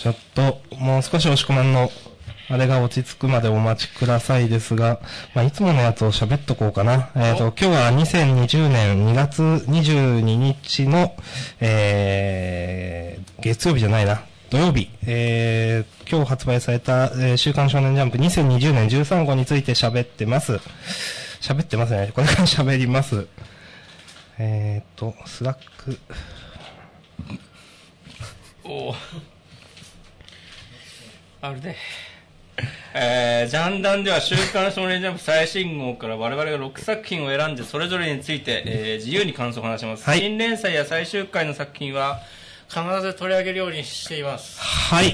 [0.00, 1.90] ちょっと、もう少し押し込まんの、
[2.48, 4.98] あれが落ち着くまでお待ちくださいですが、
[5.34, 7.10] まあ、いつものやつを喋っとこうかな。
[7.14, 11.14] えっ、と、今日は2020年2月22日の、
[11.60, 14.22] えー、月曜日じゃないな。
[14.48, 20.60] 土曜日、えー、今日発売された、えー週刊少年ジャンプ2020年13号について喋ってます。
[21.42, 22.10] 喋ってますね。
[22.14, 23.26] これから喋ります。
[24.38, 25.98] えーと、スラック、
[28.64, 28.94] お
[31.42, 31.74] あるで。
[32.92, 40.04] えー、ジャンダンでは週刊少年ジャンプ最新号から我々が6作品を選んでそれぞれについて、えー自由に感想を話します。
[40.04, 42.20] はい新連載や最終回の作品は
[42.68, 44.60] 必ず取り上げるようにしています。
[44.60, 45.08] はい。
[45.08, 45.12] い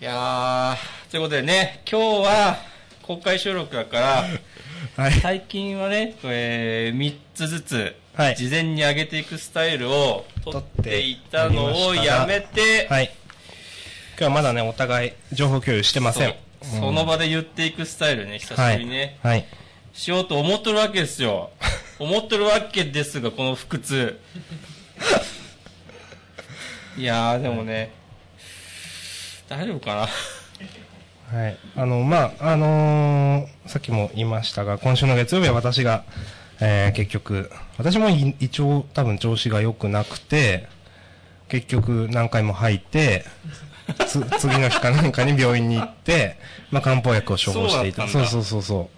[0.00, 2.56] やー、ということでね、今日は
[3.02, 4.24] 公開収録だから、
[5.02, 5.12] はい。
[5.14, 13.12] 最近はね、えー、3つずつ、はい事前に上げていくスタイルを取っていたのをやめて、はい。
[14.16, 16.34] 今日はまだね、お互い情報共有してません。
[16.62, 19.18] そうその場で言っていくスタイルね、久しはいぶりにね、。
[19.22, 19.44] はい。
[19.92, 21.50] しようと思っとるわけですよ。
[21.98, 24.20] 思っとるわけですが、この腹痛。
[26.96, 27.90] いやー、でもね、
[29.48, 29.94] 大丈夫か
[31.32, 31.38] な。
[31.38, 31.56] はい。
[31.74, 36.04] あの、まあ、あのーさっきも言いましたが、今週の月曜日は私が、
[36.60, 40.68] えー結局、私もい一応多分調子が良くなくて、
[41.48, 43.73] 結局何回も吐いて、つ
[44.38, 46.38] 次の日かなんかに病院に行って、
[46.70, 48.08] まあ、漢方薬を処方していた。
[48.08, 48.90] そううそうそうそ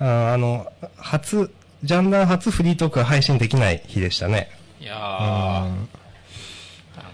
[0.00, 0.04] う。
[0.04, 1.50] あーあの、初、
[1.84, 4.50] ジャンダン初フリートークが配信できない日でしたね。
[4.80, 5.78] いやー、うんなん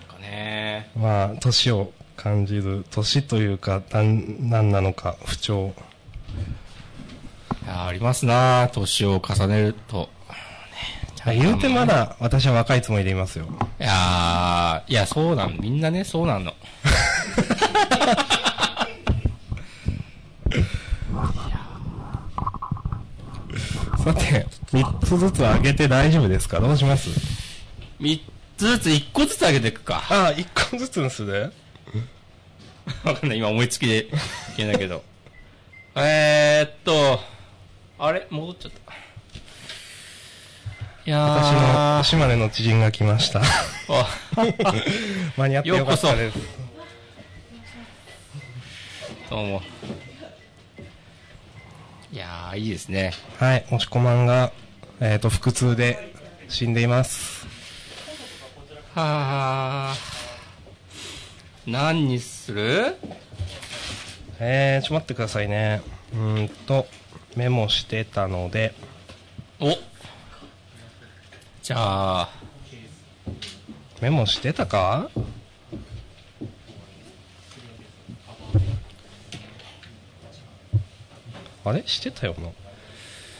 [0.08, 5.74] かね、まあ、年を感じる、年というか、なん、なんなのか、不調。
[7.64, 10.08] いやーありますな年を重ねると。
[11.26, 13.46] 言うてまだ、私は若いつもりでいますよ。
[13.80, 15.52] いやー、いや、そうなの。
[15.60, 16.52] みんなね、そうなの。
[24.04, 26.60] さて、三つずつ上げて大丈夫ですか？
[26.60, 27.08] どうします？
[28.00, 28.20] 三
[28.56, 30.02] つずつ、一個ずつ上げていくか。
[30.10, 31.52] ああ、一個ずつにする？
[33.04, 33.38] わかんない。
[33.38, 34.08] 今思いつきでい
[34.56, 35.04] けないけど。
[35.94, 37.20] えーっと、
[37.98, 38.26] あれ？
[38.30, 38.81] 戻っちゃった。
[41.04, 43.40] いや私のー、島根の知人が来ました。
[43.88, 44.06] あ
[45.36, 46.38] 間に合ってよかったです。
[49.28, 49.62] どうも。
[52.12, 53.12] いやー、いいですね。
[53.40, 54.52] はい、押し込まんが、
[55.00, 56.14] えっ、と、腹痛で
[56.48, 57.48] 死んでいます。
[58.94, 61.70] はー。
[61.70, 62.96] 何にする？
[64.38, 65.82] えー、ちょっと待ってくださいね。
[66.12, 66.86] うーんと、
[67.34, 68.72] メモしてたので、
[69.58, 69.76] お
[71.62, 71.76] じゃ
[72.22, 72.28] あ、
[74.00, 75.08] メモしてたか？
[81.64, 81.84] あれ？
[81.86, 82.34] してたよ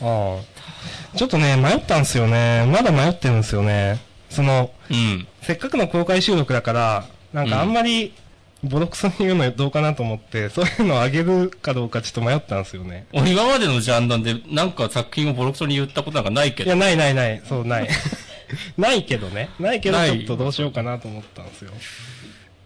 [0.00, 0.08] な。
[0.08, 1.18] ああ。
[1.18, 2.64] ちょっとね、迷ったんですよね。
[2.70, 3.98] まだ迷ってるんですよね。
[4.30, 5.26] その、うん。
[5.40, 8.14] せっかくの公開収録だから、なんかあんまり、
[8.62, 13.06] ボロクソに言うのどうかなと思って、そういうのをあげるかどうかちょっと迷ったんですよね。
[13.12, 16.68] 俺今までのジャンダンで、なんか作品をボロクソに言ったことなんかないけど。
[16.68, 17.42] いや、ないないない。
[17.48, 17.88] そう、ない。
[18.78, 19.50] ないけどね。
[19.58, 21.72] ないけど、ちょっとどうしようかなと思ったんですよ。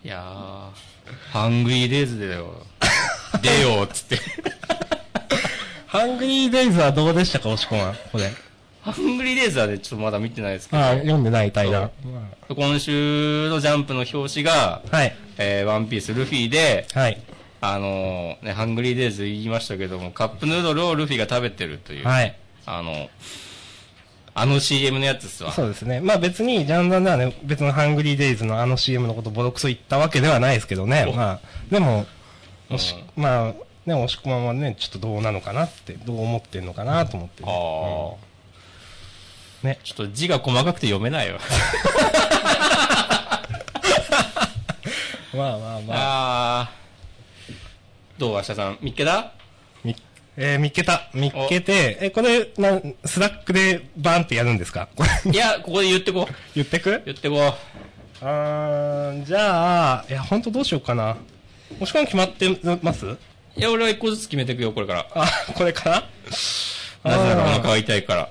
[0.05, 2.67] いやー、ハングリーデイズだよ。
[3.41, 4.19] 出よう、つって。
[5.87, 7.95] ハングリーデイズはどうでしたか、押し込まん。
[8.13, 8.31] これ。
[8.93, 10.83] ハングリーデイズはね、ちょっとまだ見てないですけど。
[10.83, 11.91] ああ、読んでない対談。
[12.49, 15.17] 今週のジャンプの表紙が、はい。
[15.39, 17.21] えー、ワンピースルフィで、はい。
[17.61, 22.37] あのーね、ハングリーデイズ言いましたけども、カップヌードルをルフィが食べてるという、はい。
[22.65, 23.09] あの、
[24.35, 25.53] あの CM のやつですわ。
[25.53, 26.01] そうですね。
[26.01, 31.07] まあ別に、ジャンダンではね、別のハングリーデイズのあの CM のことボロクソ言ったわけではないですけどね。
[31.09, 32.07] おまあ、でも、
[32.71, 33.55] おしうまあ、
[33.87, 38.26] ね、押し込まんはね、ちょっとどうなのかなって、どう思ってんのかなと思って、ああ、
[39.67, 39.79] ね。
[39.85, 41.39] ちょっと字が細かくて読めないよ。
[45.35, 46.61] まあまあまあ。
[46.61, 48.19] あー。
[48.19, 49.33] どう、明日さん、見っけた
[49.85, 49.95] み、
[50.39, 51.11] えー、見っけた。
[51.13, 54.89] 見っけて、え、これ、なん、スラックでバーンってやるんですか？
[54.97, 56.35] これ、いや、ここで言ってこう。
[56.55, 57.03] 言ってく？
[57.05, 57.41] 言ってこう。
[58.23, 61.19] あー、じゃあ、いや、ほんとどうしようかな。
[61.79, 62.49] もしくは決まって
[62.83, 63.05] ます？
[63.57, 65.07] いや、俺は一個ずつ決めていくよ、これから。
[65.15, 66.09] あ、これから？
[67.05, 68.31] なぜならお腹が痛いから。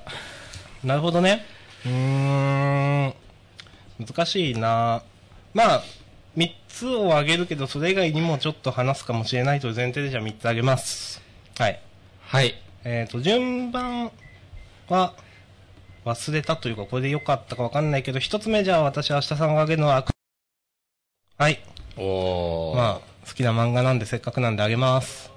[0.86, 1.44] なるほどね。
[1.84, 3.14] うーん。
[3.98, 5.02] 難しいな
[5.52, 5.82] まあ、
[6.36, 11.20] 3つをあげるけど、それ以外にもちょっと話すかもしれないという前提でじゃあ3つあげます。
[11.58, 11.80] はい。
[12.20, 12.54] はい。
[12.84, 14.12] えっ、と、順番
[14.88, 15.14] は
[16.04, 20.06] 忘れたというか、これで良かったかわかんないけど、1つ目じゃあ私、明日さんがあげるのは、
[21.36, 21.58] はい。
[21.96, 22.76] おー。
[22.76, 25.35] まあ、好きな漫画なんでせっかくなんであげます。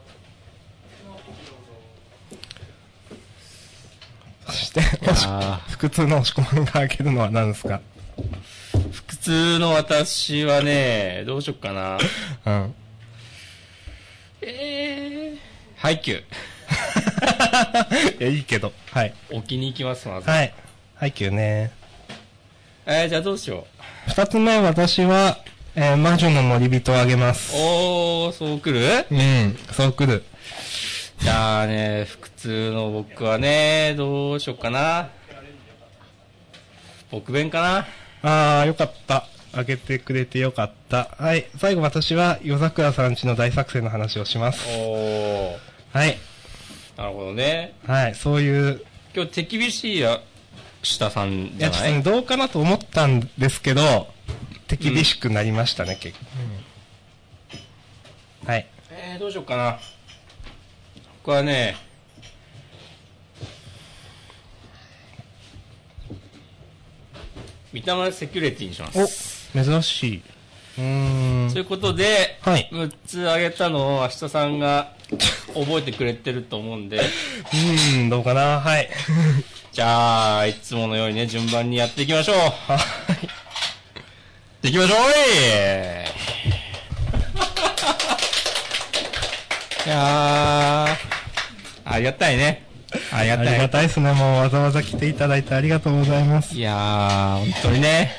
[4.54, 7.82] して、もしあ腹痛の押し込まんがあげるのは何ですか？
[9.08, 11.98] 普通の私はね、どうしよっかな。
[12.46, 12.74] うん。
[14.42, 15.38] えー、
[15.78, 16.24] ハイキュー。
[18.20, 18.72] いや、いいけど。
[18.92, 19.14] はい。
[19.32, 20.30] 置きに行きます、まず。
[20.30, 20.54] はい。
[20.96, 21.72] 配給ね。
[22.86, 23.68] えー、じゃあどうしよ
[24.08, 25.38] 二つ目、私は、
[25.76, 27.60] えー魔女の森人をあげますう。。
[27.60, 29.06] おー、そう来る？
[29.12, 30.24] うん、そう来る。
[31.20, 35.10] じゃあね、普通の僕はね、どうしよっかな。
[37.12, 37.88] 僕弁かな。
[38.22, 39.28] あー、よかった。
[39.52, 41.10] あげてくれてよかった。
[41.18, 41.48] はい。
[41.58, 44.66] 最後私は、夜桜さんちの大作戦の話をします。
[44.70, 45.58] おー。
[45.92, 46.18] はい。
[46.96, 47.74] なるほどね。
[47.86, 48.16] はい。
[48.16, 50.22] そういう、今日手厳しいや、
[50.84, 51.56] 下さんい？
[51.58, 54.08] や、ちょっとね、じゃないどうかなと思ったんですけど、
[54.68, 56.26] 手厳しくなりましたね、結構。
[58.52, 58.68] はい。
[58.92, 59.80] えー、どうしよっかな。
[61.24, 61.76] 僕はね、
[67.74, 69.50] 三田村セキュリティにします。
[69.54, 70.22] お、珍しい。
[70.78, 74.94] うーんということで、はい6つあげたのを明日さんが
[75.54, 78.90] 覚えてくれてると思うんで、 うーん、どうかなはい。
[79.74, 82.38] じゃあ、いつものようにね、順番にやっていきましょう。
[82.38, 82.78] は
[83.22, 83.30] い。
[84.62, 86.29] できましょう
[89.90, 90.88] いいやー、
[91.84, 92.64] ありがたいね。
[93.12, 93.58] ありがありたい。
[93.58, 94.14] がたいですね。
[94.14, 96.56] もうわざわざ来ていただいてありがとうございます。
[96.56, 98.12] いやー、本当にね。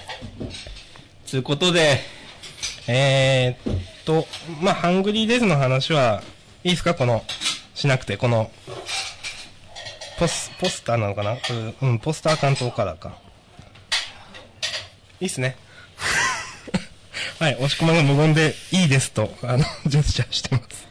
[1.26, 2.00] つうことで、
[2.88, 4.26] えー、っと、
[4.60, 6.24] まあ、ハングリーデイズの話は、
[6.64, 6.94] いいですか？
[6.94, 7.24] この、
[7.76, 8.50] しなくて、この、
[10.18, 11.36] ポス、ポスターなのかな？
[11.80, 13.12] うんうん、ポスター関東カラーか。
[15.20, 15.56] いいっすね。
[17.38, 20.89] はい、押し込まが無言で、いいですと、あの、ジェスチャーしてます。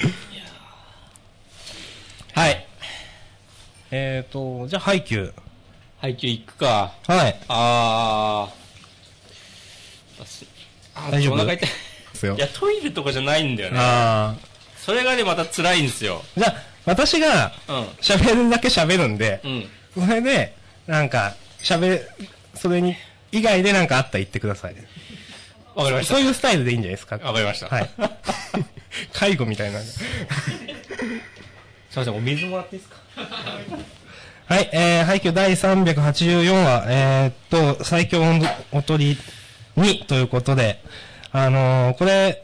[2.34, 2.66] はい。
[3.90, 5.32] えーっと、じゃあ、配給。
[6.00, 6.92] 配給行くか。
[7.06, 7.36] はい。
[7.48, 10.24] あー。
[10.24, 10.46] 私
[10.94, 11.34] あー大丈夫？
[11.34, 11.68] お腹痛い。
[12.36, 13.78] いや、トイレとかじゃないんだよね。
[13.80, 14.34] あ
[14.76, 16.22] それがね、また辛いんですよ。
[16.36, 16.40] ー。
[16.40, 16.54] じゃあ、
[16.86, 17.84] 私が、うん。
[18.00, 19.68] 喋るだけ喋るんで、うん。
[20.06, 20.54] それで、
[20.86, 22.02] なんか、喋、
[22.54, 22.96] それに、
[23.32, 24.74] 以外でなんかあったら言ってください。
[25.74, 26.14] わかりました。
[26.14, 27.16] そういうスタイルでいいんじゃないですか。
[27.16, 27.68] わかりました。
[27.68, 27.90] はい。
[29.12, 29.80] 介護みたいな。
[29.86, 33.00] すいません、お水もらっていいですか？
[34.46, 38.22] はい、えー、廃墟第384話、えーっと、最強
[38.72, 39.16] おとり
[39.76, 40.82] 2ということで、
[41.32, 42.42] あのーこれ、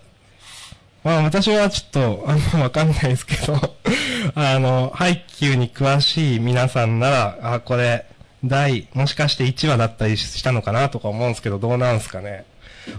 [1.02, 3.76] まあ私はちょっと、あの、わかんないですけど、
[4.34, 8.06] あの、配給に詳しい皆さんなら、あ、これ、
[8.44, 12.44] 第、もしかして1話だったりしたのかなとか思うんですけど、どうなんすかね？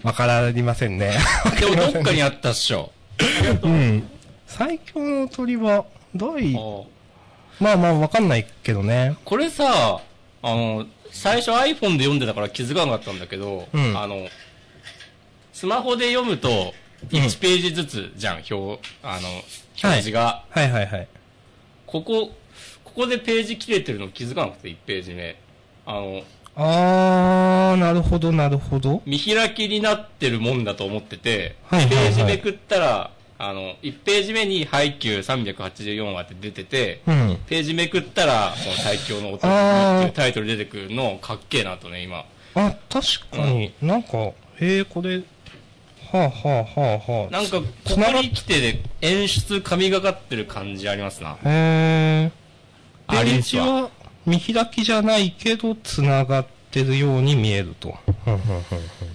[0.03, 1.17] わからりませんね。
[1.59, 2.91] でもどっかにあったっしょ。
[3.63, 4.03] うん。
[4.45, 5.85] 最強の鳥は、
[6.15, 6.87] 第、お
[7.59, 9.15] うまあまあわかんないけどね。
[9.25, 10.01] これさ、
[10.41, 14.27] あの、最初 iPhone で読んでたから気づかなかったんだけど、うんあの、
[15.53, 16.55] スマホで読むと、うん
[17.11, 19.29] 1ページずつじゃん、表、あの、
[19.83, 20.43] 表示が。
[20.49, 21.07] はいはいはい。
[21.85, 22.31] ここ、
[22.83, 25.39] ここでページ切れてるの気づかなくて、1ページ目。
[25.85, 26.23] あの、
[26.59, 29.03] あー、なるほどなるほど。
[29.05, 37.37] 見開きになってるもんだと思ってて、はいはいはいページめくったら、あの、1ページ目に配給384話って出てて、うん。
[37.45, 42.25] ページめくったら、その最強の男っていうタイトル出てくるのかっけえなとね、今。
[42.55, 45.23] あ、確かに、なんか、へえ、これ、は
[46.13, 47.31] あはあはあはあ。
[47.31, 51.33] なんか、ここに来てで演出神がかってる感じありますな。
[51.33, 52.31] へえ。
[53.05, 53.89] あペーりんすわジは
[54.25, 57.97] 見開きじゃないけど、繋がってるように見えると。
[58.25, 59.07] ふんふんふんふん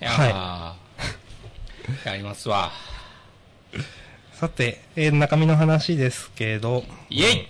[0.00, 0.04] い
[2.04, 2.70] やりますわ。
[4.32, 7.48] さて、えー中身の話ですけど、イェイ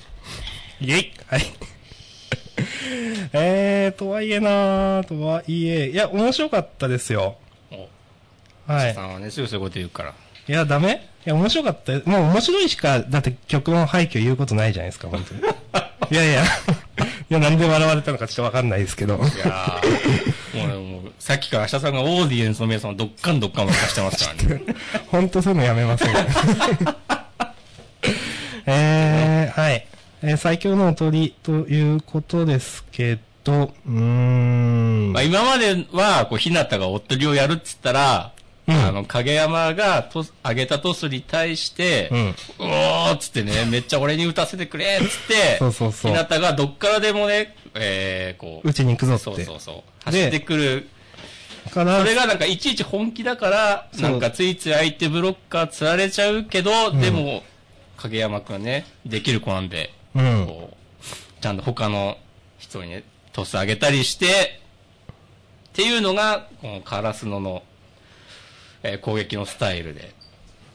[0.80, 1.42] イェイはい。
[3.32, 7.37] えー、とはいえなーとはいえ、いや、面白かったですよ。
[7.70, 7.88] お、
[8.66, 8.94] はい。
[8.94, 10.14] さんはね、すぐそういうこと言うから。
[10.49, 11.09] いや、ダメ？
[11.26, 12.02] いや、面白かったよ。
[12.06, 15.42] もう面白いしか、だって曲の廃墟言うことないじゃないですか、本当に。
[16.11, 16.47] いやいや、い
[17.29, 19.14] や、なんで笑われたのかちょっとわかんないですけど。
[19.17, 24.64] いやー、もうね、もう、さっきから明日さんがオーディエンスの皆さんをどっかんどっかん動かしてますからね。
[25.09, 26.14] 本当そういうのやめません。
[28.67, 29.87] えー、はい。
[30.23, 35.12] えー最強のおとりということですけど、うーん。
[35.12, 38.33] まあ、今までは、こう、ひなたがおっとりをやるっつったら、
[38.70, 38.86] うん。
[38.86, 46.12] あの、影山がと、あげたトスに対して、ううんおーっつってね、めっちゃ俺に打たせてくれっつって、そうそうそう。
[46.12, 49.24] ひなたがどっからでもね、えー、こう、うちに行くぞって。
[49.24, 49.82] そうそうそう。
[50.04, 50.88] 走ってくる。
[51.70, 57.42] からそれがなんかいちいち本気だから、なんかついつい相手ブロッカー釣られちゃうけど、でも、
[57.96, 60.46] 影山くんね、できる子なんで、うん。
[60.46, 62.16] こう、ちゃんと他の
[62.58, 64.60] 人にね、トス上げたりして、
[65.70, 67.62] っていうのが、このカラスノの、
[68.82, 70.12] えー攻撃のスタイルで。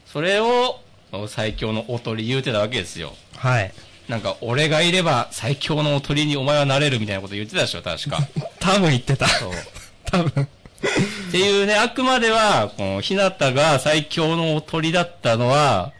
[0.06, 0.80] それを、
[1.28, 3.14] 最強のおとり言うてたわけですよ。
[3.36, 3.72] はい。
[4.08, 8.18] なんか、俺がいれば最強のおとりにお前はなれるみたいなこと言ってたでしょ、確か。
[8.60, 9.26] 多分言ってた。
[9.28, 9.52] そう。
[10.06, 10.44] 多分。
[10.44, 15.92] っていうね、あくまでは、この、ひなたが最強のおとりだったのは、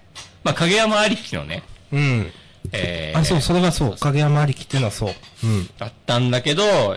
[0.45, 2.33] まあ、影山ありきのね、うん。
[2.73, 3.97] えー、あ、そう、それがそう。
[3.97, 5.15] 影山ありきっていうのはそう。
[5.43, 5.71] うん。
[5.79, 6.97] だったんだけど、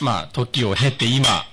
[0.00, 1.44] まあ、時を経て今、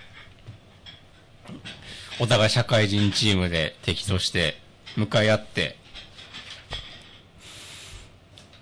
[2.20, 4.60] お互い社会人チームで敵として
[4.96, 5.78] 向かい合って、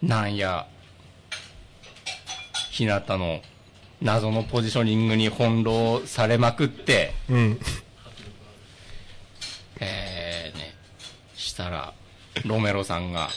[0.02, 0.68] なんや、
[2.70, 3.42] ひなたの
[4.02, 7.60] 謎のポジショニングに翻弄されまくって、うん。
[9.80, 10.76] えー、ね、
[11.36, 11.94] したら、
[12.46, 13.30] ロメロさんが、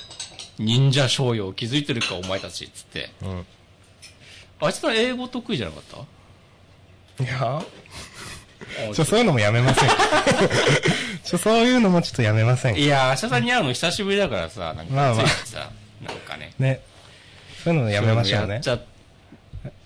[0.58, 3.12] 忍者商用気づいてるかお前たち、つって。
[3.22, 3.46] うん。
[4.60, 5.84] あいつら英語得意じゃなかっ
[7.18, 7.24] た？
[7.24, 7.62] いやあ
[8.94, 9.88] ちょ、そういうのもやめません。
[11.24, 12.76] ちょ、そういうのもちょっとやめません。
[12.76, 15.70] いやー、明日さんに会うの久しぶりだからさ、なんかまあまあさ、
[16.02, 16.52] なんかね。
[16.58, 16.80] ね。
[17.64, 18.62] そういうのやめましょうねやっ。
[18.62, 18.82] ちゃっ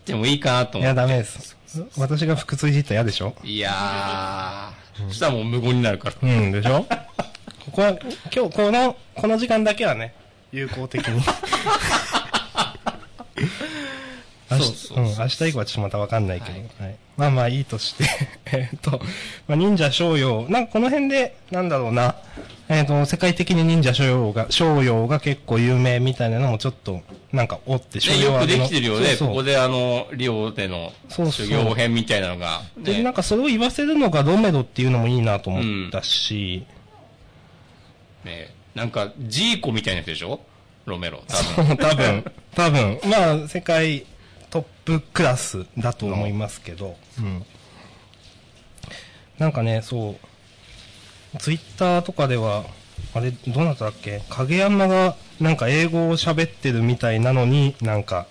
[0.05, 1.12] てもいいかなといや、思って。
[1.12, 1.57] ダメです。
[1.97, 3.35] 私が腹痛いじったら嫌でしょ？
[3.43, 6.17] いやー、そしたらもう無言になるから。
[6.23, 6.85] うん、でしょ？
[7.65, 7.97] ここは、
[8.35, 10.15] 今日、この、この時間だけはね、
[10.53, 11.23] 有効的に。
[14.51, 18.04] そうそうそううん、明日以降はちょっとまたわかんないけど、ははいいまあまあいいとして、
[18.52, 19.00] えっと、
[19.47, 22.16] まあ、忍者商用、なんかこの辺で、なんだろうな、
[22.69, 27.02] えっ、と、世界的に忍者商用が、商用が結構有名みたいなのもちょっと、
[27.33, 29.07] なんか、おって、商ね、用はよくできてるよね。
[29.09, 29.28] そうそう。
[29.28, 32.62] ここであの、リオでの修行編みたいなのが。
[32.78, 33.02] で、ね。
[33.02, 36.64] なんかそれを言わせるのがロメロっていうのもいいなと思ったし、
[38.25, 40.40] ね、なんか、ジーコみたいなやつでしょ？
[40.87, 41.23] ロメロ。
[41.28, 41.76] 多分。
[41.76, 44.07] 多分、多分、まあ、世界
[44.52, 47.44] トップクラスだと思いますけど、うん。
[49.38, 50.16] なんかね、そ
[51.35, 52.64] う、ツイッターとかでは、
[53.14, 54.23] あれ、どうなったっけ？
[54.28, 58.26] 影山がなんか英語を喋ってるみたいなのに、なんか、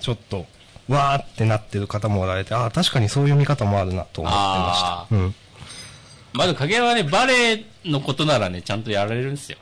[0.00, 0.46] ちょっと、
[0.88, 5.06] わーってなってる方もおられて、ああ、確かにそういう見方もあるなと思ってましたあ。
[5.10, 5.34] うん。
[6.32, 9.58] まず影山はね、バレエのことならね、ちゃんとやられるんですよ。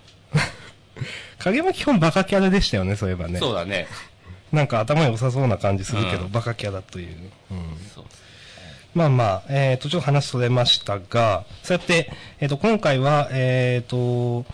[1.39, 3.39] 影山基本バカキャラでしたよね、そういえばね。
[3.41, 3.89] そうだね。
[4.55, 7.17] なんか頭良さそうな感じするけど、うんバカキャラという。
[7.51, 7.59] うん。
[7.95, 8.05] そう
[8.95, 14.45] まあまあ、えっ、と、ちょっと話それましたが、そうやって、えっ、と、今回は、えっ、と、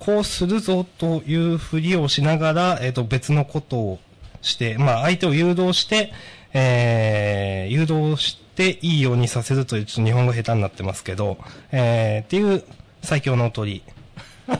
[0.00, 3.98] こうするぞというふりをしながら、えっ、と、別のことを
[4.42, 6.12] して、まあ、相手を誘導して、
[6.52, 11.38] えー、誘導していいようにさせるという、ちょっと日本語下手になってますけど、
[11.70, 12.64] えー、っていう
[13.02, 13.82] 最強の鳥。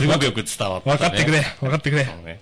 [0.00, 0.96] すごくよく伝わった、ね。
[0.98, 2.04] 分かってくれ、分かってくれ。
[2.04, 2.40] そうね。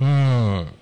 [0.00, 0.72] うん。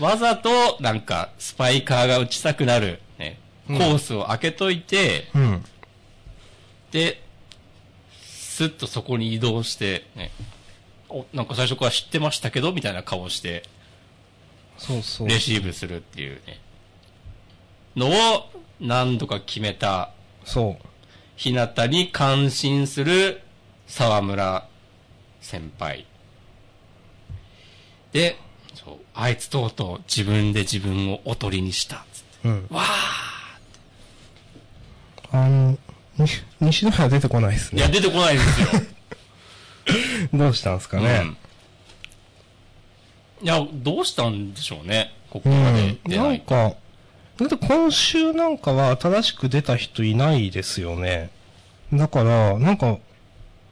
[0.00, 5.64] わざと、なんか、スパイカーが打ちたくなる、ね、コースを開けといて、うん。
[6.90, 7.22] で、
[8.22, 10.30] スッとそこに移動して、ね、
[11.08, 13.64] お、なんか最初から知ってましたけど、みたいな顔をして、
[14.76, 15.28] そうそう。
[15.28, 16.60] レシーブするっていうね、
[17.96, 18.12] のを
[18.80, 20.12] 何度か決めた、
[20.44, 20.86] そう。
[21.36, 23.42] 日向に感心する
[23.86, 24.68] 沢村
[25.40, 26.06] 先輩。
[28.12, 28.36] で、
[28.74, 32.04] そう、あいつとうとう自分で自分をおとりにした。
[32.12, 32.66] つってうん。
[32.70, 32.82] わ
[35.30, 35.78] あの、
[36.16, 37.92] 西西野原出てこないですーいや、ね。
[37.92, 38.68] 出てこないんですよ。
[40.34, 41.22] どうしたんですかね。
[43.40, 43.46] うん。
[43.46, 45.12] いや、どうしたんでしょうね。
[45.30, 45.98] ここうまでん。
[46.06, 46.28] 出ない。
[46.28, 46.74] なんか、
[47.38, 51.30] だって今週なんかは新しく出た人いないですよね。
[51.92, 52.98] だから、なんか、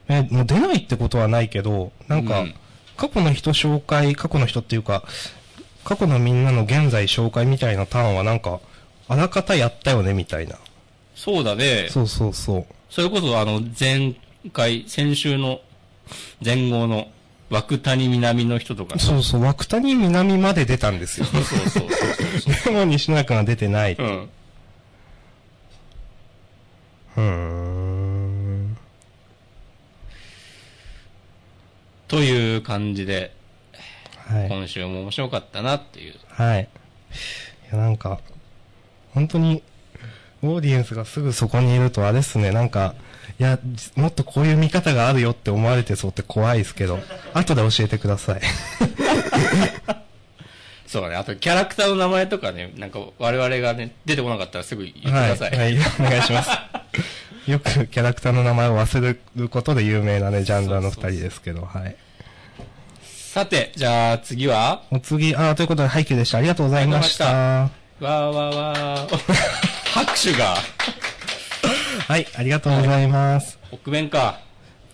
[0.09, 2.55] え、もう出ないってことはないけど、なんか、うん
[2.97, 5.05] 過去の人紹介、過去の人っていうか、
[5.85, 8.61] 過去のみんなの現在紹介みたいなターンはなんか、
[9.09, 10.57] あらかたやったよね、みたいな。
[11.15, 11.89] そうだね。
[11.91, 12.67] そうそうそう。
[12.91, 14.15] それこそ、あの、前
[14.53, 15.61] 回、先週の
[16.45, 17.09] 前後の
[17.51, 18.99] 枠谷南の人とか。
[18.99, 21.27] そうそう、枠谷南まで出たんですよ。
[21.27, 21.89] そうそうそう
[22.55, 22.73] そう。
[22.75, 23.93] でも西野君は出てない。
[23.93, 24.29] ううん。
[27.17, 28.36] ーん。
[32.09, 33.33] という感じで、
[34.29, 34.49] はい。
[34.49, 36.15] 今週も面白かったなっていう。
[36.29, 36.63] はい。
[36.63, 38.21] いや、なんか、
[39.15, 39.63] 本当に、
[40.43, 42.95] オーディエンスがすぐそこにいるとあれっすね、なんか、
[43.39, 46.99] いや、じもっとこういう見方があるよって思われてそうって怖いですけど、
[47.35, 48.41] 後で教えてください。
[50.87, 51.17] そ そうだね。
[51.17, 55.51] あと、キャラクターの名前とかね、なんか我々がね、出てこなかったらすぐ言ってくはい、ださい。
[55.57, 56.51] はい、お願いします。
[57.47, 61.97] よくキャラクターの名前を忘れることで有名なね、ジャンルの二人ですけど、はい。
[63.03, 66.39] さて、じゃあ次は、お次、あーということで、配給でした。
[66.39, 67.27] ありがとうございました。
[67.27, 69.17] わーわーわー。
[69.95, 70.57] 拍手が、
[72.09, 73.59] はい、ありがとうございます。
[73.71, 74.46] 北弁か。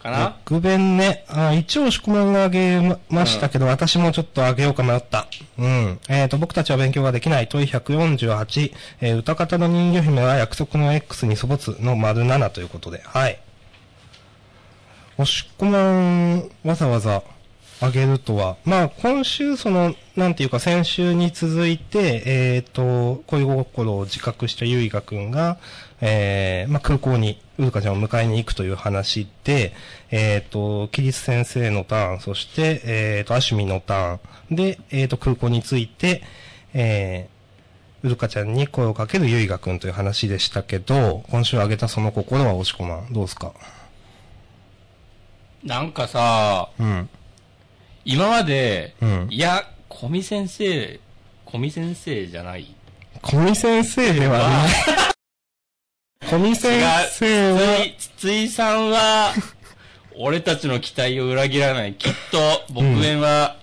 [0.02, 5.28] かな？6弁ね、あ一応、宿満が上げましたけど、私もちょっと上げようか迷った。
[5.58, 6.00] うん。
[6.08, 7.48] えっ、と、僕たちは勉強ができない。
[7.48, 13.38] 問い148、えー歌方の人魚姫は約束の X に粗没の丸7ということで、はい。
[15.18, 17.22] おしこまん、わざわざ
[17.80, 25.58] 上げるとは、まあ、今週、その、なんていうか、先週に続いて、えっ、と、恋心を自覚したゆいがくんが、
[26.04, 29.72] えー、まあ、空港に、うるかちゃんを迎えに行くという話で、
[30.10, 34.18] えっ、と、キリス先生のターン、そして、えっ、と、アシュミのター
[34.50, 36.22] ン、で、えっ、と、空港について、
[36.74, 43.12] えー、うるかちゃんに声をかけるゆいがくんという話でしたけど、今週挙げたその心は押し込まん。
[43.12, 43.52] どうですか？
[45.62, 47.08] なんかさ、うん。
[48.04, 50.98] 今まで、うんいや、小見先生、
[51.44, 52.74] 小見先生じゃない
[53.22, 54.68] 小見先生ではない。
[56.28, 57.96] 小見先生は、違う。
[57.98, 59.32] つい、ついさんは、
[60.16, 61.94] 俺たちの期待を裏切らない。
[61.94, 63.56] きっと、僕園は、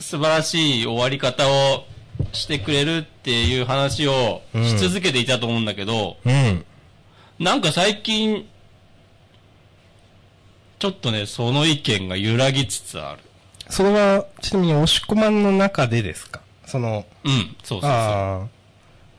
[0.00, 1.84] 素晴らしい終わり方を
[2.32, 6.64] してくれるっていう話をし続けていたと思うんだけど、うん。
[7.38, 8.48] なんか最近、
[10.78, 13.22] ちょっとね、その意見が揺らぎつつある。
[13.68, 16.40] それは、ちなみに押し込まんの中でですか？
[16.66, 18.55] その、うん、そうそうそう。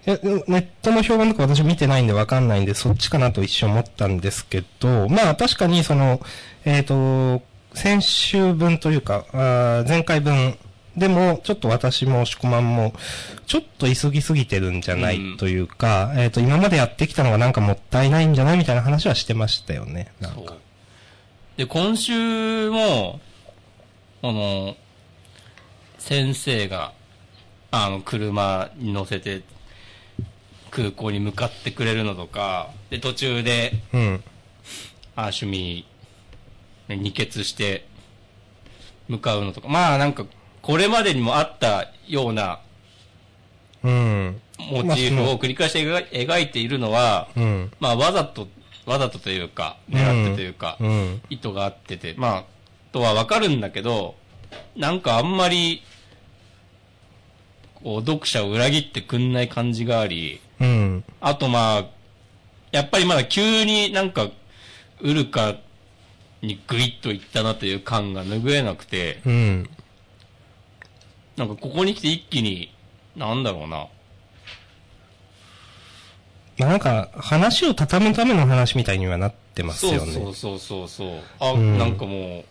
[0.10, 6.22] やネットの評判とか私見てないんでわかんないんで、そっちかなと一瞬思ったんですけど、まあ確かにその、
[6.66, 7.42] えっ、と、
[7.74, 10.58] 先週分というか、あー前回分
[10.98, 12.94] でも、ちょっと私も押し込まんも、
[13.46, 20.12] ちょっと急ぎすぎてるんじゃないうんというか、えっ、と、今までやってきたのがなんかもったいないんじゃないみたいな話はしてましたよね。
[20.20, 20.58] なんかそう。
[21.58, 23.20] で、今週も、
[24.24, 24.76] あの、
[26.00, 26.94] 先生が、
[27.70, 29.44] あの、車に乗せて、
[30.72, 34.24] 空港に向かってくれるのとか、で、途中で、うん。
[35.16, 35.86] あ、趣味、
[36.88, 37.88] ね二血して、
[39.08, 40.26] 向かうのとか、まあなんか、
[40.62, 42.60] これまでにもあったような
[43.84, 44.42] うん。
[44.60, 47.72] モチーフを繰り返して描い描いているのは、うん。
[47.80, 48.48] まあわざと、
[48.86, 51.22] わざとというか、狙ってというか、うん。
[51.30, 52.44] 意図があってて、まあ、
[52.92, 54.16] とはわかるんだけど、
[54.76, 55.84] なんかあんまり、
[57.84, 61.04] こう、読者を裏切ってくんない感じがあり、うん。
[61.22, 61.86] あとまあ、
[62.72, 64.30] やっぱりまだ急になんか、
[65.02, 65.56] ウルカ
[66.42, 69.70] にグイッといったなという感が拭えなくて、うん。
[71.36, 72.74] なんかここに来て一気に、
[73.16, 73.88] なんだろうな。
[76.58, 80.14] まあなんか、話を畳むための話みたいにはなってますよね。
[80.14, 81.22] そうそうそうそう。
[81.40, 82.46] あ、うんなんかもう、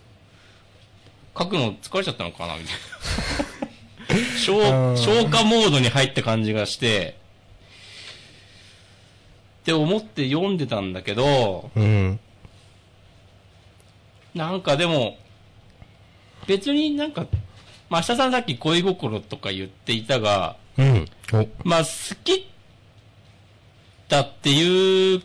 [1.39, 2.75] 書くの疲れちゃったのかなみたい
[3.51, 3.56] な。
[4.09, 7.17] 消うん消化モードに入った感じがして、
[9.63, 12.21] って思って読んでたんだけど、うん。
[14.35, 15.19] なんかでも、
[16.47, 17.27] 別になんか、
[17.89, 21.09] まあ、明日さんさっき恋心とか言っていたが、うん。
[21.33, 21.49] お。
[21.65, 22.49] まあ、好き
[24.09, 25.23] だっていう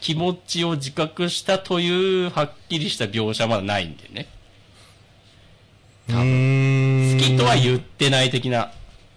[0.00, 4.28] 気持ちを自覚したというはっきりした描写はまだないんだよね。
[6.08, 6.14] うー
[7.36, 8.70] とは言ってない的な、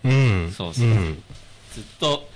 [0.04, 0.54] うん。
[0.56, 1.24] そうそうん
[1.74, 2.28] ずっと、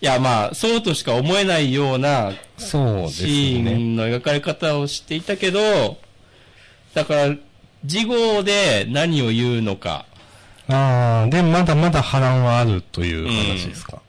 [0.00, 3.74] いやまあ、そうとしか思えないようなそうですシーね。
[3.76, 5.96] ンの描かれ方をしていたけど、
[6.92, 7.36] だから、
[7.84, 10.04] 事後で何を言うのか、
[10.68, 14.01] ああ、で、まだまだ波乱はあるという話ですか。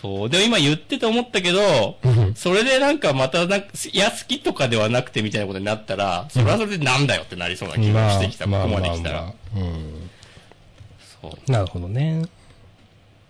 [0.00, 0.30] そう。
[0.30, 9.34] でも今言ってて思ったけど、うんそれでなんかまたなんか、いや、好きとかではなくてみたいなことになったら、それはそれでなんだよってなりそうな気がしてきた、ここまで来たら。
[9.56, 10.10] うん。
[11.20, 11.52] そう。
[11.52, 12.24] なるほどね。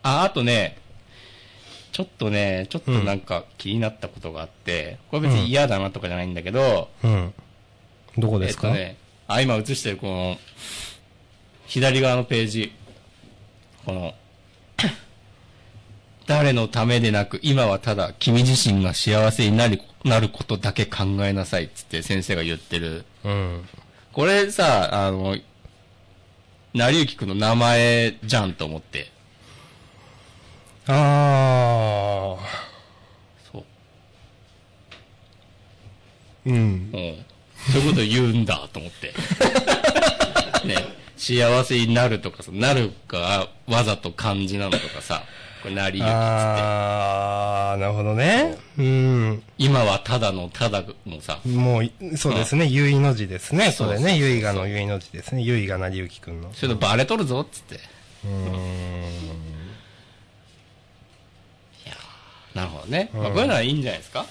[0.03, 0.77] あ、あとね、
[1.93, 7.35] ちょっとね、ちょっとなんか気になったことがあって、これ別に嫌だなとかじゃないんだけど、うん。
[8.17, 10.39] どこですか、えっとね、あ、今映してるこの、
[11.67, 12.73] 左側のページ、
[13.85, 14.15] この、
[16.31, 23.05] 誰のためでなく、今はただ君自身が幸せになるなることだけ考えなさいっつって先生が言ってる。
[23.25, 23.69] うん。
[24.13, 25.37] これさ、あの、
[26.73, 29.11] 成幸くんの名前じゃんと思って。
[30.87, 32.47] ああ。
[33.53, 33.65] そう。
[36.47, 36.55] うん。
[36.55, 36.91] うん。
[37.73, 39.13] そういうこと言うんだと思って。
[40.65, 40.77] ね。
[41.17, 45.25] 幸せになるとかさ、なるかわざと漢字なのとかさ、
[45.63, 46.17] これなりゆきっつって。
[46.17, 48.57] あー、なるほどね。
[48.79, 49.43] うん。
[49.59, 53.73] 今はただのただのさ、もう、そうですね、ゆいの字ですね。
[53.73, 55.43] それね、ゆいがのゆいの字ですね。
[55.43, 56.53] ゆいがなりゆきくんの。
[56.55, 57.77] そういうのバレとるぞっつって。
[58.25, 59.41] うーん。
[62.55, 63.11] なるほどね。
[63.15, 64.27] まあ、こういうのはいいんじゃないですか？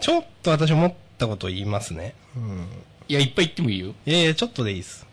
[0.00, 2.14] ちょっと私思ったこと言いますね。
[2.36, 2.66] うん。
[3.06, 3.94] いや、いっぱい言ってもいいよ。
[4.04, 5.06] いやいや、ちょっとでいいです。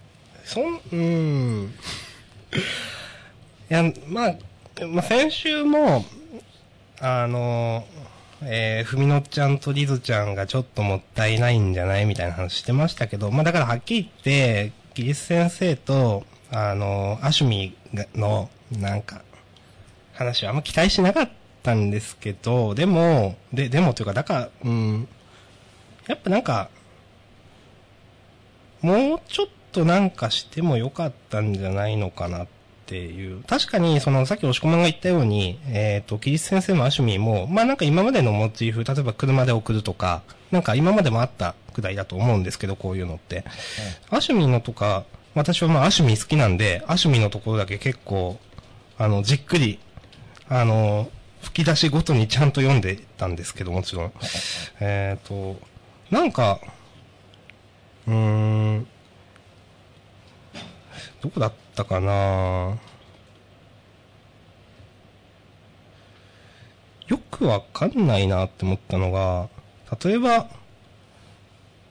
[0.44, 0.98] そん、うー
[1.66, 1.74] ん。
[3.72, 4.36] いや、まあ、
[4.86, 6.04] まあ、先週も、
[7.00, 7.86] あの、
[8.44, 19.22] えー、ふみのちゃんとりずちゃんがちょっともったいないんじゃないみたいな話してましたけど、まあだからはっきり言って、ギリス先生と、あの、アシュミがの、なんか、
[20.16, 21.30] 話はあんま期待しなかっ
[21.64, 25.08] たんですけど、でも、で、でもというか、だから、うん、
[26.08, 26.70] やっぱなんか、
[28.82, 32.61] もうちょっとなんかしてもよかったんじゃないのかなって
[32.98, 33.44] いう。
[33.44, 43.44] 確かに、その、さっき押し込まんが言ったように、えっ、と、キリス先生もアシュミーも、まあなんか今までのモチーフ、例えば車で送るとか、なんか今までもあったくだりだと思うんですけど、こういうのって。
[44.10, 48.40] アシュミーのとか、私はまあアシュミー好きなんで、アシュミーのところだけ結構、
[48.98, 49.80] あの、じっくり、
[50.50, 51.10] あの、
[51.42, 54.14] 吹き出しごとにちゃんと読んでたんですけど、もちろん。
[54.80, 55.58] えっ、と、
[56.12, 56.60] なんか、
[58.08, 58.14] うー
[58.80, 58.88] ん。
[61.22, 62.78] どこだったかな
[67.08, 69.50] よくわかんないなって思ったのが、
[70.04, 70.48] 例えば、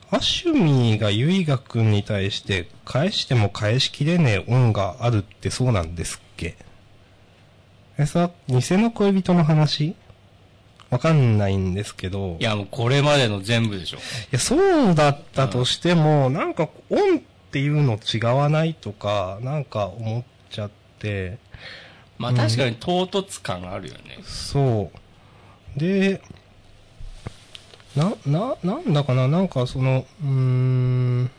[0.09, 6.57] アシュミーがユイガ君に対して返しても返しきれねえ恩があるってそうなんですっけ？
[7.97, 9.95] えさ、偽の恋人の話？
[10.89, 12.35] わかんないんですけど。
[12.39, 13.97] いや、もうこれまでの全部でしょ。
[13.97, 13.99] い
[14.31, 14.57] や、そ
[14.91, 21.37] うだったとしても、なんか、オンっていうの違わないとか、なんか思っちゃって、
[22.17, 24.19] まあ確かに唐突感あるよね。
[24.23, 24.89] そ
[25.75, 25.77] う。
[25.77, 26.21] で、
[27.93, 31.31] な、な、なんだかな、なんかその、うーん、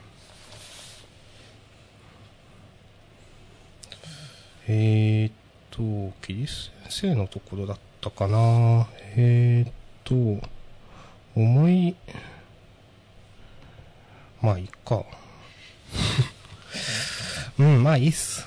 [4.69, 5.33] えーっ
[5.71, 8.87] と、キリス先生のところだったかな。
[9.17, 9.73] えーっ
[10.05, 10.47] と、
[11.35, 11.97] 思い、
[14.43, 15.07] まあいいか。
[17.59, 18.47] うん、まあいいっす。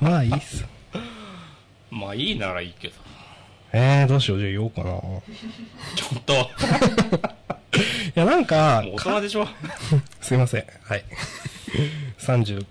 [0.00, 0.64] まあいいっす。
[1.90, 2.94] まあいいならいいけど。
[3.72, 4.90] えー、どうしよう、じゃあ言おうかな。
[4.90, 4.92] い
[5.96, 6.48] ちょっと、 も
[8.14, 9.48] や、なんかう、大人でしょ。
[10.20, 10.64] すいません。
[10.84, 11.04] はい。
[12.18, 12.64] 32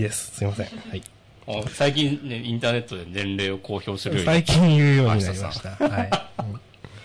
[0.00, 0.36] です。
[0.36, 0.66] すいません。
[0.66, 1.02] はい。
[1.46, 4.26] あ最近ね、インターネットで年齢を公表するように。
[4.26, 5.70] 最近言うようになりました。
[5.70, 6.10] はい。
[6.38, 6.60] うん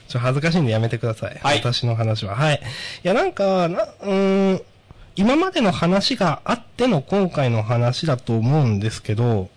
[0.07, 1.39] ちょ、恥ずかしいんでやめてください。
[1.41, 2.35] はい私の話は。
[2.35, 2.61] はい。
[3.03, 4.61] いや、なんか、な、うーん、
[5.15, 9.49] 今までの話があっての今回の話だと思うんですけど、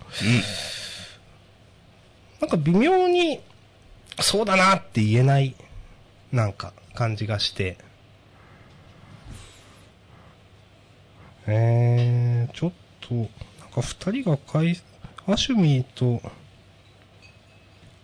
[2.40, 3.40] なんか微妙に、
[4.20, 5.56] そうだなって言えない、
[6.32, 7.76] なんか、感じがして。
[11.46, 13.26] えー、ちょっと、なん
[13.72, 14.80] か二人がかい、
[15.26, 16.22] アシュミーと、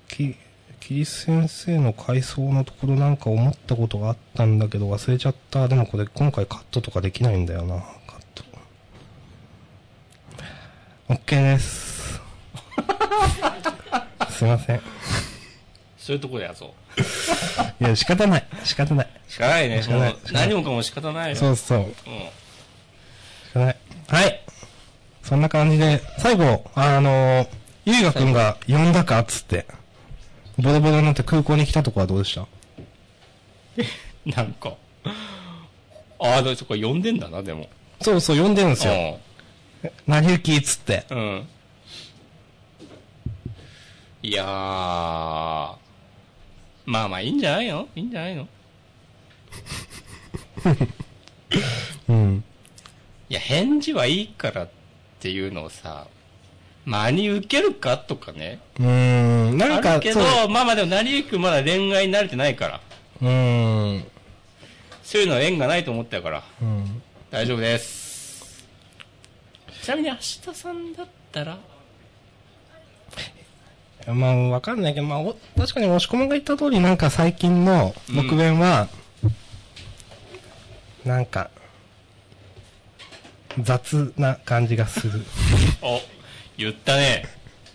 [0.08, 0.34] き、
[0.86, 5.66] キリス先生の回想のところなんか思ったことがあったんだけど忘れちゃった。
[5.66, 7.76] でもこれ今回カットとかできないんだよな。
[8.06, 8.44] カット。
[11.08, 12.20] OK です。
[14.28, 14.82] すいません。
[15.96, 16.68] そういうとこでやそう。
[17.82, 18.46] いや、仕方ない。
[18.64, 19.08] 仕方ない。
[19.26, 19.82] しかないね。
[19.82, 21.36] しかない何もかも仕方ないよ。
[21.36, 21.78] そうそう。
[21.78, 21.86] うん。
[21.94, 21.94] 仕
[23.54, 23.76] 方ない。
[24.08, 24.40] はい。
[25.22, 27.48] そんな感じで、最後、あの
[27.86, 29.66] ゆいがくんが呼んだかっつって、
[30.58, 32.46] ボロボロになって空港に来たとこはどうでした？
[34.26, 34.74] なんか。
[35.04, 35.12] あ
[36.38, 37.68] あ、でもそこ呼んでんだな、でも。
[38.00, 39.18] そうそう、呼んでるんですよ。
[40.06, 41.04] なりゆきっつって。
[41.10, 41.18] うん。
[41.18, 41.48] うん。
[44.22, 44.46] いやー。
[46.86, 47.88] まあまあいいんじゃないの？
[47.94, 48.48] いいんじゃないの？
[52.08, 52.44] うん。
[53.28, 54.68] いや、返事はいいからっ
[55.20, 56.06] ていうのをさ、
[56.84, 58.60] 真に受けるかとかね。
[58.78, 58.86] うー
[59.54, 62.80] ん、なんか、あるけどまあまあでも、成りゆきくんまだ恋愛に慣れてないから。
[63.22, 64.04] うーん、
[65.02, 66.42] そういうのは縁がないと思ったから。
[66.60, 67.02] うん。
[67.30, 68.64] 大丈夫です。
[69.82, 71.58] ちなみに明日さんだったら？
[74.06, 78.88] まあ、わかんないけど、まあ、お確かに押し込まが言った通り、なんか最近の僕弁は、
[81.06, 81.48] なんか、
[83.62, 85.24] 雑な感じがする。
[85.80, 86.00] お、
[86.56, 87.24] 言ったね。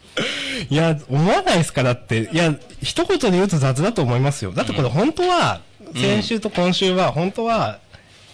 [0.69, 1.83] いや、思わないですか？
[1.83, 2.29] だって。
[2.31, 4.51] いや、一言で言うと雑だと思いますよ。
[4.51, 5.61] だってこれ本当は、
[5.95, 7.79] 先週と今週は、本当は、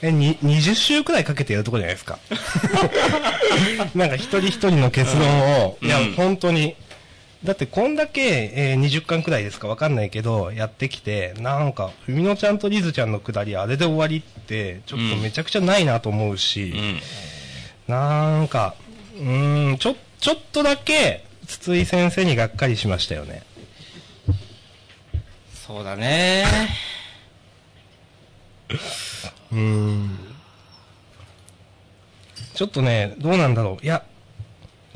[0.02, 2.20] え、に、20週くらいかけてやるとこじゃないですか。
[3.96, 6.76] なんか一人一人の結論を、いや、うん本当に。
[7.44, 17.00] だってこんだけ、えー20巻くらいですかわかんないけど、やってきて、なんか、ふみのちゃんとリズちゃんのくだりあれで終わりって、ちょっとめちゃくちゃないなと思うし、うん。
[17.88, 18.74] なんか、
[19.18, 23.44] うーん、ちょ、ちょっとだけ、筒井先生にがっかりしましたよね。
[25.54, 26.44] そうだね。
[29.52, 30.18] うーん。
[32.56, 33.86] ちょっとね、どうなんだろう。
[33.86, 34.04] いや、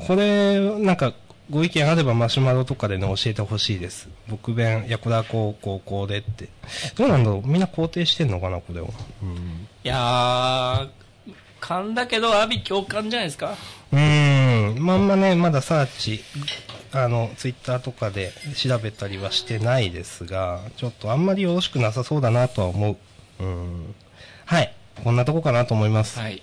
[0.08, 1.14] これ、なんか、
[1.52, 4.10] ご意見あればマシュマロとかでね、教えてほしいです。
[4.30, 6.50] 僕弁、いや、これはこう、こう、こうでって。
[6.96, 8.92] どうなんだろうみんな肯定してんのかな、これを。
[9.22, 9.68] うん。
[9.84, 10.90] いやー、
[11.60, 13.56] 勘だけど、阿ビ共感じゃないですか？
[13.92, 14.84] うーん。
[14.84, 16.24] まんまね、まだサーチ、
[16.92, 22.98] あの、ツイッターとかで調べたりはしてないですが、ちょっとあんまりよろしくなさそうだなとは思
[23.40, 23.44] う。
[23.44, 23.96] うん。
[24.46, 24.74] はい。
[25.04, 26.20] こんなとこかなと思います。
[26.20, 26.42] はい。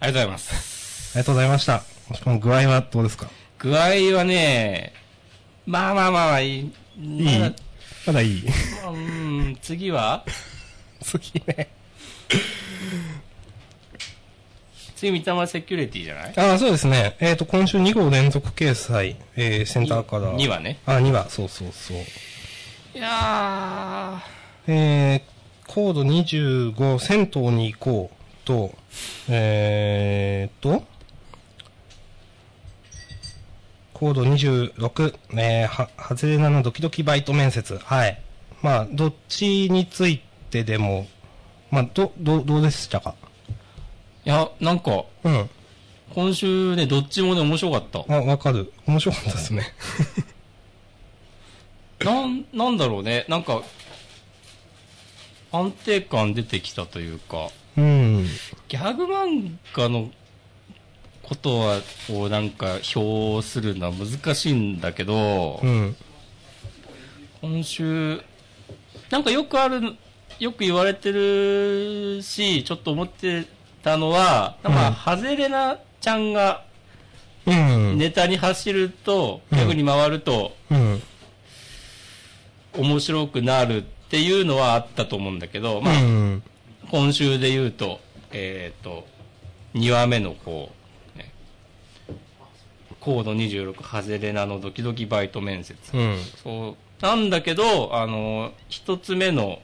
[0.00, 1.10] ありがとうございます。
[1.14, 1.82] ありがとうございました。
[2.24, 3.28] この具合はどうですか？
[3.58, 3.80] 具合
[4.16, 4.92] はね、
[5.66, 6.72] まあまあまあまあいい。
[6.98, 7.38] いい？
[7.40, 7.52] まだ
[8.06, 8.44] まだいい？
[8.82, 10.24] まあうん、次は？
[11.02, 11.68] 次ね。
[14.96, 16.32] 次、三玉セキュリティじゃない？
[16.36, 17.16] ああ、そうですね。
[17.20, 20.32] えっ、と、今週2号連続掲載、えー、センターから。
[20.34, 20.78] 2話ね。
[20.86, 21.96] あ、2話、そうそうそう。
[22.94, 24.22] いや
[24.66, 28.74] えー、コード25、銭湯に行こうと、
[29.28, 30.82] えーと、
[33.92, 37.78] コード26、えー、は、ハズレナのドキドキバイト面接。
[37.78, 38.18] はい。
[38.62, 41.06] まあ、どっちについてでも、
[41.70, 43.10] まあ、ど、ど、どうでしたか？
[43.10, 43.26] ー、
[44.26, 45.48] いや、なんか、うん。
[46.12, 48.04] 今週ね、どっちもね、面白かった。
[48.12, 48.72] あ、わかる。
[48.84, 49.72] 面白かったですね。
[52.04, 53.62] なん、なんだろうね、なんか、
[55.52, 58.26] 安定感出てきたというか、うん。
[58.66, 60.10] ギャグ漫画の
[61.22, 65.96] ことは、こうなんか、表するのは難しいんだけど、うん。
[67.42, 68.20] 今週、
[69.08, 69.94] なんかよくある、
[70.40, 73.46] よく言われてるし、ちょっと思って
[73.86, 76.64] たのは、なんか、うんハゼレナちゃんが
[77.46, 77.96] うん。
[77.96, 81.02] ネタに走ると、うん逆に回ると、うん。
[82.76, 86.42] 面白くなるっていうのはあったと思うんだけど、まあ、うん。
[86.90, 88.00] 今週で言うと、
[88.32, 89.06] えっ、と、
[89.74, 90.72] 2話目のこ
[91.14, 91.32] う、ね、
[92.98, 95.76] コード26ハゼレナのドキドキバイト面接。
[95.94, 96.16] うん。
[96.42, 97.02] そう。
[97.02, 99.60] なんだけど、あの、一つ目の、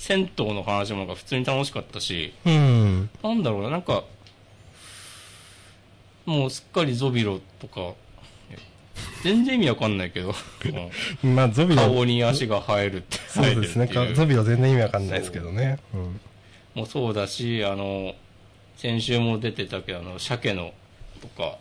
[0.00, 3.10] 銭湯の話もなんか普通に楽しかったし、うん。
[3.22, 4.04] なんだろうな、なんか、
[6.24, 7.92] もうすっかりゾビロとか、
[8.50, 8.56] え
[9.22, 10.34] 全然意味わかんないけど、
[11.22, 11.82] う んまあ、ゾビロ。
[11.82, 13.90] 顔に足が生えるってそうですね。
[14.16, 15.78] ゾビロ全然意味わかんないですけどね。
[15.92, 16.20] うん。
[16.74, 18.14] もそうだし、あの、
[18.78, 20.72] 先週も出てたけど、あの、鮭の
[21.20, 21.58] とか、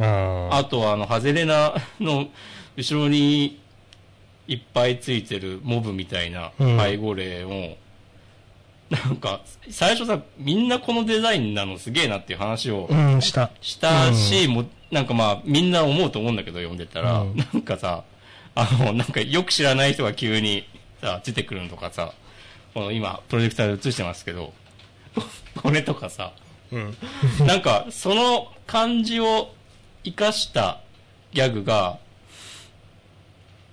[0.00, 0.58] ああ。
[0.58, 2.26] あとはあの、ハゼレナの
[2.76, 3.60] 後ろに
[4.46, 7.76] いっぱいついてるモブみたいなうん背後霊を、
[8.90, 13.50] なんか、最初さ、みんなこのデザインなのすげえなっていう話をうん、した。
[13.60, 18.04] したし、もうなんかまあ、みんな思うと思うんだけど、読んでたら、うんなんかさ、
[18.54, 20.68] あの、なんかよく知らない人が急に
[21.00, 22.12] さ、出てくるのとかさ、
[22.72, 24.52] この今、プロジェクターで映してますけど、
[25.60, 26.32] これとかさ、
[26.70, 26.96] うん。
[27.46, 29.52] なんか、その感じを
[30.04, 30.80] 活かした
[31.32, 31.98] ギャグが、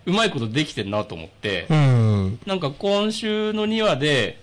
[0.05, 2.39] うまいことできてんなと思って、うん。
[2.45, 4.39] なんか今週の2話で、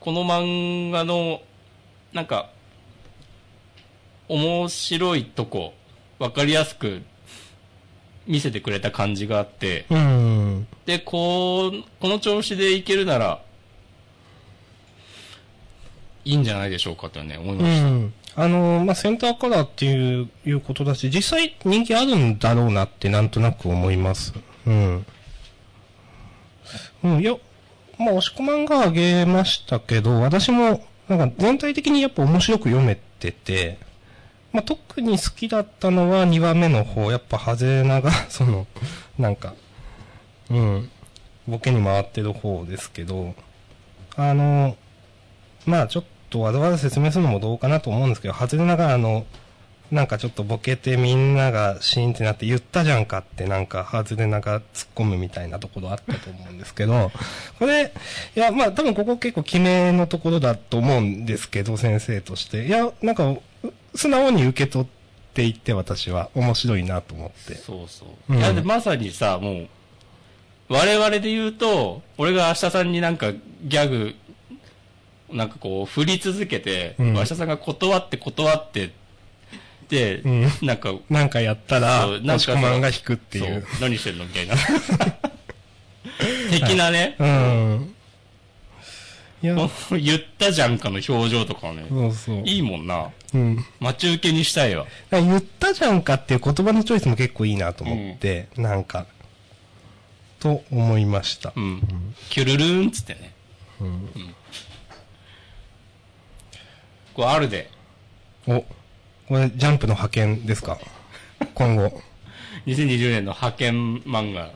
[0.00, 1.42] この漫画の、
[2.12, 2.50] なんか、
[4.28, 5.74] 面白いとこ、
[6.18, 7.02] わかりやすく
[8.26, 10.66] 見せてくれた感じがあって、うん。
[10.86, 13.42] で、こう、この調子でいけるなら、
[16.24, 17.86] いいんじゃないでしょうかとね、思いうました。
[17.88, 18.12] ん。
[18.36, 24.34] あの、まあ、センターカラーっていう、いうことだし、実際人気あるんだろうなってなんとなく思います。
[24.68, 25.06] うん。
[27.04, 27.34] うん、いや、
[27.98, 33.78] まあ、押し込まんがあげましたけど、私も、なんか全体的にやっぱ面白く読めてて、
[34.52, 38.66] まあ、特に好きだったのは2話目の方、やっぱハゼナが、 その、
[39.18, 39.54] なんか、
[40.50, 40.90] うん、
[41.46, 43.34] ボケに回ってる方ですけど、
[44.16, 44.76] あの、
[45.64, 49.24] まあちょっとわざわざ説明するのもどうかなと思うんですけど、外れながあの、
[49.90, 57.10] なんかちょっとボケてみんながシーンってなって言ったじゃんかってなんか外れながら突っ込むみたいなところあったと思うんですけど、
[57.58, 57.92] これ、
[58.36, 62.66] いやまあ多分ここ結構決めのところだと思うんですけど、先生として。
[62.66, 63.42] いや、なんか、う
[63.94, 64.88] 素直に受け取っ
[65.32, 67.54] ていって私は面白いなと思って。
[67.54, 68.32] そうそう。
[68.32, 69.68] うんいや、で、まさにさ、もう、
[70.68, 74.14] 我々で言うと、俺が明日さんになんかギャグ、
[75.32, 78.92] なんかこう振り続けて、うん明日さんが断って断って、で、
[79.96, 84.54] うんなんか、なんかやったら、なんか押し込まんが引くっていそうう。、何してんのみたいな。
[86.50, 87.94] 的なね、うん。
[89.42, 89.56] いや、
[89.92, 92.42] 言ったじゃんかの表情とかはね、そうそう。
[92.44, 93.10] いいもんな。
[93.32, 93.64] うん。
[93.80, 94.84] 待ち受けにしたいわ。
[94.84, 99.06] だから言ったじゃんかっていう言葉のチョイスも結構いいなと思って、なんか、
[100.40, 101.60] と思いましたう。
[101.60, 102.14] ん。
[102.30, 103.32] キュルルーンっつってね。
[103.80, 104.34] うん
[107.14, 107.68] これあるで。
[108.46, 108.64] お、
[109.28, 110.78] これジャンプの派遣ですか？
[111.54, 112.00] 今後。
[112.66, 113.74] 2020年の派遣
[114.06, 114.50] 漫画。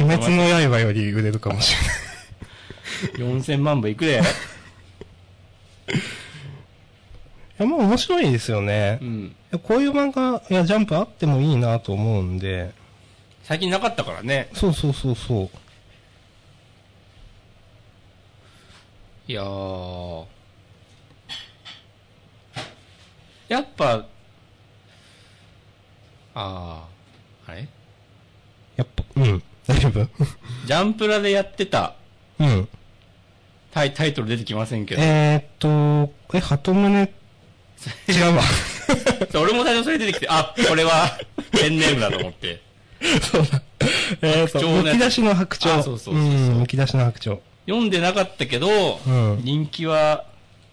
[0.00, 1.74] 鬼滅の刃より売れるかもし
[3.16, 3.32] れない。
[3.40, 4.20] 4000万部いくで。
[4.20, 4.20] い
[7.56, 9.04] や、もう面白いですよねう。
[9.04, 9.36] ん。
[9.62, 12.72] こういう漫画、いや、ジャンプあってもいいなと思うんで、
[13.44, 14.50] 最近なかったからね。
[14.52, 15.50] そうそうそうそう。
[19.26, 20.24] いやー。
[23.48, 24.04] やっぱ、
[26.40, 27.68] あー、あれ？
[28.76, 29.42] やっぱ、うん。
[29.66, 30.08] 大丈夫？
[30.66, 31.94] ジャンプラでやってた
[32.38, 32.68] うん。
[33.72, 35.02] タイタイトル出てきませんけど。
[35.02, 37.02] えーっと、え、鳩胸、
[38.08, 38.42] 違うわ。
[39.42, 41.18] 俺も最初それ出てきて、あ、これは
[41.52, 42.60] ペンネームだと思って。
[43.30, 43.62] そうだ。
[44.22, 45.74] えーっと、むき出しの白鳥。
[45.74, 47.38] あそうそうそうむき出しの白鳥。
[47.66, 50.24] 読んでなかったけど、うん人気は、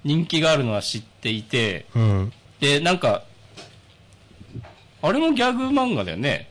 [0.03, 2.33] 人気があるのは知っていて、うん。
[2.59, 3.23] で、なんか、
[5.07, 6.49] あれもギャグ漫画だよね。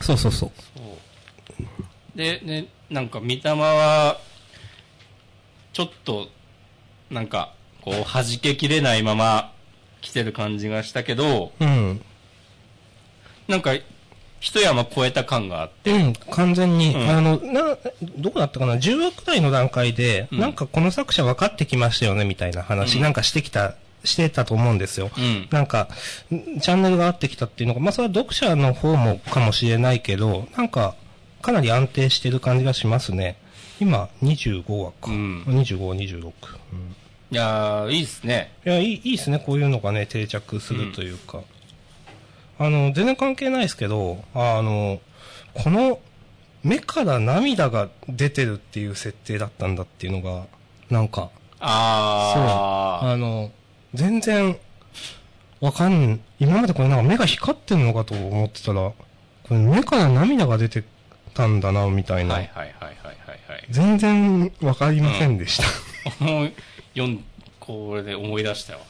[0.00, 0.50] そうそうそう。
[2.16, 4.18] で、ね、なんか、三玉は、
[5.72, 6.28] ちょっと、
[7.10, 9.52] なんか、こう、弾けきれないまま
[10.00, 12.00] 来てる感じがしたけど、うん。
[13.46, 13.72] なんか、
[14.40, 17.76] 一山越えた感があって、うん、完全に、うんあの、な、
[18.18, 25.10] どこだったかな ?10 話くらいの段階で、うんなんかこの作者分かってきましたよね、みたいな話、うんなんかしてきた、してたと思うんですよ。
[25.16, 25.48] うん。
[25.50, 25.88] なんか、
[26.32, 30.94] んチャンネルが合ってきたっていうのが、まあそれは読者の方もかもしれないけど、なんか、
[31.42, 33.36] かなり安定してる感じがしますね。
[33.80, 35.10] 今、25話か。
[35.10, 36.32] うん25、26。
[36.72, 36.96] うん
[37.32, 38.52] いやー、いいっすね。
[38.66, 39.38] いや、いい、いいですね。
[39.38, 41.42] こういうのがね、定着するというか。
[42.58, 45.00] あの、全然関係ないですけど、あの、
[45.54, 46.00] この、
[46.64, 50.46] 目から涙が出てるっていう設定だったんだっていうのが、
[50.90, 51.30] なんか、そう。
[51.60, 53.52] ああの、
[53.94, 54.56] 全然、
[55.60, 58.94] わかん、今までこれなんか目が光ってるのかと思ってたら、こ
[59.50, 60.84] れ目から涙が出て
[61.34, 62.22] たんだな、みたー。
[62.22, 62.34] いな。
[62.34, 63.64] はいはいはいはいはいはい。
[63.70, 65.60] 全然わかりませんでし
[66.18, 66.24] た。
[66.24, 66.52] もう、
[66.94, 67.24] 読ん、
[67.58, 68.80] これで思い出したよ。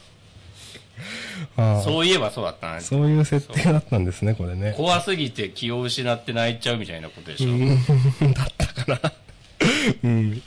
[1.57, 2.81] ああそういえばそうだったな。
[2.81, 4.75] そういう設定だったんですね、これね。
[4.77, 7.49] 怖すぎて気を失って泣いちゃうみたいなことでしょ。
[8.35, 9.13] だったかな。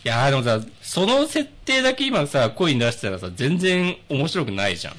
[0.05, 0.11] うん。
[0.11, 4.95] やーでもさ、その設定だけ今さ、声に出したらさ、全然面白くないじゃん。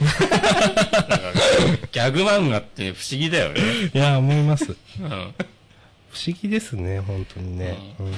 [1.92, 3.60] ギャグ漫画って不思議だよね。
[3.92, 4.76] いや、思います。
[5.00, 5.34] うん。
[6.10, 7.76] 不思議ですね、本当にね。
[7.98, 8.06] うん。
[8.06, 8.12] い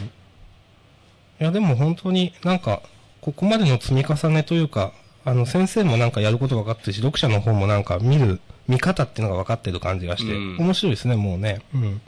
[1.38, 2.83] や、でも本当になんか、
[3.20, 4.92] ここまでの積み重ねというか、
[5.25, 11.62] あの、先生もなんかやること分かってるし、読者の方もなんか見る、見方っていうのが分かってる感じがして、うん面白いですね、もうね。
[11.75, 12.01] うん。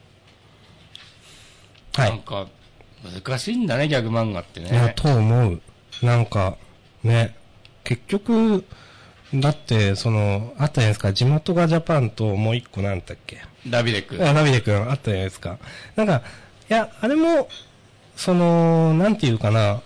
[1.94, 2.10] はい。
[2.10, 2.46] なんか、
[3.04, 4.92] 難しいんだね、ギャグ漫画っていや、ね。
[4.96, 5.60] と思う。
[6.02, 6.56] なんか、
[7.02, 7.36] ね、
[7.84, 8.64] 結局、
[9.34, 13.42] だって、その、あったじゃないですか、地元がジャパンともう一個なんだっけ？
[13.66, 14.26] ダビデ君。
[14.26, 15.58] あ、ナビデ君あったじゃないですか。
[15.96, 16.22] なんか、
[16.70, 17.48] いや、あれも、
[18.16, 19.80] その、なんていうかな、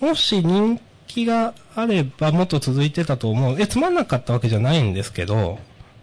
[0.00, 3.60] もし人気があればもっと続いてたと思う。
[3.60, 5.58] え、つまんなかったわけじゃないんですけど、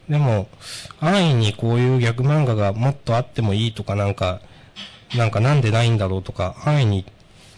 [0.09, 0.47] でも、
[0.99, 4.41] 安易にこういうギャグ漫画がもっとあってもいいとかなんか、
[5.15, 7.05] なんかなんでないんだろうとか、安易に、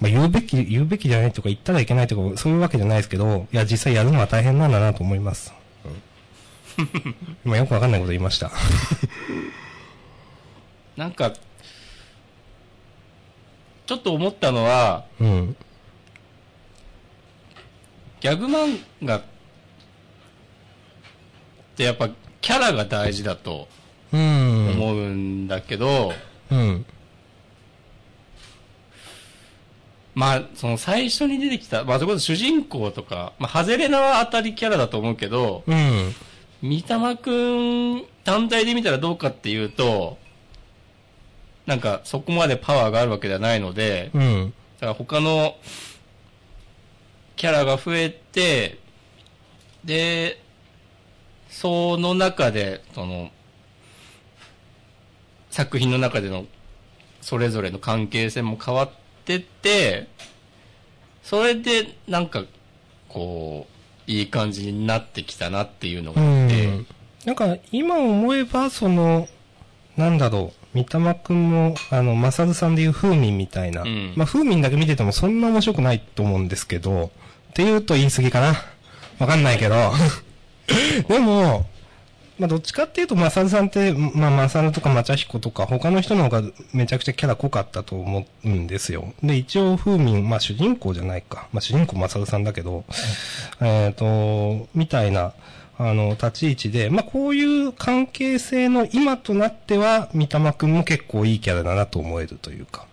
[0.02, 5.54] まあ、言うべき、言うべきじゃないとか言ったらいけないとか、そういうわけじゃないですけど、いや、実際やるのは大変なんだなと思います。
[6.78, 7.16] うん、
[7.46, 8.52] 今よくわかんないこと言いました。
[10.98, 11.32] なんか、
[13.86, 15.56] ちょっと思ったのは、うん。
[18.20, 19.22] ギャグ漫画っ
[21.76, 22.10] てやっぱ
[22.42, 23.68] キャラが大事だと
[24.12, 24.70] うん。
[24.72, 26.14] 思うんだけど、
[26.50, 26.86] うん。
[30.16, 36.16] まあ、その最初に出てきた、まあ、それこそ主人公とか、まあ、ハゼレナは当たりキャラだと思うけど、うん。
[36.62, 40.18] 三玉くん単体で見たらどうかっていうと、
[41.66, 44.54] なんかそこまでパワーがあるわけではないので、うん。
[44.80, 45.56] だから他の
[47.36, 48.80] キャラが増えて、
[49.84, 50.42] で、
[51.50, 53.32] その中で、その、
[55.52, 56.46] 作品の中での
[57.22, 58.90] それぞれの関係性も変わっ
[59.26, 60.08] てって、
[61.24, 62.44] それで、なんか、
[63.10, 63.68] こ
[64.08, 66.88] う、いい感じになってきたなっていうのがあって、うん。
[67.26, 69.28] なんか、今思えば、その、
[69.98, 73.82] なんだろう、三玉くんも、あの、まさるさんでいう風民みたいな。
[73.82, 77.12] うんまあ、風民だけ見ててもそんな面白くないと思うんですけど、
[77.50, 78.54] って言うと言い過ぎかな。
[79.20, 79.76] わかんないけど。
[81.08, 81.66] でも、
[82.38, 89.14] まあ、どっちかっていうと、まさるさんって、まあ、まさるとかまちゃひことか、他の人の方がめちゃくちゃキャラ濃かったと思うんですよ。
[89.24, 91.48] で、一応、風民、まあ、主人公じゃないか。
[91.54, 92.84] まあ、主人公まさるさんだけど、
[93.62, 95.34] えっ、と、みたいな、
[95.78, 102.86] あの、立ち位置で、まあ、こういう関係性の今となっては、三玉くんも結構いいキャラだなと思えるというか、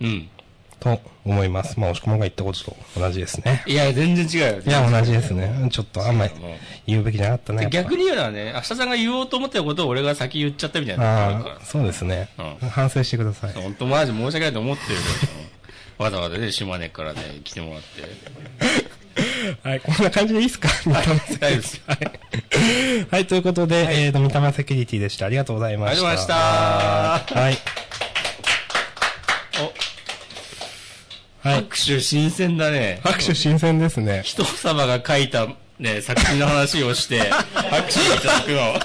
[0.00, 0.28] うん。
[0.80, 1.78] と思います。
[1.78, 3.62] まあ、押し込まんが言ったことと同じですね。
[3.66, 4.62] いや、全然違うよ。
[4.66, 5.68] いや、同じですね。
[5.70, 6.32] ちょっとあんまり
[6.86, 7.68] 言うべきじゃなかったね。
[7.70, 13.60] 逆に言うのはね、明日さんが言おうと思ってたことを俺が先言っちゃったみたいなあるそうですね、うん反省してくださいら。。
[13.62, 15.26] 本当マジ申し訳ないと思ってるけ
[16.00, 18.02] ど、わざわざね、島根からね、来てもらって。
[19.62, 20.68] はい、こんな感じでいいですか？
[20.68, 23.06] 三玉セキュリティはい。
[23.10, 25.26] はい、ということで、えっ、と、三玉セキュリティでした。
[25.26, 26.08] ありがとうございました。
[26.08, 26.38] ありがとうござい
[27.18, 27.58] ましたはい。
[31.42, 31.54] はい。
[31.62, 33.00] 拍手新鮮だね。
[33.02, 34.22] 拍手新鮮ですね。
[34.24, 35.46] 人様が書いた
[35.78, 38.80] ね、作品の話をして、 拍手いただくの。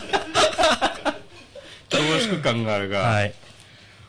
[1.89, 3.33] 恐縮感があるが、はい。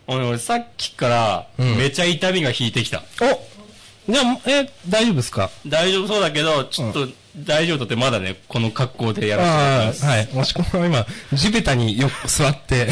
[0.07, 3.03] 俺俺さっきから、うんめちゃ痛みが引いてきた。
[3.20, 5.51] おじゃあ、え、大丈夫ですか？
[5.66, 10.05] 大丈夫そうだけど、ちょっと、大丈夫だってまだね、この格好でやらせてもらいあます。
[10.07, 10.20] あ、はい。
[10.30, 12.86] 押し込まんは今、地べたによく座って、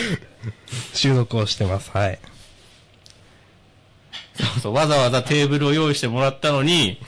[0.92, 1.90] 収録をしてます。
[1.94, 2.18] はい。
[4.38, 7.00] そうそう、わざわざテーブルを用意してもらったのに、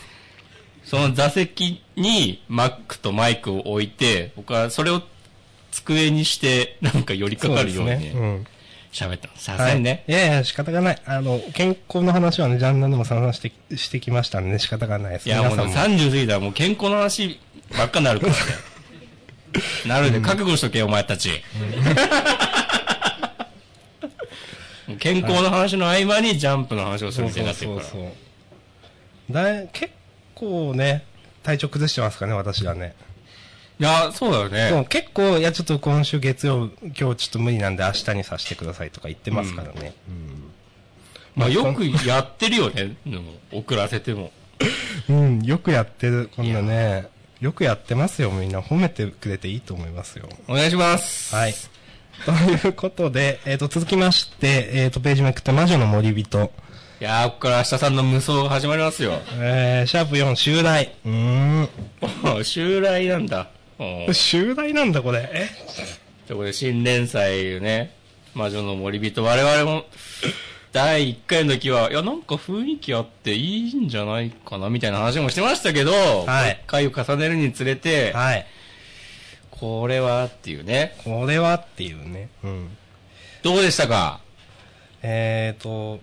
[0.85, 5.03] その座席に Mac とマイクを置いて、僕はそれを
[5.71, 8.47] 机にして、なんか寄りかかるようにね、うん。
[8.93, 9.35] 喋ったの。
[9.37, 9.73] さはい。
[9.73, 10.05] せんね。
[10.09, 11.03] いやいや、仕方がない。
[11.07, 15.29] あの、健康の話はね、ジャンルでも散々して、してきましたんでね、仕方がないです。
[15.29, 17.39] いや、もうね皆さん30過ぎたらもう健康の話
[17.79, 18.39] ばっかなるからね。
[19.87, 21.31] なるで、覚悟しとけよ、お前たち。
[24.99, 27.87] 健康の話の合間にジャンプの話をするみたいになってるから。
[27.87, 28.13] そうそうそう
[29.33, 29.93] だい結
[30.35, 31.05] 構ね、
[31.43, 32.95] 体調崩してますかね、私はね。
[33.79, 34.87] いや、そうだよでもね。
[34.89, 39.95] 結構、いや、ちょっと今週月曜、今日ちょっと無理なんで明日にさせてくださいとか言ってますからね。
[41.35, 42.97] まあ、よくやってるよね。
[43.07, 44.33] でも遅らせても。
[45.09, 47.09] うん、よくやってる、こんなね。
[47.41, 48.61] よくやってますよ、みんな。
[48.61, 50.29] 褒めてくれていいと思いますよ。
[50.47, 51.35] お願いします。
[51.35, 51.55] はい。
[52.27, 56.53] ということで、えっ、と、続きまして、えっ、と、ページめくって魔女の森人。
[57.01, 59.21] いやー、ここから明日さんの無双が始まりますよ。
[59.39, 60.93] えー、シャープ4、襲来。
[61.07, 61.69] うーん。
[62.45, 63.49] 襲来なんだ。
[63.79, 65.29] うん襲来なんだ、これ。
[65.33, 65.49] え？
[66.29, 67.95] とことで、新連載ね、
[68.35, 69.87] 魔女の森人、我々も、
[70.73, 75.93] 第1回の時は、いや、なんか雰囲気あっていいんじゃないかな、みたいな話もしてましたけど、
[76.27, 78.47] はい回を重ねるにつれて、はい。
[79.61, 80.97] これはっていうね。
[81.05, 82.31] これはっていうね。
[82.43, 82.77] うん。
[83.43, 84.21] どうでしたか？
[85.03, 86.01] えーと、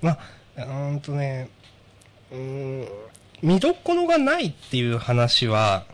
[0.00, 0.18] ま、
[0.56, 1.48] うーんとね、
[2.30, 2.38] うー
[2.84, 2.88] ん、
[3.42, 5.84] 見どころがないっていう話は、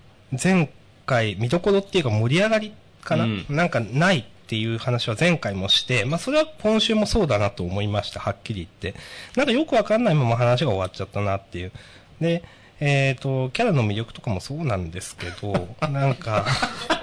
[0.42, 0.70] 前
[1.06, 8.98] 回、見どころっていうか盛り上がりかな、うんなんかないっていう話は前回もして、まあそれは今週もそうだなと思いました、はっきり言って。
[9.36, 11.72] なんかよくわかんないまま話が終わっちゃったなっていう。
[12.20, 12.42] で、
[12.80, 16.46] えーと、キャラの魅力とかもそうなんですけど、なんか、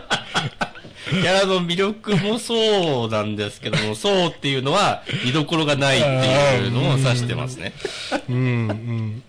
[1.09, 6.07] キャラの魅力もそうなんですけども、そうっていうのは、見どころがないって
[6.63, 7.73] いうのを指してますね。
[8.29, 8.41] うん、う
[8.73, 9.23] ん。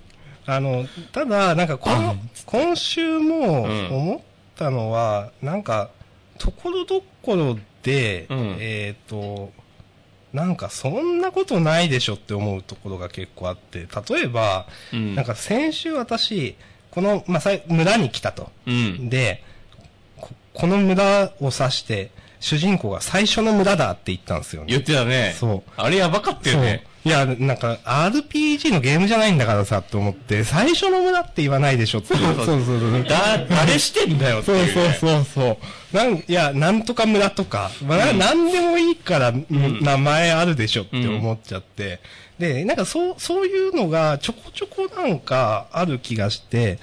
[0.47, 2.17] あの、ただ、なんかこの、
[2.47, 4.21] 今週もうん思っ
[4.57, 5.91] たのは、なんか、
[6.39, 9.53] ところどころで、うんえっ、と、
[10.33, 16.57] なんかそんなことないでしょって思うところが結構あって、例えば、うんなんか先週私、
[16.91, 18.51] この、まあ、村に来たと。
[18.67, 19.09] うん。
[19.11, 19.43] で、
[20.57, 24.69] ここの村を指して、主人公が最初の村だって言ったんですよね。
[24.69, 25.35] 言ってたね。
[25.39, 26.85] そうあれやばかったよね。
[27.05, 27.13] そう。
[27.13, 32.15] いや、なんか、RPG のゲームじゃないんだからさ、と思って、最初の村って言わないでしょって。
[32.15, 33.05] そうそうそう。
[33.05, 34.67] だ、誰してんだよってそう。
[34.67, 35.59] そうそうそ
[35.93, 35.97] う。
[35.97, 42.01] なん、いや、なんとか村とか、まあ、うんなんでもいいから、ん名前あるでしょって思っちゃって。
[42.39, 46.79] で、なんかそう、そういうのがちょこちょこなんかある気がして、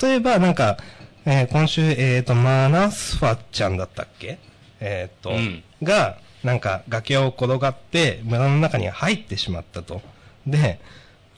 [0.00, 0.78] 例えばなんか、
[1.26, 4.38] えー今週、えっ、と、マナスファちゃんだったっけ？
[4.80, 10.00] えっ、と、うんが、なんか崖を転がって村の中に入ってしまったと。
[10.46, 10.80] で、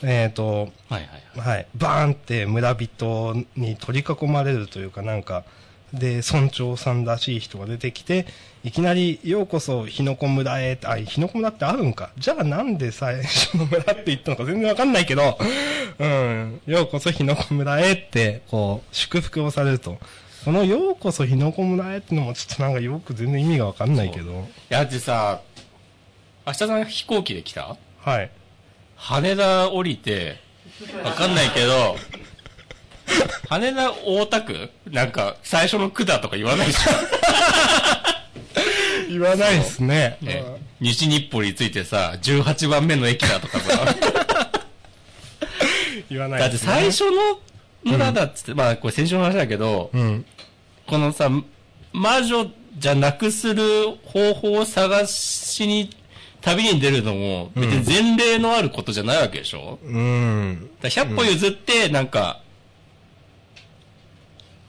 [0.02, 1.48] えっ、と、はいはいはい。
[1.48, 1.66] はい。
[1.74, 5.44] バーンって村人に取り囲まれるというか、なんか、
[5.92, 8.26] で、村長さんらしい人が出てきて、
[8.64, 12.10] いきなり、ようこそ、日の子村へって、あ、日の子村ってあるんか。
[12.16, 15.38] じゃあなんで最初の村って言ったのか全然わかんないけど、
[15.98, 19.98] うん、ようこそ日の子村へって、こう、祝福をされると。
[20.44, 24.32] このようこそ日の子村へってのもちょっとなんかよく全然意味がわかんないけど。
[24.32, 25.40] いや、でさ、
[26.46, 27.76] 明日さん飛行機で来た？
[28.00, 28.30] はい。
[28.96, 30.40] 羽田降りて、
[31.04, 31.96] わかんないけど、
[33.48, 34.70] 羽田大田区？
[34.90, 36.78] なんか、最初の区だとか言わないでし
[39.08, 40.18] 言わないですね。
[40.22, 40.44] ょ、ね、
[40.80, 43.94] 西日暮里についてさ、18番目の駅だとかさ、
[46.08, 46.56] 言わないだって。
[46.56, 47.38] 最初の
[47.84, 50.24] 村だっつって、まあこれ先週の話だけど、うん。
[50.86, 51.30] このさ、
[51.92, 53.62] 魔女じゃなくする
[54.04, 55.90] 方法を探しに、
[56.40, 60.70] 旅に出るのも、別に前例のあることじゃないわけでしょ、うん。
[60.80, 62.41] だから100歩譲って、なんか、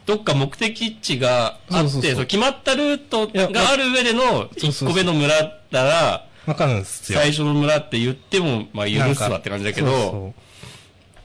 [0.05, 7.19] どっか目的地があって、そう決まったルートがある上でのそうそう1個目の村だら、わかるんですよ。
[7.19, 10.43] 最初の村って言っても、まあ許すわって感じだけど、そうそう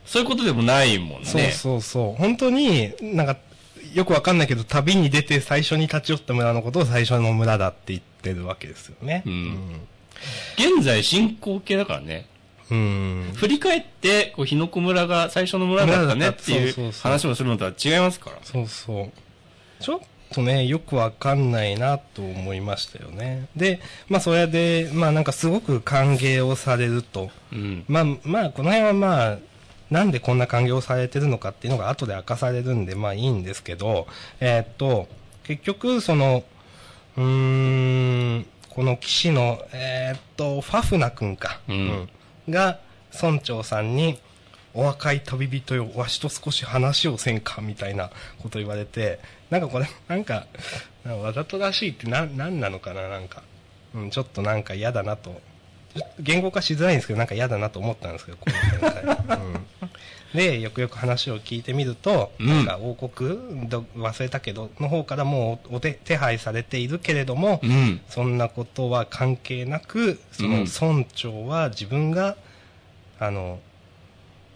[0.06, 1.26] そういうことでもないもんね。
[1.26, 2.20] そうそうそう。
[2.20, 3.36] 本当に、なんか、
[3.92, 9.22] よくわかんないけど、旅に出て最初に立ち寄った村のことを最初の村だって言ってるわけですよね。
[9.26, 9.80] うん
[10.56, 12.26] 現在進行形だからね。
[12.70, 12.78] うん。
[12.78, 13.32] うん。
[13.34, 18.36] 振り返って、こう、日の子村が最初の村だったねっていう話をするのとは違いますから。
[18.42, 19.12] そうそう。
[19.82, 20.00] ちょっ
[20.32, 23.48] とね、よくわかんないなと思いましたよね。
[23.56, 27.30] で、まあそれで、まあなんかすごく歓迎をされると。
[27.52, 27.84] うん。
[27.88, 29.38] まあまあ、この辺はまあ、
[29.90, 34.06] なんでこんな歓迎をされてるのかっていうのが後で明かされるんで、まあいいんですけど、
[34.40, 35.08] えーっと、
[35.44, 36.44] 結局、その、
[37.16, 42.08] うーん、この騎士の、えーっと、ファフナ君か、うんうん
[42.48, 42.78] が、
[43.12, 44.18] 村長さんに、
[44.74, 48.10] お若い旅人よ、わしと少し話をせんか、みたいな
[48.42, 49.18] こと言われて、
[49.50, 50.46] なんかこれ、なんか、
[51.04, 53.42] わざとらしいってな、なんなのかな、なんか。
[53.94, 55.40] うん、ちょっとなんか嫌だなと。
[56.20, 59.38] 言語化しづらいんですけど、なんか嫌だなと思ったんですけど、この展開。
[59.38, 59.66] うん。
[60.34, 68.00] で、よくよく話を聞いてみると、うんなんか王国、ど忘れたけど、の方からもうお手手配されているけれども、うん。
[68.08, 72.36] そんなことは関係なく、そのうん村長は自分が、
[73.18, 73.58] あの、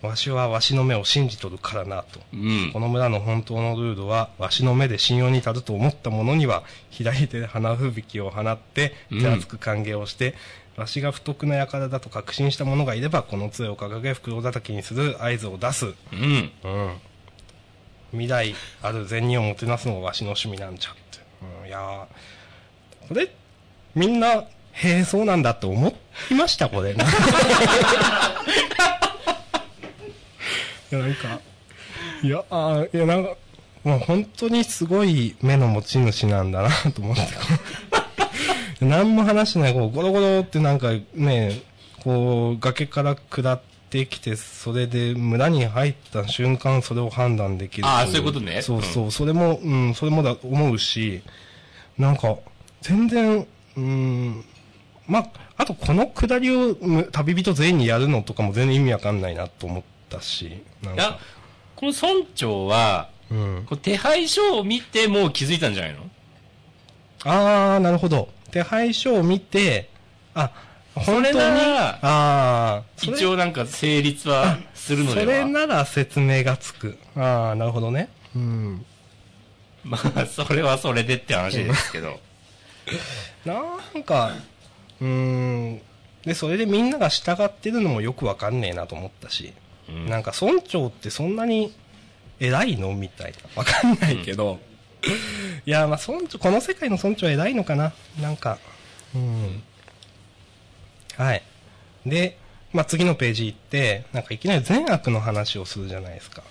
[0.02, 2.20] わしはわしの目を信じとるからなと。
[2.34, 2.80] うんこ。
[2.80, 10.34] の村の本当のルールは、わしの目で信用に足ると思った者には、左手で花吹雪を放って、うん手厚く歓迎をして、
[10.76, 15.86] わしが不徳な輩だと確信した者がいれば、この杖を掲げ、袋叩きにする合図を出す。
[15.86, 16.50] うん。
[16.64, 16.96] うん。
[18.12, 21.00] 未来ある善人をもてなすのがわしの趣味なんじゃって。
[21.62, 22.06] うん、いやー
[23.08, 23.30] これ、
[23.94, 25.94] みんな、へえ、そうなんだって思
[26.30, 26.92] いました、これ。
[26.92, 27.04] いや、
[30.98, 31.40] なんか、
[32.22, 33.36] いや、あーいや、なんか、
[33.84, 37.22] もう本当にすごい目の持ち主なんだなと思って。
[38.84, 41.62] 何も話しない、こう、ゴロゴロってなんかね、
[42.02, 43.60] こう、崖から下っ
[43.90, 47.86] てきて、それで村に入った瞬間、それを判断できる。
[47.86, 51.22] あーそういうことねそうそう、それも、うん、それもだ、思うし、
[51.98, 52.36] なんか、
[52.80, 54.44] 全然、うん、
[55.06, 61.18] まあ、あとこの下りをむ旅人全員にやるのとかも全然意味わかんないなと思ったし、なんか、、
[61.76, 63.66] この村長は、うん。
[63.66, 66.00] こう手配書を見てもう気づいたんじゃないの？
[67.24, 68.28] あー、なるほど。
[68.52, 69.88] 手配書を見て、
[70.34, 70.50] あ、
[70.94, 75.32] 本当に、あー、それ一応なんか成立はするのそでは？
[75.32, 76.96] れなら説明がつく。
[77.16, 78.08] ああ、なるほどね。
[78.36, 78.84] うん。
[79.84, 82.20] まあ、それはそれでって話ですけど。
[83.44, 83.54] な
[83.98, 84.32] んか、
[85.00, 85.80] うーん。
[86.24, 89.52] で、それでみんなが従ってるのもよくわかんねえなと思ったし、
[89.88, 91.74] うんなんか村長ってそんなに
[92.38, 92.92] 偉いの？
[92.94, 93.38] みたいな。
[93.56, 94.60] わかんないけど。
[95.66, 97.92] いや、まあ村長、この世界の村長は偉いのかな？
[98.20, 98.58] なんか、
[99.14, 99.62] うん。
[101.16, 101.42] はい。
[102.06, 102.38] で、
[102.72, 106.42] まあ次のページ行って、なんかいきなり善悪の話をするじゃないですか。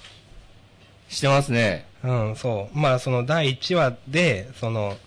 [1.11, 1.85] してますね。
[2.03, 2.77] うん、そう。
[2.77, 4.97] まあ、その第1話で、その、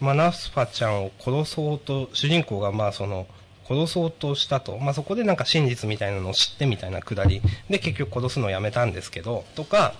[0.00, 3.26] マナスファちゃんを殺そうと、主人公がまあその、
[3.68, 4.78] 殺そうとしたと。
[4.78, 7.42] まあそこでなんか真実みたいなのを知ってみたいなくだり。
[7.68, 9.94] で、結局殺すのをやめたんですけど、とか、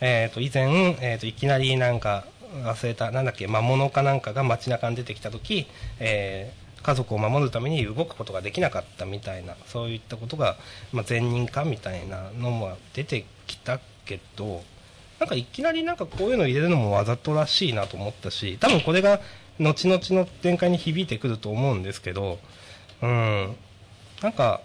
[0.00, 2.24] えっ、と、以前、えっ、と、いきなりなんか、
[2.64, 5.66] 忘れた、なんだっけ、魔物かなんかが街中に出てきたとき、
[5.98, 10.56] えー家族を守るために動くことができなかったみたいな、そういったことが、
[10.92, 14.62] まあ、善人かみたいなのも出てきたけど、
[15.18, 19.20] なんかいきなりなんかこういうの入れるのもわざとらしいなと思ったし、多分これが
[19.58, 22.38] 後々の展開に響いてくると思うんですけど、
[23.02, 23.56] うん、
[24.22, 24.60] なんか、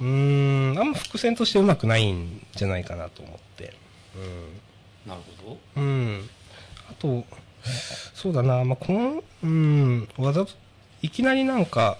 [0.00, 3.74] うーん、あんま伏線としてうまくないんじゃないかなと思って、
[5.06, 6.28] なるほうん。
[6.90, 7.24] あと、
[8.14, 10.52] そうだな、まあ、この、うん、わざと、
[11.02, 11.98] いきなりなんか、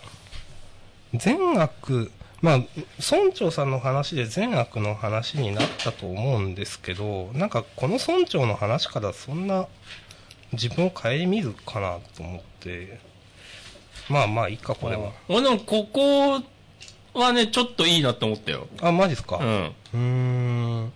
[1.15, 2.57] 善悪、まあ、
[2.99, 9.67] 村長さんの話で善悪の話になったと思うんですけど、なんかこの村長の話からそんな
[10.53, 13.01] 自分を顧みるかなと思って、
[14.09, 15.13] まあまあいいか、これは。
[15.29, 15.35] ど。
[15.35, 16.43] 俺でもここ
[17.15, 18.69] はね、ちょっといいなって思ったよ。
[18.81, 19.37] あ、マジっすか？
[19.39, 19.75] うん。
[19.95, 19.99] うー
[20.87, 20.93] ん。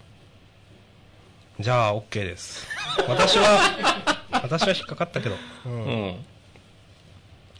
[1.60, 2.66] じゃあ、OK です。
[3.08, 5.36] 私は、私は引っかかったけど。
[5.66, 5.68] う。
[5.68, 6.24] うんん。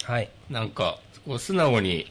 [0.04, 0.30] はい。
[0.50, 2.10] なんか、こう素直に、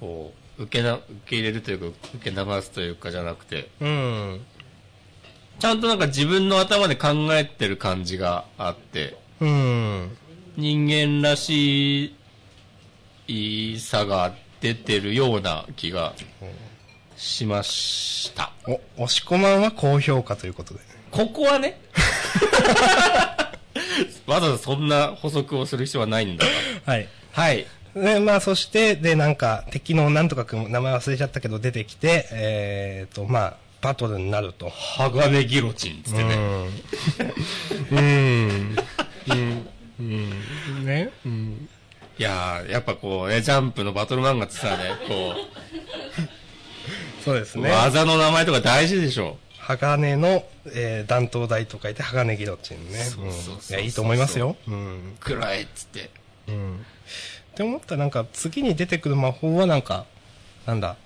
[0.00, 4.44] こう、受けな、受け入れるというか、受け流すというかじゃなくて、うん。
[5.58, 10.16] ちゃんとなんか自分の頭で考えてる感じがあって、うん。
[10.56, 12.14] 人間らしい
[13.78, 16.14] さが出てるような気が
[17.16, 18.52] しました。
[18.66, 20.80] お、押し込まんは高評価ということで。
[21.10, 21.80] ここはね、
[24.26, 26.50] わざわざそんな補足をする必要はないんだが。
[26.92, 27.08] はい。
[27.32, 27.66] はい。
[27.94, 34.68] で、まあ、そして、で、なんか、敵のなんとかくん、名前忘れちゃったけど、出てきて、えーと、まあ、バトルになると。
[34.68, 36.36] 鋼ギロチンっつってね。
[37.92, 37.98] うん。
[37.98, 38.76] うん。
[39.28, 39.66] うん。
[40.00, 40.84] うん。
[40.84, 41.10] ね。
[41.24, 41.68] うん。
[42.18, 45.34] いやー、やっぱこうね、ジャンプのバトル漫画ってさね、こ
[47.20, 47.70] う、そうですね。
[47.70, 49.36] 技の名前とか大事でしょ。
[49.58, 52.98] 鋼の、えー、弾頭台と書いて鋼ギロチンね。
[53.00, 54.56] そうそうそうそううんいや、いいと思いますよ。
[54.68, 55.16] うん。
[55.18, 56.10] くらえっつって。
[56.48, 56.76] うん。
[56.76, 60.06] って思ったらなんか次に出てくる魔法はなんか、
[60.66, 60.96] なんだ、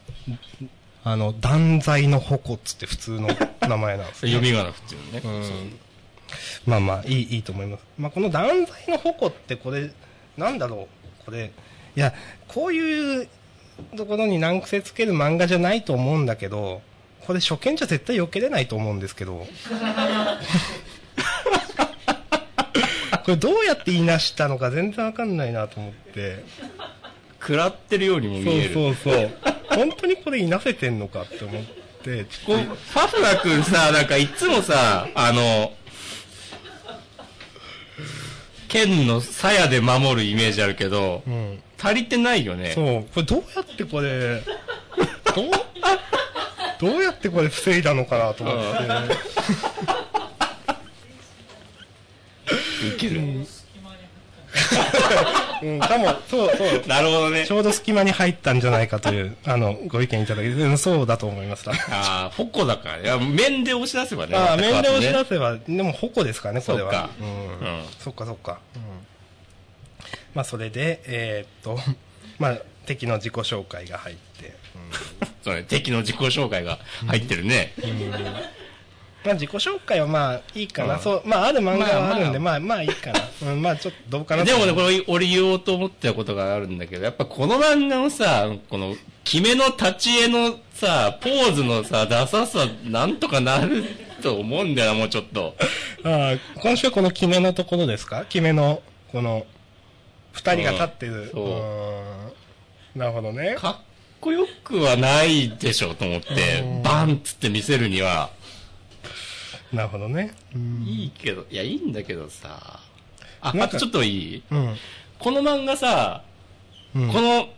[1.03, 3.29] あの、断罪の矛っつって普通の
[3.63, 4.33] 名前なんですね。
[4.33, 5.39] 読み仮名振ってるね。
[5.39, 5.79] うん。
[6.67, 7.85] まあまあ、いい、いいと思います。
[7.99, 9.91] まあこの断罪の矛ってこれ、
[10.37, 11.00] なんだろう、
[11.31, 11.53] これ、
[11.97, 12.13] いや、
[12.49, 13.29] こういう
[13.97, 16.83] ところに難癖つける漫画じゃないと思うんだけど、
[17.25, 19.47] これ初見じゃ絶対避けれないと思うんですけど。
[23.23, 26.43] これどうやって言いなしたのか全然わかんないなと思って。
[27.41, 28.75] 食らってるようにも見える。
[28.75, 29.31] そうそうそう。
[29.69, 31.63] 本当にこれいなせてんのかって思っ
[32.03, 35.73] て、ちこファフラ君さ、なんかいつもさ、あの、
[38.71, 41.63] 剣の鞘で守るイメージあるけど、と、うん。
[41.79, 42.73] 足りてないよね。
[42.75, 43.05] そう。
[43.13, 44.43] これどうやってこれ、
[45.35, 45.51] どう、
[46.79, 48.85] どうやってこれ防いだのかなと思って。
[52.87, 53.21] いける。
[55.63, 56.83] うん、かも、そうそう。
[56.89, 57.53] なるほどねち。
[57.53, 61.73] ょうど隙間に入ったんじゃないかという、 あの、ご意見いただき、うんそうだと思いました。
[61.73, 62.99] ああ、矛だから。
[62.99, 64.37] いや、面で押し出せばね。
[64.37, 66.91] ああ、面で押しね出せば、でも矛ですからね、これは。
[66.93, 68.59] そっかうんうんそっかそっか。
[68.77, 68.83] うん
[70.35, 71.79] まあ、それで、えーっと、
[72.39, 74.55] まあ、敵の自己紹介が入って、
[75.45, 77.73] そうね、敵の自己紹介が入ってるね。
[79.25, 80.95] まあ、自己紹介はまあ、いいかな。
[80.95, 83.21] うんそう、まあ、ある漫画はあるんで、ままあ、まあ、いいかな。
[83.53, 93.85] うん、まあ、ちょっとどうかなとでもね、これ、俺言おうと思ってたことがあるんだけど、やっぱこの漫画のさ、この、決めの立ち絵のさ、ポーズのさ、ダサさ、なんとかなる
[94.23, 95.55] と思うんだよな、もうちょっと。
[96.05, 98.25] ああ、今週はこの決めのところですか？
[98.29, 99.45] 決めの、この、
[100.33, 101.13] 二人が立ってる。
[101.13, 102.31] うんそううん
[102.97, 103.55] なるほどね。
[103.57, 103.77] かっ
[104.21, 108.31] こよくはないでしょ、と思ってうん、バンっつって見せるには、
[109.73, 110.35] なるほどね。
[110.55, 110.85] うん。
[110.87, 112.81] いいけど、いや、いいんだけどさ。
[113.41, 114.43] あ、あとちょっといい？
[114.51, 114.77] うん。
[115.19, 116.23] この漫画さ、
[116.95, 117.49] うんこの、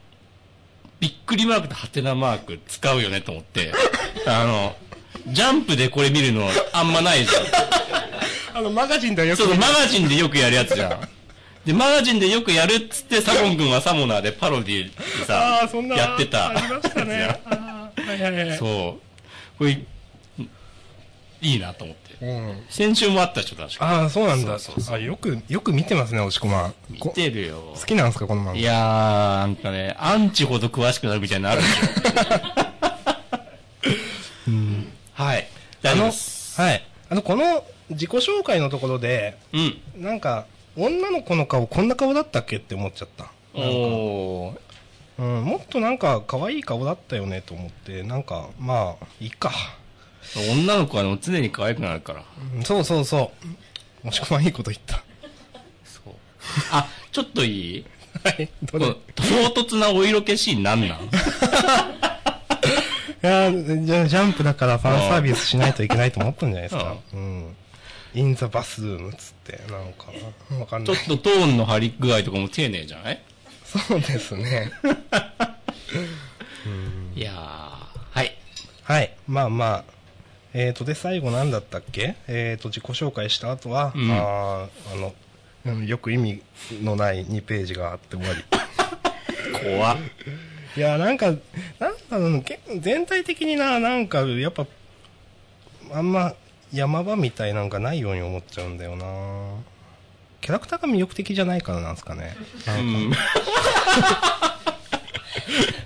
[1.00, 3.72] びっくりマークとハテナマーク使うよねと思って、
[4.26, 4.76] あの、
[5.28, 7.42] ジャンプでこれ見るのあんまないじゃん。
[8.58, 11.08] あの、マガジンではよくそう、マガジンでよくやるやつじゃん。
[11.64, 16.50] で、マガジンでよくやるっつって、サボン君はサモナーでパロディでさああ、そんな、やってた。
[16.50, 17.40] ありましたね。
[17.48, 18.58] はいはいはい。
[18.58, 18.98] そ
[19.56, 19.58] う。
[19.58, 19.78] これ、
[21.40, 22.01] いいなと思って。
[22.22, 22.62] うん。
[22.70, 23.84] 先週もあったでしょ、確か。
[23.84, 24.58] ああ、そうなんだ。
[24.60, 26.74] そうそうそうあ、よく、よく見てますね、押し込まん。
[26.88, 27.84] 見こてるよ好。
[27.84, 28.54] きなんですか、この漫画。
[28.54, 28.76] いやー、
[29.40, 32.52] なんかね、アンチほど詳しくなるみたいなのあるでしょ。
[35.14, 35.46] はい。
[35.82, 36.60] 大あの、丈夫です。
[36.60, 36.84] はい。
[37.10, 39.80] あの、この自己紹介のところで、うん。
[39.96, 40.46] なんか、
[40.76, 43.30] 女の子の顔こんな顔だったっけって思っちゃった。
[43.54, 44.58] おー。
[45.18, 49.52] うん、もっとなんか可愛い顔だったよねと思って、なんか、まあ、いいか。
[50.37, 52.24] 女の子は常に可愛くなるから。
[52.57, 53.33] うんそうそうそ
[54.03, 54.07] う。
[54.07, 55.03] もしくはいいこと言った。
[55.85, 56.14] そう。
[56.70, 57.85] あ、ちょっといい？
[58.24, 58.49] はい。
[58.64, 58.78] ど
[59.14, 59.22] 唐
[59.62, 61.01] 突なお色気シーンなんなん？
[63.22, 66.97] いやーじゃあジャンプだからファンサービスしないといけないと思ったんじゃないですか。
[67.12, 67.57] うん。
[68.14, 70.07] インザバスルームっつって、なんか
[70.51, 70.59] な。
[70.59, 70.97] わかんない。
[70.97, 73.22] ちょっとトーンの張り具合とかも丁寧じゃない？
[73.64, 74.70] そうですね。
[77.14, 78.37] いやー、はい。
[78.83, 79.14] はい。
[79.26, 79.85] まあまあ、
[80.55, 82.14] えっ、と、で、最後なんだったっけ？
[82.28, 85.14] えっ、と、自己紹介した後は、うんあーあの、
[85.66, 86.42] うんよく意味
[86.82, 88.44] のない2ページがあって終わり。
[89.76, 89.96] 怖っ。
[90.76, 91.38] いや、なんか、なん
[92.11, 94.66] だろう、け全体的にな、なんか、やっぱ、
[95.92, 96.34] あんま、
[96.72, 99.05] 山場みたいなんかないように思っちゃうんだよな
[100.40, 102.34] キャラクターが魅力的じゃないからなんですかね。
[102.66, 103.12] うん。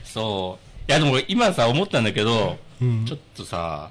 [0.04, 0.90] そう。
[0.90, 3.90] いやでも俺今さ思ったんだけど、うんちょっとさ、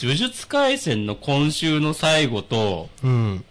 [0.00, 3.44] 呪術廻戦の今週の最後とうん。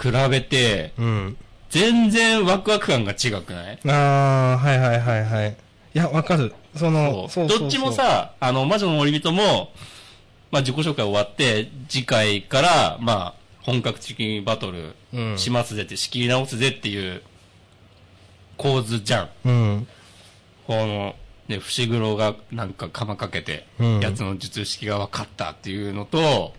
[0.00, 1.36] 比べて、うん。
[1.70, 3.78] 全然ワクワク感が違くない？
[3.88, 5.50] ああ、はいはいはいはい。
[5.50, 5.54] い
[5.98, 6.54] や、わかる。
[6.76, 9.72] その、そうどっちも、さ、あの、魔女の森人も、
[10.50, 17.22] まあ自己紹介終わって、次回から、まあ、本格的にバトルうんしますぜって、仕切り直すぜっていう
[18.56, 19.28] 構図じゃん。
[19.44, 19.88] うん。
[20.66, 21.16] この、
[21.48, 24.00] ね、伏黒がなんか釜かけて、うん。
[24.00, 26.54] やつの術式が分かったっていうのと、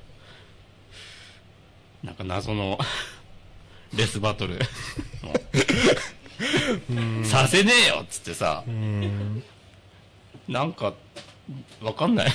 [2.04, 2.80] なんか謎の
[3.96, 4.60] レスバトル。
[7.24, 9.44] させねえよっつってさ、うん。
[10.48, 10.94] なんか、
[11.82, 12.28] わかんない。
[12.28, 12.32] い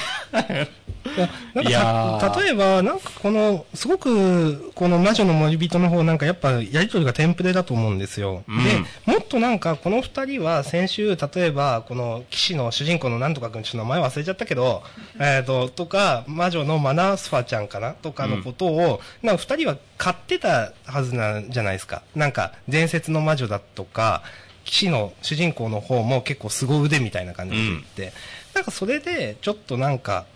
[1.16, 8.42] や、なんかー例えば、なんかこの、すごく、この魔女の森人の方なんかやっぱやりとりがテンプレだと思うんですよ。
[8.48, 8.70] うんで、
[9.06, 14.82] もっとなんかこの二人は先週、例えばこの騎士の主人公のなんとかくん、ちょっと名前忘れちゃったけど、
[15.20, 22.02] えっ、と、とか、魔女のマナースファちゃんかなとかのことを、なんか二人は買ってたはずなんじゃないですか。
[22.16, 24.22] なんか伝説の魔女だとか、
[24.64, 28.12] 騎士の主人公の方も結構凄腕みたいな感じで言って、
[28.55, 30.26] なんかそれで、ちょっとなんか、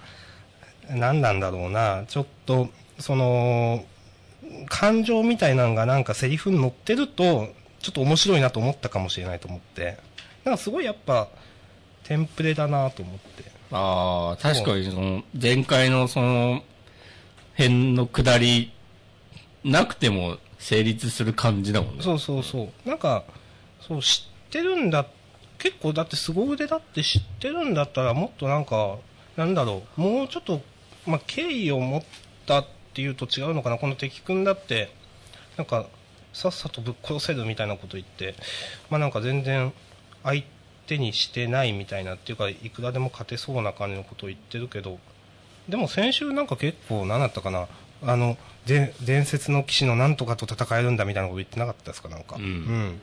[0.90, 3.84] 何なんだろうな、ちょっと、その、
[4.68, 7.48] 感情みたいなのがなんかセリフに載ってると、
[7.80, 9.98] ちょっと面白いなと思ったかもしれないと思って。
[10.44, 11.28] なんかすごいやっぱ、
[12.04, 13.44] テンプレだなと思って。
[13.70, 16.62] ああ、確かにその、前回のその、
[17.56, 18.72] 辺の下り、
[19.64, 22.02] なくても成立する感じだもんね。
[22.02, 22.88] そうそうそう。
[22.88, 23.24] なんか、
[23.86, 25.06] そう、知ってるんだ、
[25.58, 28.96] 結構だって凄腕だって知ってるんだったらもっとなんか、
[29.36, 30.60] なんだろう、もうちょっと、
[31.06, 32.02] まあ、敬意を持っ
[32.46, 34.90] たっていうと違うのかな、この敵君だって、
[35.56, 35.86] なんか、
[36.32, 38.34] さっさとぶっ殺せるみたいなこと言って、
[38.90, 39.72] まあなんか全然
[40.22, 40.44] 相
[40.86, 44.98] 手にしてないみたいなっていうか、いくらでも勝てそうな感じのことを言ってるけど、
[45.68, 47.66] でも先週なんか結構何だったかな、
[48.02, 48.36] あの、
[48.66, 52.36] で伝説の騎士のなんとかと戦えるんだみたいなこと言ってなかったですか、なんか。
[52.36, 52.42] うん。
[52.42, 53.00] うん。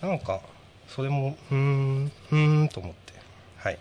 [0.00, 0.40] なんか、
[0.94, 3.14] それも、うーん、うーんと思って。
[3.56, 3.78] はい。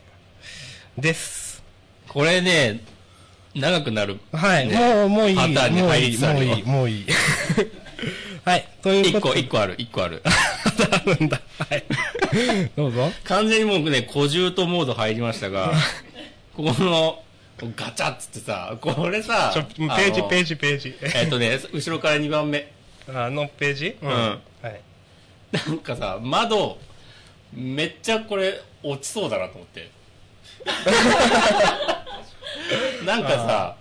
[0.97, 1.61] です。
[2.07, 2.79] これね、
[3.53, 4.17] 長くなる。
[4.31, 5.35] はい、ねもう、もういい。
[5.35, 7.05] パターンに入りつつあるよもういい、もういい。
[8.45, 9.39] はい、という一個、ことで。
[9.41, 10.23] 一個ある、一個ある。
[10.25, 11.41] あるんだ。
[11.59, 11.83] はい。
[12.77, 13.11] どうぞ。
[13.25, 15.73] 完全にもうね、小獣とモード入りましたが、
[16.55, 17.21] ここの、
[17.75, 20.95] ガチャッつってさ、これさ、ページ、ページ、ページ。
[21.01, 22.71] えっとね、後ろから2番目。
[23.13, 23.97] あのページ？
[24.01, 24.81] うんはい。
[25.51, 26.77] なんかさ、窓、
[27.53, 29.89] めっちゃこれ、落ちそうだなと思って。
[33.05, 33.75] なんかさ、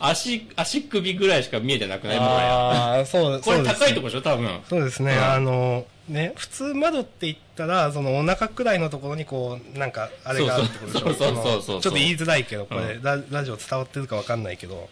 [0.00, 2.54] 足、足首ぐらいしか見えてなくないもはや。
[2.54, 4.60] ああ、そう、これ高いとこでしょ多分。
[4.68, 5.24] そうですね、うん。
[5.24, 11.06] あの、ね、普通窓って言ったら、そのお腹くらいのところにこう、なんか、あれがあるってことでしょ。
[11.06, 14.88] そうそうそうそうそうそのちょっと言いづらいけど、これ、うララジオ伝わってるかわかんないけど、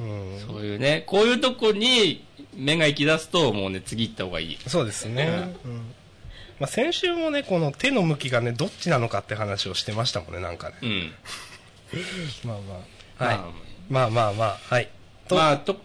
[0.00, 0.40] うん。
[0.46, 2.24] そういうね、こういうとこに
[2.54, 4.58] 目が行き出すと、もうね、次行った方がいい。
[4.66, 5.54] そうですね。
[5.64, 5.76] うん。
[6.60, 10.74] まあ、先週もね、この手の向きがね、どっちなのかって話をしてましたもんね、なんかね。
[10.82, 11.12] うん。
[12.44, 12.80] まあま
[13.18, 13.24] あ。
[13.24, 13.38] はい。
[13.90, 14.88] まあまあまあまあ、はい。
[15.28, 15.76] と、まあ、と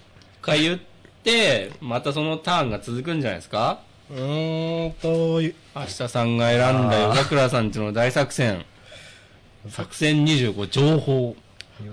[0.41, 0.79] か言っ
[1.23, 3.79] て、またそのターンが続くんじゃないですか？
[4.09, 8.65] うーんと、明日さんが選んだ夜桜さんちの大作戦。
[9.69, 11.35] 作戦25、情報。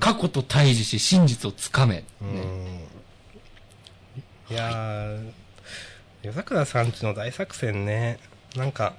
[0.01, 2.05] 過去と対峙し真実をつかめ。
[2.21, 2.77] うねん。
[4.51, 5.33] いやー、
[6.23, 8.19] 夜桜さんちの大作戦ね、
[8.57, 8.95] なんか、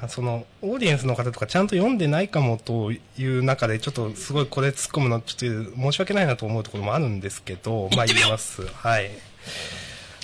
[0.00, 8.66] あその、オーディエンスの方とかちゃんと読んでないかもという中で、ちょっとすごいこれ突っ込むの、ちょっと申し訳ないなと思うところもあるんですけど、 まあ言います。
[8.66, 9.10] はい。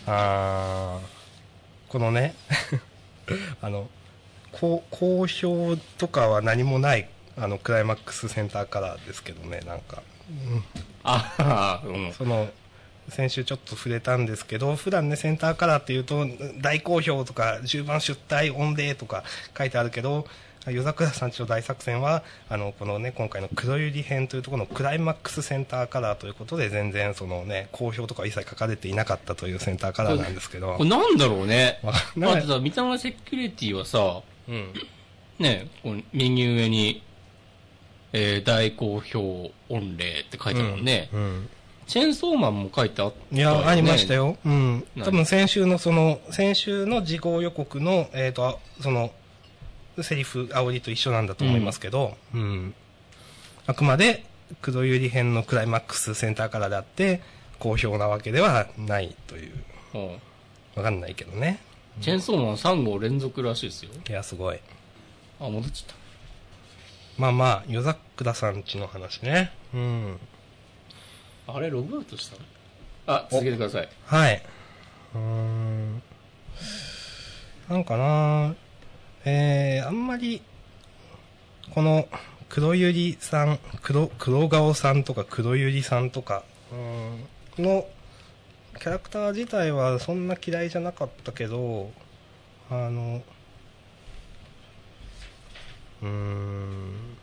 [0.06, 2.34] あー、このね、
[3.62, 3.88] あの、
[4.52, 10.02] こう好評とかは何もない、あの、クライマックスセンターカラーですけどね、なんか。
[10.30, 10.64] うん
[11.04, 12.12] ああ、うん。
[12.12, 12.48] その
[13.08, 16.24] 先週ちょっと触れたんですけど普段ねセンターカラーっていうと
[16.60, 19.24] 大好評とか10番出退御礼とか
[19.58, 20.24] 書いてあるけど
[20.66, 31.80] 夜桜さんちの大作戦はあのこのね今回の黒百合編というところのクライマックスセンターカラーということで全然そのね好評とか一切書かれていなかったというセンターカラーなんですけどこれなんだろうね。
[31.82, 34.72] わかんないまあ、さ、三玉セキュリティはさ、うん
[35.40, 37.02] ね、こう右上に、
[38.12, 41.08] えー大好評御礼って書いてあるもんね。
[41.12, 41.48] うん。
[41.86, 44.26] チェーンソーマンも書いてあったいや、ありましたよ。
[44.26, 44.36] よ。
[44.44, 44.86] うん。
[44.96, 45.04] 何？
[45.04, 49.10] 多分先週のその、先週の事項予告の、えっ、と、あその、
[50.00, 52.74] セリフ、煽りと一緒なんだと思いますけど、うん。
[53.66, 54.24] あくまで、
[54.60, 57.20] 黒百合編のクライマックスセンターからであって、
[57.58, 59.52] 好評なわけではないという、
[59.94, 60.18] うん
[60.74, 61.60] わかんないけどね。
[62.00, 63.90] チェーンソーマン3号連続らしいですよ。
[64.08, 64.58] いや、すごい。
[65.38, 66.01] あ、戻っちゃった。
[67.18, 69.52] まあまあ、夜桜さんちの話ね。
[69.74, 70.20] うん。
[71.46, 72.36] あれ、ログアウトした
[73.06, 73.88] あ、続けてください。
[74.06, 74.42] はい。
[75.14, 76.02] うーん。
[77.68, 78.54] なんかな
[79.24, 80.42] えー、あんまり、
[81.74, 82.08] この、
[82.48, 87.86] 黒ゆりさん、黒、黒顔さんとか黒ゆりさんとか、うーん、の、
[88.78, 91.90] キャラクター自体はそんな嫌いじゃなかったけど、
[92.70, 93.22] あの、
[96.02, 97.16] うーん、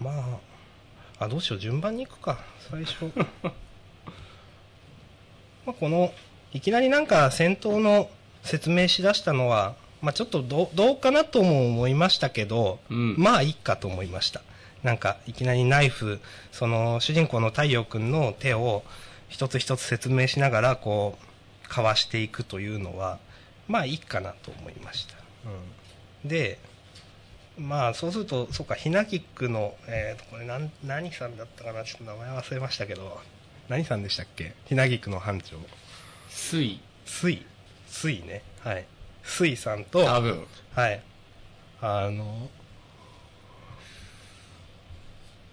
[0.00, 0.10] ま
[1.18, 2.38] あ、あ、どうしよう、順番に行くか、
[2.70, 3.12] 最初。
[5.64, 6.12] まあ、この、
[6.52, 8.10] いきなりなんか戦闘の
[8.42, 14.42] 説明しだしたのは、まあ、ちょっとどうどうかなとも思いましたけど、うんまあいいかと思いました。
[14.82, 16.20] なんか、いきなりナイフ、
[16.52, 18.84] その、主人公の太陽くんの手を
[19.28, 23.18] 一つ一つ説明しながら、こう、かわしていくというのは、
[23.66, 25.16] まあいいかなと思いました。
[26.24, 26.28] うん。
[26.28, 26.58] で、
[27.58, 33.20] まあそうすると、そうか、ひなぎくの、えーと、これなん、何さんだったかなちょっと名前忘れましたけど、
[33.68, 34.54] 何さんでしたっけ？
[34.66, 35.56] ひなぎくの班長。
[36.30, 36.80] 水。
[37.04, 37.44] スイ。
[37.86, 38.42] スイね。
[38.60, 38.86] はい。
[39.24, 40.46] スイさんと、多分。
[40.74, 41.02] はい。
[41.80, 42.48] あの、ど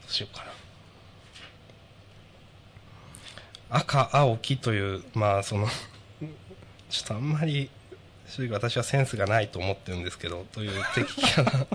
[0.08, 0.52] うしようかな。
[3.78, 5.68] 赤、青、黄という、まあその、
[6.90, 7.70] ちょっとあんまり、
[8.28, 11.68] 正直私はセンスがないと思ってるんですけど、という敵キャラ、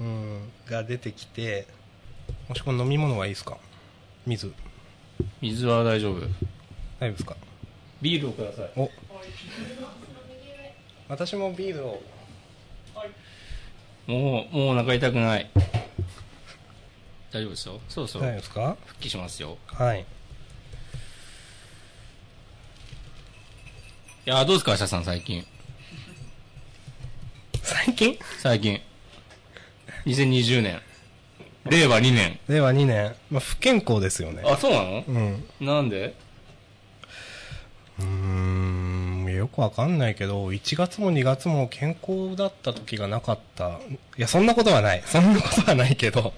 [0.00, 1.66] うん、が出てきて、
[2.48, 3.58] もしこの飲み物はいいですか？
[4.26, 4.52] 水。
[5.40, 6.20] 水は大丈夫。
[6.20, 6.28] 大丈
[7.00, 7.36] 夫ですか？
[8.00, 8.70] ビールをください。
[8.76, 8.90] お
[11.08, 12.02] 私もビールを
[14.06, 15.50] もう、もうお腹痛くない。
[17.30, 17.80] 大丈夫ですよ。
[17.88, 18.76] そろそろ大丈夫ですか？
[18.86, 19.58] 復帰しますよ。
[19.66, 20.00] はい。
[20.00, 20.04] い
[24.30, 25.46] や、どうですか、明日さん、最近？
[27.62, 28.18] 最近？
[28.38, 28.80] 最近。
[30.06, 30.80] 2020年。
[31.66, 32.38] 令和2年。
[32.48, 34.42] 令和2年、まあ、不健康ですよね。
[34.44, 35.04] あ、そうなの？
[35.06, 35.44] うん。
[35.60, 36.14] なんで？
[37.98, 43.80] うーん、よくわかんないけど、1月も2月も健康だった時がなかった。
[44.16, 45.02] いや、そんなことはない。
[45.04, 46.32] そんなことはないけど。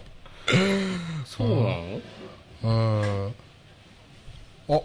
[1.26, 2.00] そうなの？
[2.62, 3.34] うーん。
[4.68, 4.84] お、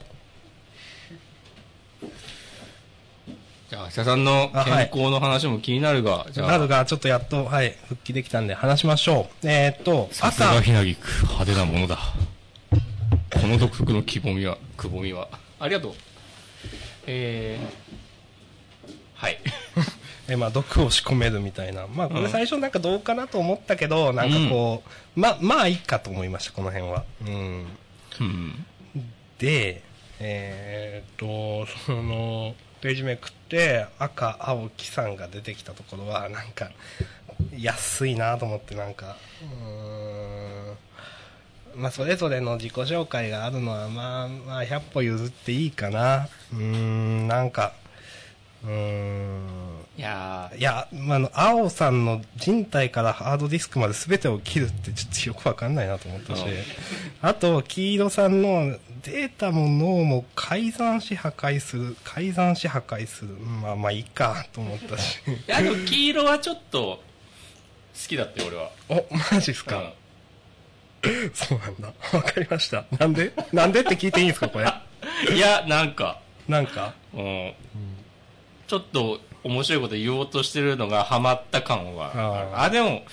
[3.76, 9.48] じゃあ、明日さんの健康の話も気になるが、じゃあ、なるが、ちょっとやっと、はい、復帰できたんで話しましょう。
[9.48, 12.00] えーっと、さすがひなぎく、派手なものだ。
[13.34, 15.28] この独特のくぼみは、くぼみは。
[15.60, 15.94] ありがとう。
[17.08, 19.40] えー、はい。
[20.30, 21.86] えまあ、毒を仕込めるみたいな。
[21.86, 24.84] まあ、これ最初なんかどうかなと思ったけど、なんかこ
[25.18, 27.04] う、ま、まあいいかと思いました、この辺は。
[27.28, 27.66] うん。
[28.22, 28.66] うん。
[29.38, 29.82] で、
[30.20, 32.56] えーっと、その、
[32.86, 36.70] ページめくって、赤、青、木さんが出てきたところは、なんか、
[37.58, 46.30] 安いなと思って、なんか、うーん、まあ、それぞれの自己紹介があるのは、まあ、まあ、100歩譲っていいかな。
[46.54, 47.74] うーん、なんか、
[48.64, 56.52] うーん、いやいや、まあ、あの、青さんの人体からハードディスクまで全てを切るってちょっとよくわかんないなと思ったしうん、
[57.22, 63.32] あと、黄色さんのデータも脳も改ざんし破壊する、改ざんし破壊する。
[63.36, 65.20] まあまあいいかと思ったし。
[65.26, 65.34] ー。
[65.34, 67.02] いや、でも黄色はちょっと、好
[68.10, 68.72] きだって、俺は。
[68.90, 69.94] お、マジっすか、うん
[71.36, 71.94] そうなんだ。
[72.14, 72.84] わかりました。
[73.00, 73.32] なんで？
[73.54, 74.66] なんでって聞いていいんですかこれ？
[75.36, 76.96] いや、なんか、なんか？
[77.14, 77.54] うん。
[78.68, 82.60] ちょっと面白いこと言おうとしてるのがハマった感はある。
[82.60, 83.04] あでも、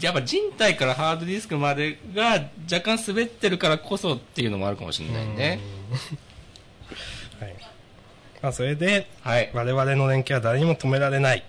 [0.00, 5.60] やっぱ人体からハードディスクまでが若干滑ってるからこそっていうのもあるかもしれないね。
[7.38, 7.54] はい。
[8.40, 9.50] まあそれで、はい。
[9.52, 11.44] 我々の連携は誰にも止められない。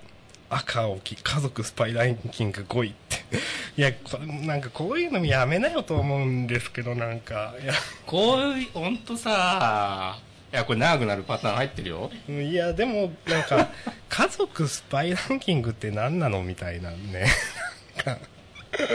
[0.50, 3.18] 赤青き家族スパイランキング5位って。
[3.80, 7.74] いや、これなんかこういうのやめなよと思うんですけど、なんか、いや、
[8.06, 10.20] こういう、ほんとさ、
[10.54, 12.12] いや、これ長くなるパターン入ってるよ。
[12.30, 13.70] いや、でも、なんか、
[14.08, 17.26] 家族スパイランキングって何なのみたいなね。
[18.06, 18.22] なんか、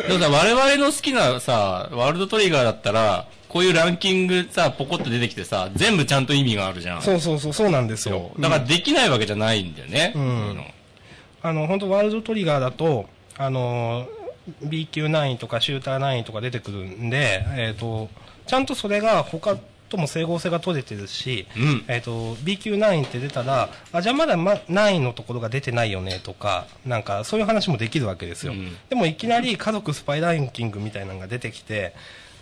[0.06, 7.02] でもさ、我々の好きなさ、ワールドトリガーだったら、こういうランキングさ、ポコッと出てきてさ、全部ちゃんと意味があるじゃん。
[7.02, 8.30] そうそうそう、そうなんですよ。
[8.38, 10.12] だからできないわけじゃないんだよね。
[10.14, 10.64] うんそうの
[11.42, 14.06] あの、本当ワールドトリガーだと、あの、
[14.62, 18.08] B 級9とかシューター9とか出てくるんで、えっ、と、
[18.46, 21.84] ちゃんとそれが他とも整合性が取れてるし、うん。
[21.88, 28.52] えっ、と、B 級9って出たら、あ、じゃあまだ、ま、9のところが出てないよねとか、なんかそういう話もできるわけですよ。
[28.52, 28.76] うん。
[28.88, 31.94] でもいきなり家族スパイランキングみたいなのが出てきて、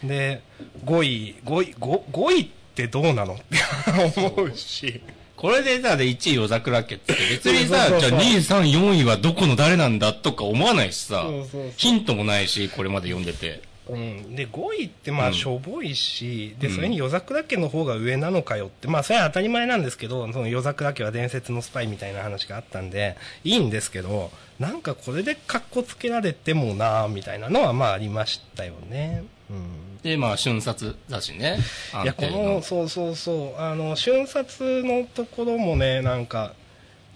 [0.02, 0.42] で、
[0.84, 3.34] 5位、5位、5, 5位ってどうなの？
[3.34, 5.00] って思うし。
[5.36, 8.10] これでさ、で1位夜桜家って別にさ、そうそうそう。
[8.10, 11.24] じゃあ2位、3位、4位はどこの誰なんだとか思わないしさ。
[11.26, 13.62] そうそうそう、ヒントもないし、これまで読んでて。
[13.88, 15.30] うん、で5位ってまうん。
[15.30, 16.74] あしょぼいし、でうん。
[16.74, 29.24] それに夜桜家の方が上なのかよってまあそれは当たり前なんですけどその夜桜家は伝説のスパイみたいな話があったんでいいんですけどなんかこれでカッコつけられてもなみたいなのはまあありましたよね。
[29.50, 29.98] うん。
[30.02, 31.58] で、まあ、瞬殺だしね。
[32.02, 33.60] いやこのそうそうそう。
[33.60, 36.54] あの瞬殺のところもねなんか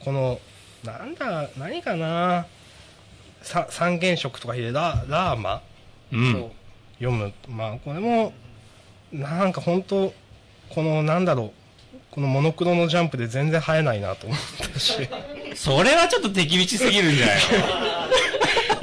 [0.04, 0.40] この
[0.84, 2.46] なんだ何かな
[3.42, 5.62] さ三原色とかでララーマ？
[6.12, 6.32] うん。
[6.32, 6.50] そう
[7.00, 7.32] 読む。
[7.48, 8.32] まあこれも
[9.12, 10.14] なんか本当
[10.68, 11.52] このなんだろう。
[12.12, 14.38] このモノクロのジャンプで全然生えないなと思っ
[14.72, 15.08] たし。
[15.54, 17.36] それはちょっと手厳しすぎるんじゃない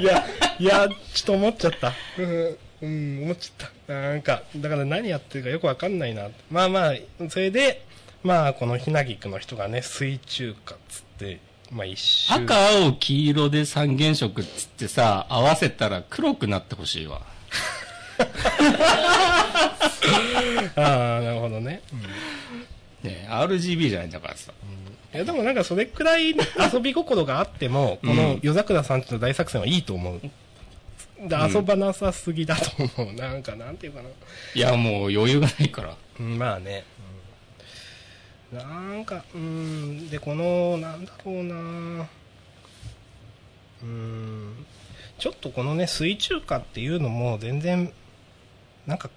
[0.00, 0.26] いや
[0.58, 1.94] いやちょっと思っちゃった。
[2.18, 3.92] うん、うん、思っちゃった。
[3.92, 6.28] なんかだから何やってるかよくわかんないな。
[6.50, 6.94] まあまあ
[7.28, 7.82] それで
[8.22, 11.40] まあこのひなぎくの人がね水中華っつって
[11.70, 12.34] まあ一周。
[12.34, 17.22] 赤、青、黄色で三原色っつってさ、合わせたら黒くなってほしいわ。
[20.76, 21.82] ああなるほどね、
[23.02, 24.52] ね RGB じゃないんだからさ。
[25.14, 26.34] いやでもなんかそれくらい
[26.72, 30.20] 遊び心があっても、この夜桜さんちの大作戦はいいと思う。
[31.28, 33.14] で遊ばなさすぎだと思う。
[33.14, 34.08] なんかなんていうかな。
[34.54, 35.96] いや、もう余裕がないから。
[36.20, 36.84] うんまあね。
[37.02, 37.08] うん
[38.52, 42.08] なんか、うん、で、この、なんだろうな
[43.82, 44.66] うん、
[45.18, 47.92] ちょっとこのね、水中華っていうのも全然、
[48.88, 49.08] なんか、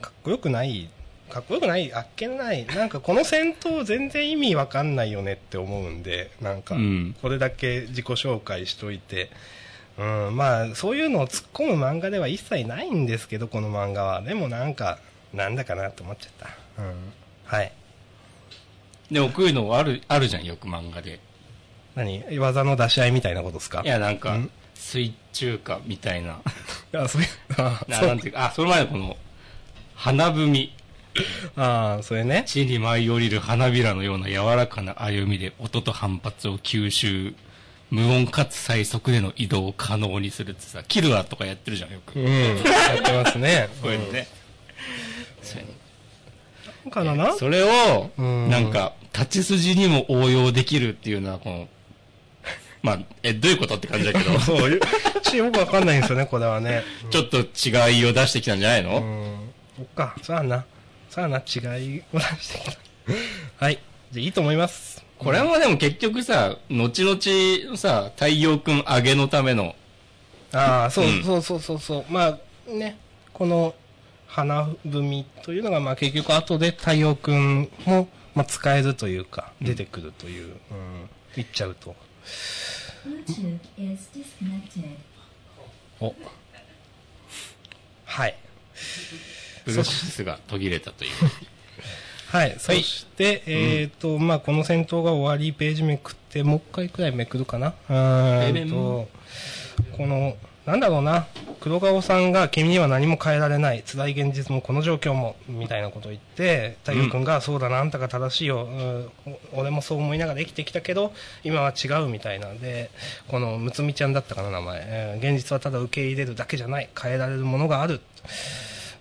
[0.00, 0.88] かっこよくない、
[1.28, 9.30] かっこよくない、あっけない、なんかこの戦闘全然意味わかんないよねって思うんで、なんかうん、これだけ自己紹介しといて、
[9.98, 14.22] うん、まあ、そういうのを突っ込む漫画では一切ないんですけど、この漫画は。
[14.22, 15.00] でもなんか、
[15.34, 16.32] なんだかなって思っちゃっ
[16.76, 16.82] た。
[16.82, 16.94] うん。
[17.44, 17.72] はい。
[19.10, 21.18] でもこういうのある、あるじゃん、よく漫画で。
[21.96, 22.22] 何？
[22.38, 23.82] 技の出し合いみたいなことですか？
[23.84, 26.40] いや、なんかん、水中華みたいな。
[26.94, 29.16] あ、そういう、あなんていうか、あ、その前のこの、
[29.94, 30.72] 花踏み。
[31.56, 32.44] あ、それね。
[32.46, 37.34] 地に舞い降りる花びらのような柔らかな歩みで音と反発を吸収。
[37.90, 42.20] 無音かつ最速での移動を可能にするってさ、キルアとかやってるじゃん、よく。
[42.20, 42.26] うん。
[42.26, 42.54] や
[43.00, 43.68] ってますね。
[43.82, 44.28] こういうのね。
[45.42, 45.62] そう
[46.84, 46.90] うん。
[46.90, 47.14] かな？
[47.14, 51.68] なそれを、うんなんか、立ち筋にも応用できるっていうのは、この、
[52.82, 54.80] まあ、え、どういうことって感じだけど、 そういう、
[55.22, 56.84] ちょよくわかんないんですよね、これはね。
[57.10, 59.50] ちょっと違いを出してきたんじゃないの、うん。
[59.76, 60.64] そっか、そうやな。
[61.10, 62.78] そうやな、違いを出してきた。
[63.64, 63.78] はい。
[64.12, 65.04] じゃあいいと思います。
[65.18, 69.74] これもでも結局さ、後々さ、太陽くん上げのための、
[70.52, 72.04] ああ、そう、うんそうそうそうそう。
[72.08, 72.96] まあ、ね、
[73.32, 73.74] この
[74.26, 81.96] 花踏みというのが、まあ結局後で太陽くんも、まあ使えるというか、出てくるという、うん、言っちゃうと。
[83.08, 84.98] Bluetooth is disconnected.
[86.00, 86.14] お。
[88.04, 88.36] はい。
[89.64, 91.10] ブルースが途切れたという。
[92.28, 92.56] はい。
[92.58, 97.68] そして、えっ、と、まあこの戦闘が終わり、ページめくって、もう一回くらいめくるかな？
[97.88, 99.08] うーんと、
[99.96, 100.36] この、
[100.68, 101.26] なんだろうな、
[101.60, 108.68] 黒顔さんが君には何も変えられない、辛い現実もこの状況も、みたいなことを言って、太陽君が、そうだな、あんたが正しいよ、
[109.54, 112.90] 俺もそう思いながら生きてきたけど、今は違うみたいなんで、
[113.28, 118.02] このむつみちゃんだったかな、名前、えー現実はただ受け入れるだけじゃない、変えられるものがある。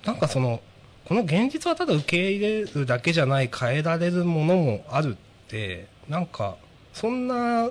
[0.06, 0.62] なんかその、
[1.04, 6.56] この現実はただ受け入れるだけじゃない、変えられるものもあるって、なんか、
[6.94, 7.70] そんな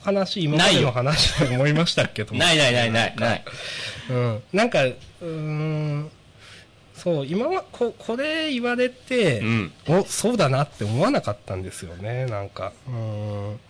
[0.00, 2.24] 話、今までの話で思いましたっけ？
[2.24, 3.44] と思ってないないないない、ない。
[4.10, 6.10] うん、なんか、うーん、
[6.94, 12.72] そう、今はこ、これ言われて、うんお、そうだなって思わなかったんですよね、なんか。
[12.86, 12.94] うー
[13.52, 13.60] ん。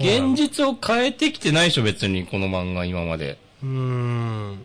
[0.00, 3.38] 現実を変えてきてないでしょ、別に、この漫画今まで。
[3.62, 4.64] うーん。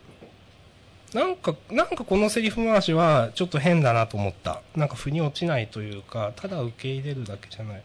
[1.14, 4.60] なんか、なんかこのセリフ回しはちょっと変だなと思った。
[4.74, 7.82] なんか腑に落ちないというか、ただ受け入れるだけじゃない。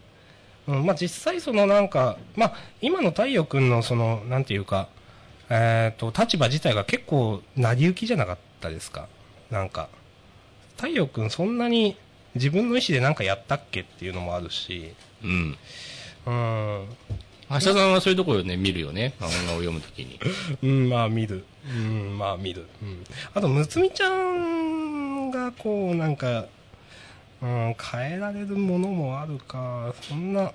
[0.70, 4.88] うん、まあ実際そのなんか、まあ今の太陽くんのその、なんていうか、
[5.48, 9.08] えっ、と、立場自体が結構成り行きじゃなかったですか？
[9.50, 9.88] なんか、
[10.76, 11.96] 太陽くんそんなに
[12.36, 14.94] 自分の意思でなんかやったっけっていうのもあるし、
[15.24, 15.58] うん。
[16.26, 16.86] うん。
[17.48, 19.14] 橋田さんはそういうところをね、見るよね。
[19.18, 20.20] 漫画を読むときに。
[20.62, 21.44] うん、まあ見る。
[21.68, 22.66] うん、まあ見る。
[22.80, 23.04] うん。
[23.34, 26.46] あと、むつみちゃんが、こう、なんか、
[27.42, 30.52] うん、変えられるものもあるか、そんな、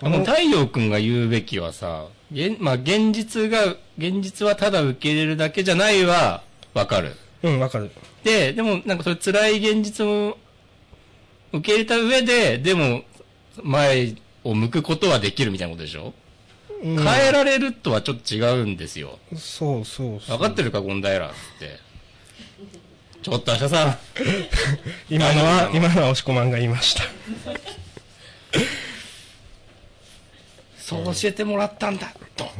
[0.00, 6.42] この太陽くんが言うべきはさ、現、まあ、現実が、現実はただ受け入れるだけじゃないは、
[6.74, 7.14] わかる。
[7.42, 7.90] うん、わかる。
[8.22, 10.36] で、でも、なんかそれ辛い現実を
[11.52, 13.02] 受け入れた上で、でも、
[13.62, 16.12] 前を向くことはできるみたいなことでしょ、
[16.82, 19.18] うん変えられるとはちょっと違うんですよ。
[19.36, 20.38] そうそうそう。
[20.38, 21.87] 分かってるか、ゴンダイラーって。
[23.28, 23.98] ちょっと、明日さん。
[25.14, 27.02] 今のは、今のは押し込まんが言いました。
[30.78, 32.50] そう教えてもらったんだ、と。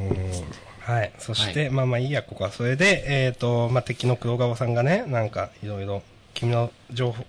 [0.81, 1.13] はい。
[1.19, 2.53] そして、まあまあいいや、ここは。
[2.53, 6.03] それで、えっ、と、まあ敵の黒川さんがね、なんか、いろいろ、
[6.35, 7.25] 君の情報、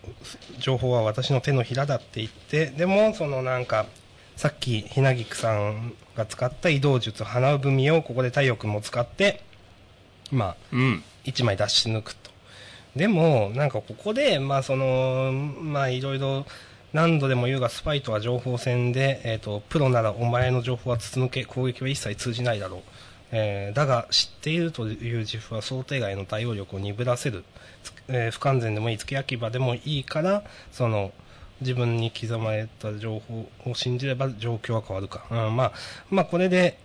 [0.60, 3.86] 情報は私の手のひらだって言って、でも、そのなんか、
[4.36, 9.42] さっき、ひなぎくさんが使った移動術、花踏をここで太陽君も使って、
[10.30, 11.04] まあ、うん。
[11.24, 12.29] 一枚出し抜くと。
[12.96, 16.46] でも、なんかここで、まあその、まあいろいろ、
[16.92, 22.82] 何度でも言うが、スパイとは情報戦で、えっ、と、プロならお前の情報は筒抜け、攻撃は一切通じないだろう。
[23.32, 27.44] えーだが、知っているという自負は想定外の対応力を鈍らせる。
[28.08, 31.12] えー不完全でもいい、付け焼き場でもいいから、その、
[31.62, 35.26] 自分に刻まれた情報を信じれば状況は変わるか。
[35.30, 35.72] うん、まあ、
[36.10, 36.80] まあこれで、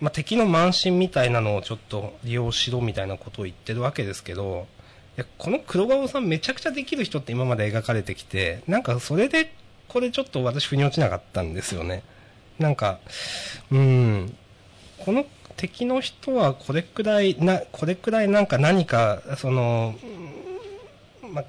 [0.00, 4.66] まあ、敵の慢心みたいなのをちょっと利用しろみたいなことを言ってるわけですけど、
[5.16, 9.52] やこの黒顔さんめちゃくちゃできる人って今まで描かれてきて、なんかそれで、
[9.88, 12.02] これちょっと私腑に落ちなかったんですよね。
[12.58, 12.98] なんか、
[13.70, 14.34] うん、
[14.98, 19.94] この敵の人はこれくらいな、これくらいなんか何か、その、
[21.22, 21.44] うんまあ、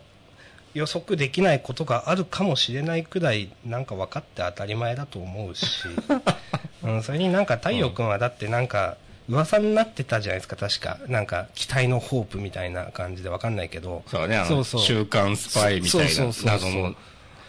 [0.74, 5.88] 予測できないことがあるかもしれないくらいなんか分かって当たり前だと思うし、
[6.84, 8.98] うん、それになんか太陽君はだってなんか
[9.30, 11.00] 噂になってたじゃないですか確か。
[11.08, 14.04] なんか期待のホープみたいな感じで分かんないけど。
[14.08, 14.82] そうね、あの、そうそう。
[14.82, 16.70] 週刊スパイみたいなそうそうそうそう。
[16.70, 16.96] 謎の。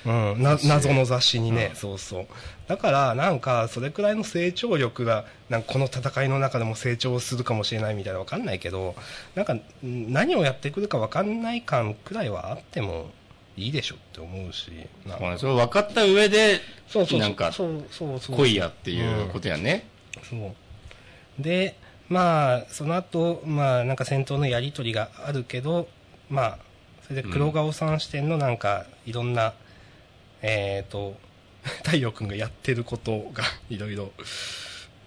[0.06, 2.26] うん、な謎の雑誌にね、そうそう。
[2.68, 8.94] だからなんかそれくらいの成長力がなんかこの戦いの中でも成長するかもしれないみたいなわかんないけど
[9.34, 13.10] なんかん何をやってくるかわかんない感くらいはあっても
[13.56, 14.70] いいでしょって思うし。
[15.06, 15.24] なんか。
[15.24, 19.86] まあそれ分かった上で、そうそうなんか、そうそうそう来いやっていうことやね。
[20.28, 20.54] そう
[21.38, 21.76] で
[22.08, 25.88] まあその後まあなんか戦闘のやり取りがあるけど
[26.28, 26.58] まあ
[27.06, 29.52] それで黒顔さん視点のなんかいろんな、
[30.42, 31.16] えっ、と
[31.84, 34.12] 太陽君がやってることがいろいろ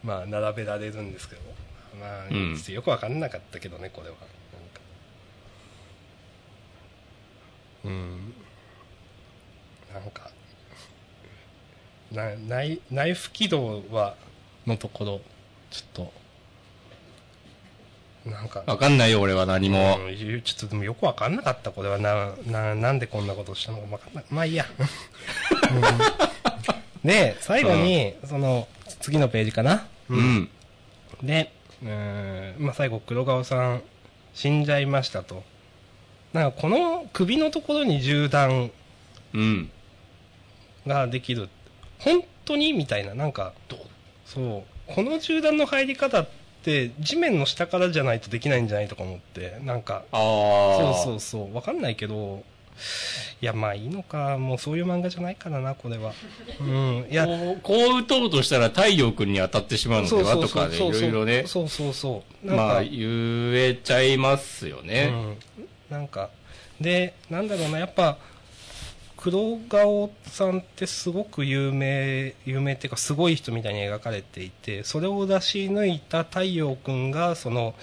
[0.03, 1.41] まあ並べられるんですけど
[1.99, 4.15] まあ、うんよくわかんなかったけどねこれは。
[4.15, 4.27] なん
[4.73, 4.81] か。
[7.85, 8.33] うん。
[9.93, 10.29] なんか
[12.11, 14.15] な内内部軌道は
[14.65, 15.21] のところ
[15.69, 16.07] ちょっ
[18.25, 18.29] と。
[18.29, 18.63] なんか。
[18.65, 19.99] 分かんないよ、俺は何も。
[19.99, 21.97] うんちょっとでもよくわかんなかったこれは。
[21.97, 23.93] なななんでこんなことをしたのか。
[23.93, 24.65] わかんないまあいいや、
[27.03, 27.07] うん。
[27.07, 28.67] で最後に、その
[28.99, 30.49] 次のページかな、うん。
[31.23, 33.81] で、うーんまあ、最後黒川さん
[34.33, 35.43] 死んじゃいましたと。
[36.33, 38.71] なんかこの首のところに銃弾
[39.33, 39.71] うん。
[40.85, 41.49] ができる。
[41.99, 42.73] 本当に？
[42.73, 43.13] みたいな。
[43.13, 43.53] なんか
[44.25, 46.27] そうこの銃弾の入り方っ
[46.63, 50.93] て地面の下からじゃないとできないんじゃないとか思ってなんかああ。
[50.93, 51.55] そうそうそう。
[51.55, 52.43] わかんないけど
[53.41, 54.37] いやまあいいのか。
[54.37, 56.13] もうそういう漫画じゃないからなこれは。
[56.59, 57.07] うん。
[57.09, 61.43] いやこう、こう打とうとしたら太陽君に当たってしまうのではとかで、いろいろね。
[61.47, 65.09] そうそうそうまあ、言えちゃいますよね。
[65.11, 65.15] う
[65.63, 66.29] ん、なんか
[66.79, 68.17] でなんだろうなやっぱ
[69.17, 77.73] 黒顔さんってすごく有名有名っていうかすごい人みたいに描かれていてそれを出し抜いた太陽君がその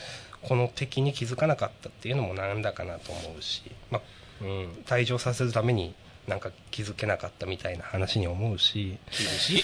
[0.43, 4.03] この敵に気づかなかったっていうのもなんだかなと思うし、まあ
[4.43, 4.49] うん、
[4.87, 5.95] 退場させるために
[6.29, 9.59] なんか気づけなかったみたいな話に思うし厳しい。
[9.59, 9.61] い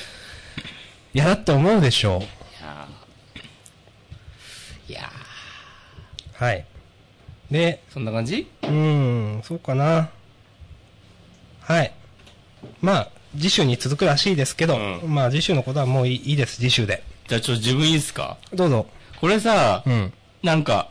[1.15, 2.23] いやだって思うでしょ。
[4.89, 5.11] いや
[6.35, 6.65] はい。
[7.51, 8.49] でーそんな感じ？
[8.63, 10.11] うーん、そうかな。
[11.71, 11.93] はい。
[12.81, 17.05] まあ、次週に続くらしいですけど、うんまあ次週のことはもういいです、次週で。
[17.29, 18.39] じゃあちょっと自分いいですか？
[18.53, 18.87] どうぞ。
[19.21, 20.13] これさ、うん。
[20.43, 20.91] なんか、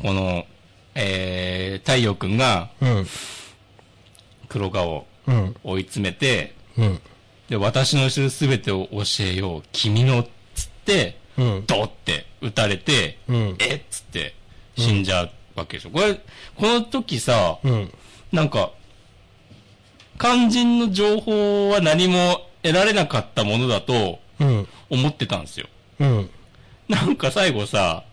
[0.00, 0.46] この、
[0.94, 3.06] えー、太陽くんがうん。
[4.48, 5.56] 黒川をうん。
[5.62, 7.00] 追い詰めて、うん。
[7.50, 11.64] で、私の知るすべてを教えよう、君の、つって、うん。
[11.66, 14.34] ドって撃たれて、うんえっつって
[14.78, 15.90] 死んじゃうわけでしょ。
[15.90, 16.22] これ、こ
[16.62, 17.92] の時さ、うん。
[18.32, 18.72] なんか、
[20.18, 24.68] 肝心の情報は何も得られなかったものだとうん。
[24.90, 25.66] 思ってたんですよ。
[26.00, 26.30] うん。
[26.88, 28.04] なんか最後さ、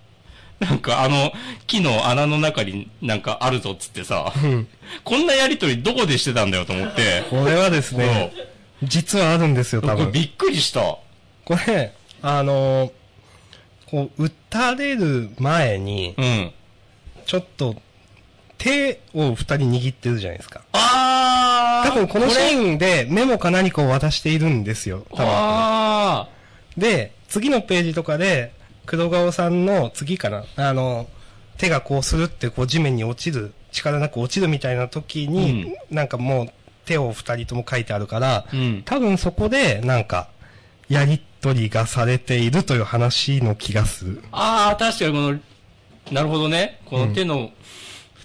[0.59, 1.33] なんかあの
[1.67, 4.67] 木の穴の中になんかあるぞっつってさ、うん。
[5.03, 8.33] こんなやりとりどこでしてたんだよと思って、これはですね、
[8.83, 10.05] 実はあるんですよ、多分。
[10.05, 10.81] 僕びっくりした。
[10.81, 11.01] こ
[11.67, 12.91] れ、あのー
[13.89, 16.51] こう、撃たれる前に、うん。
[17.25, 17.75] ちょっと、
[18.63, 20.61] 手を二人握ってるじゃないですか。
[20.71, 25.05] あー多分このシンーンでメモか何かを渡しているんですよ。
[25.11, 25.25] 多分。
[25.27, 26.29] あ
[26.77, 28.53] で、次のページとかで、
[28.85, 31.09] 黒顔さんの次かな、あの、
[31.57, 36.47] 手がこうするってこう地面に落ちる、力なく落ちるみたいな時に、なんかもう
[36.85, 38.83] 手を二人とも書いてあるから、ーうん。
[38.83, 40.29] 多分そこでなんか、
[40.87, 44.23] やりとりがされているという話の気がする。
[44.31, 45.39] ああ、確かにこの、
[46.13, 46.79] なるほどね。
[46.85, 47.51] この手の、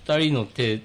[0.09, 0.81] 二人の手、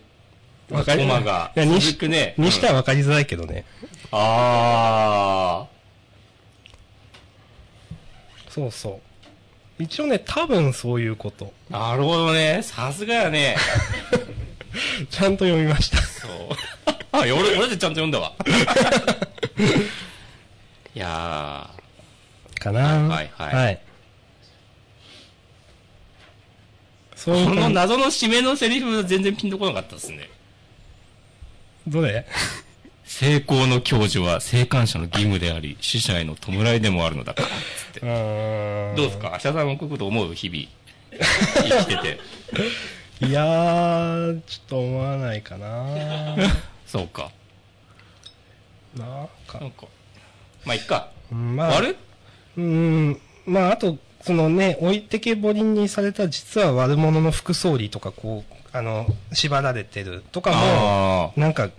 [0.70, 2.36] わかりコマが続くね。
[2.38, 3.64] にしてうんは分かりづらいけどね。
[4.12, 5.66] あ
[8.50, 9.00] そうそ
[9.80, 9.84] う。
[9.84, 11.54] 一応ね、多分そういうこと。
[11.72, 12.60] あ、なるほどね。
[12.64, 13.56] さすがやね。
[15.10, 16.02] ちゃんと読みました。
[16.02, 16.32] そう。
[17.14, 18.34] あ、俺、俺でちゃんと読んだわ。
[20.96, 21.70] いや
[22.60, 23.82] かなはいはいはい。
[27.24, 30.30] その謎の締めのセリフ全然ピンとこなかったですね。
[31.88, 32.26] どれ？
[33.06, 37.48] 成功の享受は生還者の義務であり、死者への弔いでもあるのだから。
[37.48, 37.54] つっ
[37.94, 39.30] てどうですか？
[39.32, 40.34] 明日さんもこういうこと思う？
[40.34, 40.68] 日々。
[41.70, 42.20] 生きてて。
[43.26, 46.36] いやー、ちょっと思わないかな
[46.86, 47.32] そうか。
[48.98, 49.86] なんかなん、か。
[50.66, 51.10] まあ、いっか。
[51.32, 51.96] うんまあ、悪
[52.58, 61.70] うん、まあ、あと、そのね、置いてけぼりにされた実は悪者の副総理とか、こう、あの、縛られてるとかも、あなんか、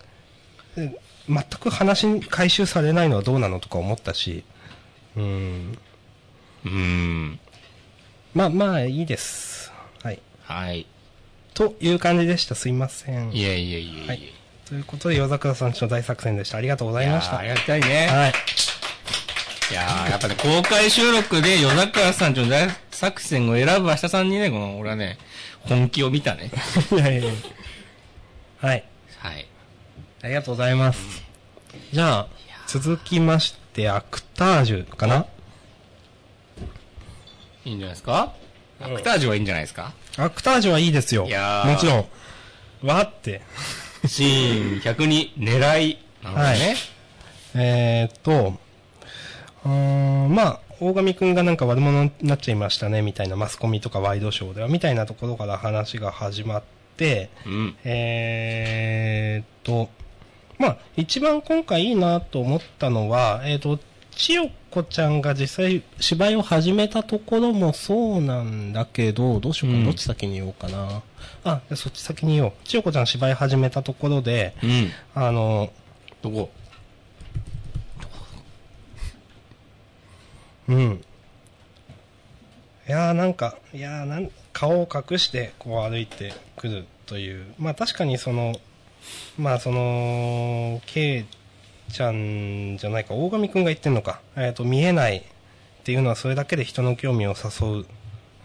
[0.76, 0.94] え
[1.26, 4.44] 全く話回収されないのはどうなのとか思ったし、
[5.16, 5.78] うん。
[6.66, 6.68] あ。
[6.68, 7.40] うん。
[8.34, 9.72] まあまあ、いいです。
[10.02, 10.20] はい。
[10.42, 10.86] はい。
[11.54, 12.54] という感じでした。
[12.54, 13.32] すいません。
[13.32, 14.08] いえいえいえいえ。
[14.08, 14.34] はい
[14.64, 16.56] ということで、夜桜さんちの大作戦でした。
[16.56, 17.38] ありがとうございました。
[17.38, 18.08] ありがたいね。
[18.10, 18.32] はい。
[19.70, 25.18] いやーやっぱね、公開収録で夜桜さんちの大作戦を選ぶ明日さんにね、この、俺はね、
[25.60, 26.50] 本気を見たね。
[28.60, 28.84] はい。
[29.18, 29.46] はい。
[30.22, 31.22] ありがとうございます。
[31.92, 32.26] じゃあ、
[32.66, 35.26] 続きまして、アクタージュかな？
[37.64, 38.32] いいんじゃないですか？
[38.80, 39.92] アクタージュはいいんじゃないですか？
[40.18, 41.24] アクタージュはいいですよ。
[41.26, 42.06] いやーもちろん。
[42.86, 43.40] わーって。
[44.06, 45.98] シーン102、狙い。
[46.22, 46.76] なるほどね。
[47.54, 48.58] えーっと、
[49.64, 56.62] うーん、まあ、大神くんがなんか悪者になっちゃいましたね、みたいなマスコミとかワイドショーでは、みたいなところから話が始まっ
[56.96, 57.76] て、うん。
[57.84, 59.88] えーっと、
[60.58, 63.78] まあ、一番今回いいなと思ったのは、えーっと、
[64.12, 71.02] 千代子ちゃんが実際芝居を始めたところもそうなんだけど、どうしようかな、うんどっち先に言おうかな。
[71.44, 72.52] あそっち先に言おう。
[72.64, 74.90] 千代子ちゃん芝居始めたところで、うん。
[75.14, 75.70] あの、
[76.22, 76.50] どこ？
[80.68, 81.04] うん。
[82.86, 87.54] いやーなんか、いやなん、顔を隠してこう歩いてくるという。
[87.58, 88.54] まあ確かにその、
[89.38, 91.24] まあその、ケイ
[91.92, 94.20] ちゃんじゃないか、大神くんが言ってんのか。
[94.36, 95.22] えっ、と、見えないっ
[95.84, 97.86] ていうのはそれだけで人の興味を誘う。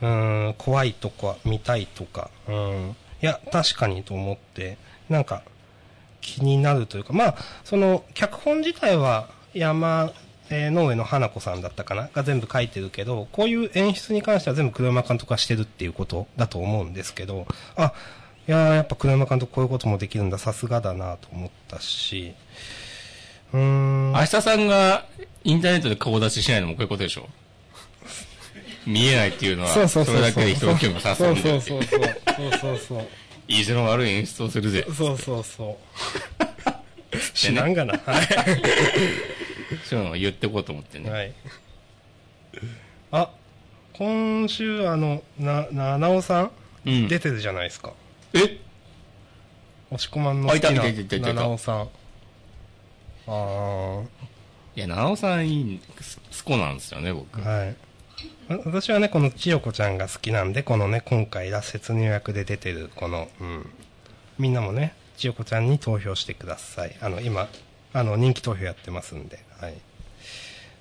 [0.01, 2.29] うん、怖いとか、見たいとか。
[2.47, 2.95] うん。
[3.21, 4.77] いや、確かにと思って、
[5.09, 5.43] なんか、
[6.21, 10.13] 気になるというか、まあ、その、脚本自体は山、
[10.51, 12.09] えー、野上の花子さんだったかな？
[12.13, 17.45] が全部書いてるけど、こういう演出に関しては全部黒山監督がしてるっていうことだと思うんですけど、
[17.75, 17.93] あ、
[18.47, 22.33] いやーやっぱ黒山監督こういうこともできるんだ、さすがだなと思ったし、
[23.53, 24.11] うーん。
[24.13, 25.05] 明日さんが
[25.43, 27.27] インターネットで顔出ししないのもこういうことでしょ？
[28.87, 30.23] 見えないっていうのは、そうそうそうそう。
[30.23, 32.01] れだけで人の興味を誘そううんだよそうそうそう。
[32.01, 33.07] そうそうそう。
[33.47, 34.85] 意地の悪い演出をするぜ。
[34.95, 35.77] そうそうそ
[37.13, 37.17] う。
[37.35, 37.93] 知らんがな。
[37.93, 38.27] はい。
[39.83, 41.09] そういうのを言ってこうと思ってね。
[41.09, 41.33] はい。
[43.11, 43.31] あ、
[43.93, 46.51] 今週、あの、な、な、なおさん、
[46.85, 47.93] うん出てるじゃないですか。
[48.33, 48.59] え？
[49.91, 51.81] 押し込まんの好きな、ななおさん。
[51.81, 51.87] あ
[53.27, 54.01] あ、
[54.75, 57.41] いや、七尾さんいい、す好きなんですよね、僕。
[57.41, 57.67] はい。
[58.47, 63.69] わ私はね、この千代子ちゃんが好きなんで、このね、今回、ラ節入役で出てる、この、うん。
[64.37, 66.95] みんなもね、千代子ちゃんに投票してください。
[67.01, 67.49] あの、今、
[67.93, 69.73] あの、人気投票やってますんで、はい。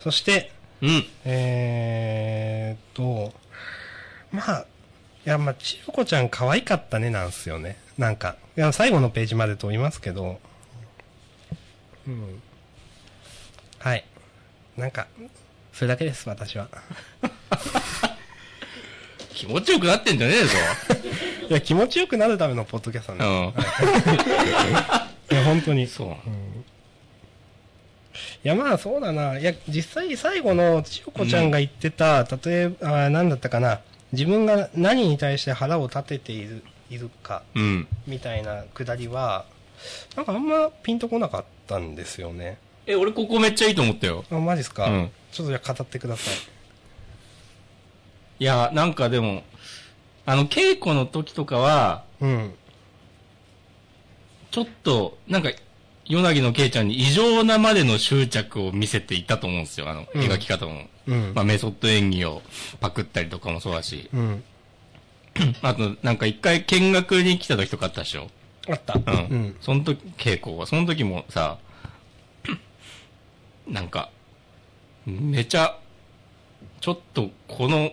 [0.01, 0.51] そして、
[0.81, 1.05] うん。
[1.25, 3.33] えーっと、
[4.33, 4.65] まあ、
[5.27, 7.77] いや、まあ、千代子ちゃん可愛かったねなんすよね。
[7.99, 10.41] なんか、いや、最後のページまでと言いますけど、
[12.07, 12.41] うん。
[13.79, 14.05] はい。
[14.77, 15.07] なんか、
[15.73, 16.69] それだけです、私は。
[19.35, 20.51] 気持ちよくなってんじゃねえぞ。
[21.49, 23.53] いや、気持ちよくなるためのポッドキャストなんうん。
[23.55, 23.67] です。
[25.33, 25.87] いや、本当に。
[25.87, 26.09] そう。
[28.45, 29.39] いや、まあそうだな。
[29.39, 33.81] いや、実際最後の千代子ちゃんが言ってた、例えば、あ何だったかな。
[34.13, 37.89] 自分が何に対して腹を立てている、いるか、うん。
[38.07, 39.45] みたいなくだりは、
[40.17, 42.59] なんかあんまピンとこなかったんですよね。
[42.87, 44.25] え、俺ここめっちゃいいと思ったよ。
[44.31, 46.35] あ、マジっすか、うんちょっとじゃあ語ってください。
[48.41, 49.43] いや、なんかでも、
[50.25, 52.55] あの、稽古の時とかは、うん。
[54.51, 55.51] ちょっと、なんか、
[56.09, 59.89] ヨナギのケイちゃんに異常なまでの執着を見せていたと思うんですよ。
[59.89, 60.87] あの、うん描き方も。
[61.07, 61.33] うん。
[61.35, 62.43] まあ、メソッド演技を
[62.81, 64.09] パクったりとかもそうだし。
[64.13, 64.45] うん。
[65.63, 68.29] あと、なんか一回見学に来た時とかあったでしょ
[68.69, 68.95] あった。
[68.95, 69.03] うん。
[69.05, 69.57] うん。
[69.61, 71.59] その時、稽古は、その時もさ、
[73.69, 74.11] なんか、
[75.07, 75.79] めちゃ、
[76.81, 77.93] ちょっとこの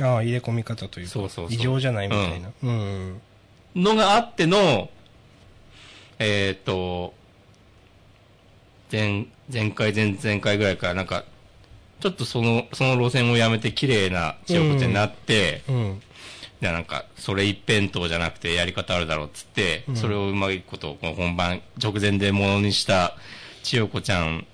[0.00, 2.50] ああ、入れ込み方というか、そうそうそう異常じゃないみたいな。
[2.62, 3.20] うん。
[3.76, 4.88] のがあっての、
[6.18, 7.14] えっ、と、
[8.90, 11.24] 前、前回、前々回ぐらいからなんか、
[12.00, 16.02] ちょっとその、その路線をやめて綺麗な千代子ちゃんになって、うん。
[16.60, 23.16] でなんか、それ一辺倒じゃなくてやり方あるだろうっつって、うんそれをうまいこと、この本番直前でものにした
[23.62, 24.46] 千代子ちゃん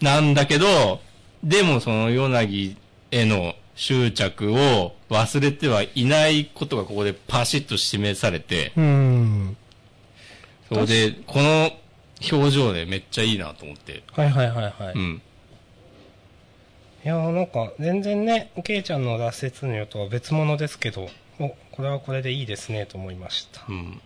[0.00, 1.00] なんだけど、
[1.42, 2.76] でもそのヨナギ
[3.10, 9.56] への執着を忘れてはいないことがここでパシッと示されて、うん。
[10.68, 11.70] それで、この
[12.30, 14.02] 表情でめっちゃいいなと思って。
[14.12, 14.94] はいはいはいはい。
[14.94, 15.22] いうん。
[17.04, 21.08] やーなんか、全然ね、ケイちゃんの脱雪のとは別物ですけど、
[21.38, 23.64] お、これはこれでいいですね、と思いました。
[23.68, 24.00] うん。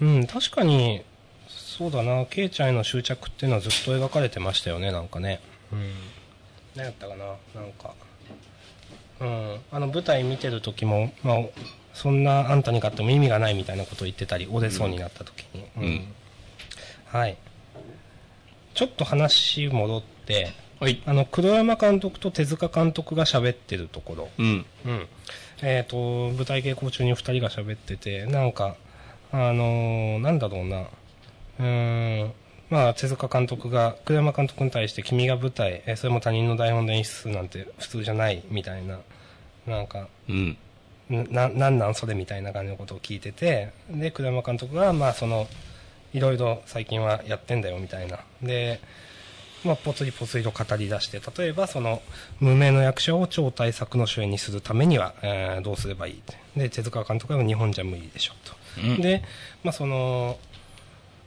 [0.00, 1.02] うん、確かに、
[1.48, 5.40] そうだな、ケイちゃんへの執着っていうのはずっと描かれてましたよね、なんかね。
[5.72, 5.90] うん。
[6.74, 7.24] 何やったかな、
[7.54, 7.94] なんか。
[9.20, 11.36] うん、あの舞台見てる時も、まあ、
[11.98, 15.64] そんなあんたに買っても意味がないみたいなことを言ってたり、折れそうになった時に。
[15.76, 16.14] うん
[17.06, 17.36] はい。
[18.74, 21.02] ちょっと話戻って、はい。
[21.06, 24.28] あの、黒山監督と手塚監督が喋ってるところ。
[24.38, 24.66] うん。
[24.86, 25.06] うん。
[25.62, 28.76] えっ、と、舞台稽古中に二人が喋ってて、なんか、
[29.32, 30.82] あのーなんだろうな。
[30.82, 32.32] うーん。
[32.70, 39.00] まあ、手塚監督が、栗山監督に対して君が舞台、えーそれも他人の台本で演出なんて普通じゃない、みたいな、
[39.66, 40.56] なんか、うん。
[41.08, 45.48] な、なんなんそれみたいな感じのことを聞いてて、で、栗山監督が、まあ、その、
[46.12, 48.20] いろいろ最近はやってんだよ、みたいな。
[48.42, 48.80] で、
[49.64, 52.02] まあ、ぽつりぽつりと語り出して、例えば、その、
[52.40, 56.22] 無名の役者を超大作の主演にするためには、えーどうすればいい。
[56.56, 58.52] で、手塚監督は日本じゃ無理でしょ、と。
[58.82, 59.22] うんで、
[59.64, 60.38] まあ、その、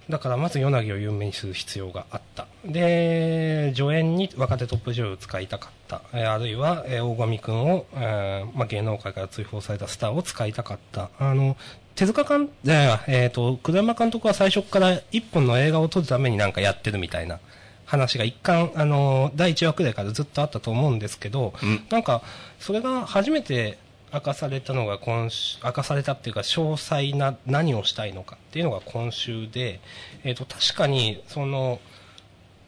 [0.10, 2.48] だからまずヨナギを有名にする必要があった。
[2.66, 5.81] で、助演に若手トップ女優を使いたかった。
[6.14, 11.10] えーあるいは、えー大神くんを、えーまあ、芸能界から追放されたスターを使いたかった。
[11.20, 11.58] あの、
[11.96, 17.40] 手塚監、えーえーと、黒山監督は最初から一本の映画を撮るためになんかやってるみたいな
[17.86, 22.22] 話が一貫、あの、第1話くらいからずっとあったと思うんですけど、うんなんか、
[22.60, 23.78] それが初めて
[24.14, 29.80] 明かされたのが今週、明かされたっていうか、詳細な何をしたいのかっていうのが今週で、
[30.24, 31.80] えっ、と、確かに、その、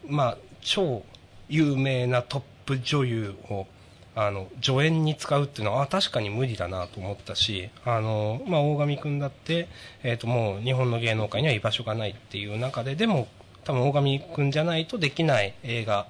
[0.08, 1.04] まあ、超
[1.50, 3.68] 有名なトップ女優を、
[4.16, 9.68] あの、助演に使うっていうのは、あ確かに無理だなと思ったし、あの、まあ、大神くんだって、
[10.04, 13.28] えっ、と、もう日本の芸能界には居場所がないっていう中で、でも、
[13.64, 16.08] 多分大神くんじゃないとできない映画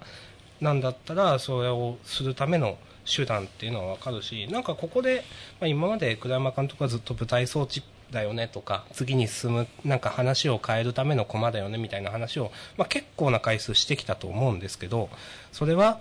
[0.60, 5.24] なんだったら、それをするための手段っていうのはわかるし、なんかここで、
[5.60, 15.10] まあ、今まで栗山監督はずっと舞台装置だよねとか、次に進む、なんか話を変えるための駒だよねみたいな話を、まあ、結構な回数してきたと思うんですけど、
[15.52, 16.00] それは、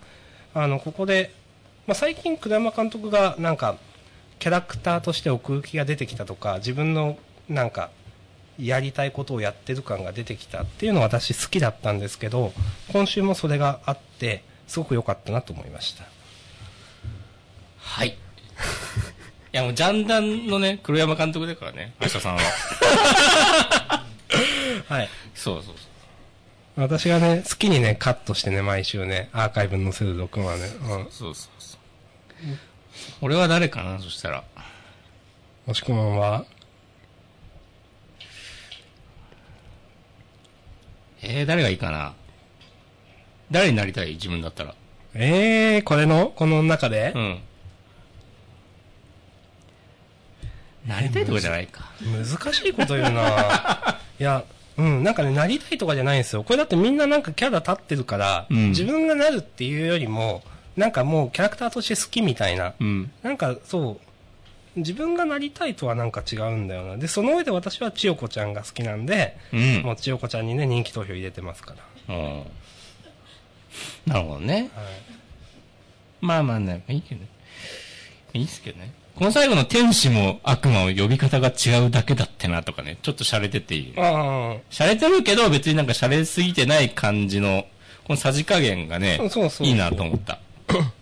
[0.55, 1.35] あの、ここで、
[1.87, 3.77] まあ、最近栗山監督がなんか、
[4.39, 7.17] キャラクターとして奥行きが出てきたとか、自分の
[7.49, 7.91] なんか、
[8.59, 12.53] やりたいことをやってる感が出てきたっていうのは私好きだったんですけど、
[12.93, 16.05] 今週もそれがあって、すごく良かったなと思いました。
[17.79, 18.09] はい。
[18.09, 18.13] い
[19.53, 22.41] やもう、ジャンダンのね、黒山監督だからね、明日さんは。
[24.89, 25.09] はい。
[25.35, 25.75] そうそう
[26.77, 31.11] 私がね、好きにね、カットしてね、毎週ね、アーカイブに載せる録音はね、うん。
[31.11, 31.35] そう。
[31.35, 31.79] そうそう。
[33.21, 34.45] 俺は誰かな、そしたら。
[35.67, 36.45] もしくまんは、
[41.23, 42.15] えー、誰がいいかな。
[43.51, 44.75] 誰になりたい自分だったら。
[45.15, 47.13] えー、これのこの中で？
[47.15, 47.41] う、ん。
[50.87, 51.85] なりたいとかじゃないか。
[52.03, 54.43] 難しいこと言うな いや、
[54.83, 56.43] うん、なんかね、なりたいとかじゃないんですよ。
[56.43, 60.43] これだってみんななんかキャラ立ってるから、うん自分がなるっていうよりも、
[60.77, 62.75] なんかもうキャラクターとして好きみたいな。
[62.81, 63.13] うん。
[63.23, 64.01] なんかそ
[64.77, 66.97] う、自分がなりたいとはなんか違うんだよな。
[66.97, 69.83] で、その上で私は千代子ちゃんが好きなんで、うん。
[69.83, 71.75] もう千代子ちゃんにね、人気投票入れてますか
[72.09, 72.15] ら。
[72.17, 72.43] うん。
[74.07, 74.71] なるほどね。
[74.75, 74.85] はい。
[76.21, 77.29] まあまあね、いいけどね。
[78.35, 78.93] いいっすけどね。
[79.15, 83.95] この最後の天使も悪魔を呼び方が違うだけだってなとかね、ちょっと洒落てていい。
[83.97, 87.67] あ洒落てるけど別になんか洒落すぎてない感じの、
[88.05, 90.39] このさじ加減がねそうそういいなと思った。
[90.69, 90.93] あ、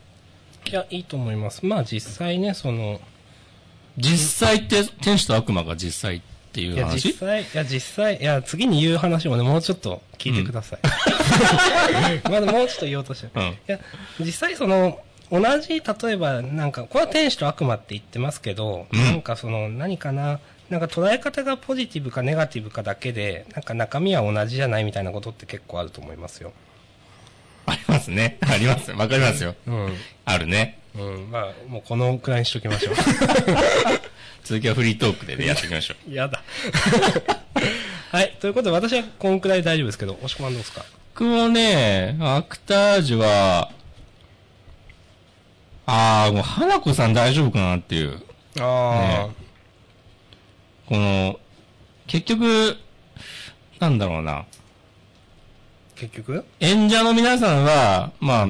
[0.69, 1.65] いや、いいと思います。
[1.65, 3.01] まあ実際ね、その、
[3.97, 6.21] 実際って天使と悪魔が実際っ
[6.53, 10.81] ていいうや、話実際、いや、実際、いや、次に言う話もね、もうちょっと聞いてください。
[12.29, 13.33] まだもうちょっと言おうとしてる。
[13.37, 13.79] うんいや、
[14.19, 14.99] 実際その、
[15.31, 20.41] 同じ、例えば、なんか、これは天使と悪魔って言ってますけど、うんなんかその、何かな、
[20.71, 26.53] なんか捉え方がポジティブかネガティブかだけで、なんか中身は同じじゃないみたいなことって結構あると思いますよ。
[27.67, 28.39] ありますね。
[28.49, 28.91] あります。
[28.93, 29.55] わかりますよ。
[29.67, 29.97] うん。
[30.25, 30.79] あるね。
[30.97, 31.31] うん。
[31.31, 32.95] まあ、もうこのくらいにしときましょう。
[34.45, 36.11] 続きはフリートークでねやっていきましょう。
[36.13, 36.43] やだ。
[38.11, 38.35] はい。
[38.41, 40.85] ということで、私はこんくらい大丈夫ですけど、押し込まんどうですか？
[41.15, 43.71] 僕もね、アクタージュは、
[45.93, 48.23] あー、もう花子さん大丈夫かなっていう。
[48.61, 49.35] あね
[50.87, 51.41] この、
[52.07, 52.77] 結局、
[53.81, 54.45] なんだろうな。
[55.97, 56.45] 結局？
[56.61, 58.49] 演者の皆さんは、まあ、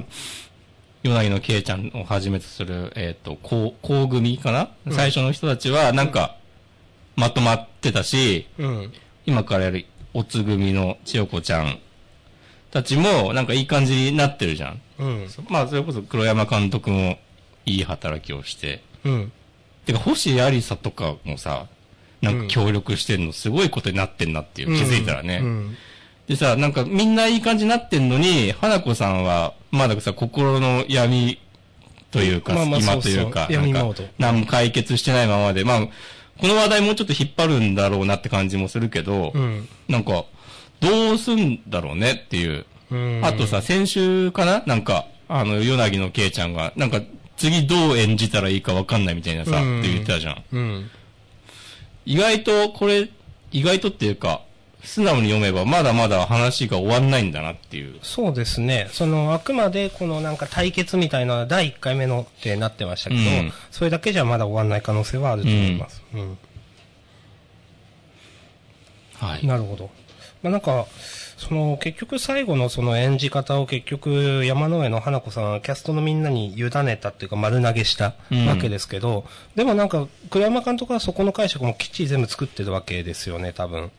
[1.02, 6.36] ヨナギのケイちゃんをはじめとする、えっ、と、こう、こう組かな、最初の人たちは、なんか、
[7.16, 8.92] まとまってたし、うん。
[9.24, 11.78] 今からやる、おつ組の千代子ちゃん
[12.70, 14.80] たちも、なんかいい感じになってるじゃん。
[14.98, 15.26] うん。
[15.48, 17.18] まあ、それこそ黒山監督も
[17.66, 18.82] いい働きをして。
[19.04, 19.32] うん。
[19.86, 21.66] てか、星ありさとかもさ、
[22.20, 25.40] なんか協力してんのすごいことになってんなっていう、気づいたらね。
[25.42, 25.76] うん。
[26.26, 31.40] でさ、なんかみんないい感じになってんのに、花子さんは、まださ、心の闇
[32.10, 35.80] というか、まあまあ今そうそうというか、なんか何も解決してないままで、まあ、
[36.38, 39.68] この話題もうちょっと引っ張るんだろうなって感じもするけど、うん。
[39.88, 40.24] なんか、
[40.80, 42.64] どうすんだろうねっていう。
[42.90, 43.20] うん。
[43.24, 44.62] あとさ、先週かな？
[44.66, 47.00] なんか、あの、ヨナギのケイちゃんが、なんか、
[47.40, 50.44] 次どう演じたらいいかわかんないみたいなさ、うんって言ってたじゃん。
[50.52, 50.90] うん。
[52.04, 53.08] 意外と、これ、
[53.50, 54.42] 意外とっていうか、
[54.84, 57.98] 素直に読めば、まだまだ話が終わんないんだなっていう。
[58.02, 58.88] そうですね。
[58.92, 66.02] その、あくまでこのなんか対決みたいな第1回目のってなってましたけど、うんそれだけじゃまだ終わんない可能性はあると思います。
[66.12, 66.38] うん。
[69.14, 69.46] はい。
[69.46, 69.88] なるほど。
[70.42, 70.86] まあなんか、
[71.40, 79.24] その結局最後のその演じ方を結局山の上の花子さんはキャストのみんなに委ねたっていうか丸投げしたうんわけですけど、
[79.56, 83.90] でもなんか黒山監督はそこの解釈もきっちり全部作ってるわけですよね、多分。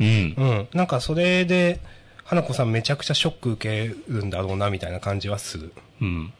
[0.00, 0.06] うん。
[0.06, 0.68] うん。
[0.72, 1.80] なんかそれで、
[2.24, 5.72] 花子さんめちゃくちゃショック受けるんだろうなみたいな感じはする。
[6.00, 6.32] うん。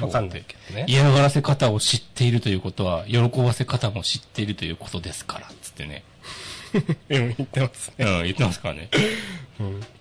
[0.00, 0.84] わかんないけどね。
[0.88, 6.02] 嫌がらせ方を知っているということは、喜ばせ方も知っているということですから、つってね。
[7.10, 8.22] うん、言ってますうん、ね。
[8.24, 8.90] 言ってますからね。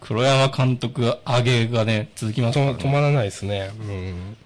[0.02, 2.78] 黒山監督上げがね、続きますから、ね。
[2.78, 3.72] と止まらないですね。
[3.80, 4.38] うん。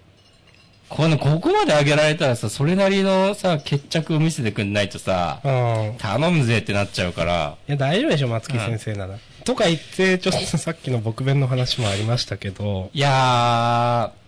[0.89, 6.17] これね、ここまで上げられたらさ、それなりのさ、決着を見せてくんないとさ、ああ。
[6.17, 9.17] 頼むぜってなっちゃうから、いや、大丈夫でしょ、松木先生なら。
[9.45, 14.19] とか言って、ちょっと さっきの僕弁の話もありましたけど、いやー、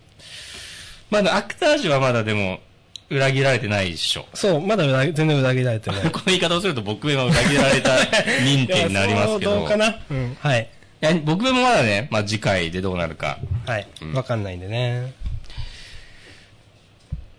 [1.10, 2.60] まだアクタージュはまだでも、
[3.12, 4.26] 裏切られてないでしょ。
[4.34, 6.00] そう、まだ裏全然裏切られてない。
[6.10, 7.90] この言い方をすると僕弁は裏切られた
[8.44, 9.50] 認定になりますけど。
[9.52, 9.96] そうどうかな？
[10.10, 10.36] うん。
[10.40, 10.68] はい。
[11.24, 13.38] 僕弁もまだね、まあ次回でどうなるか。
[13.66, 13.86] はい。
[14.14, 15.12] わかんないんでね。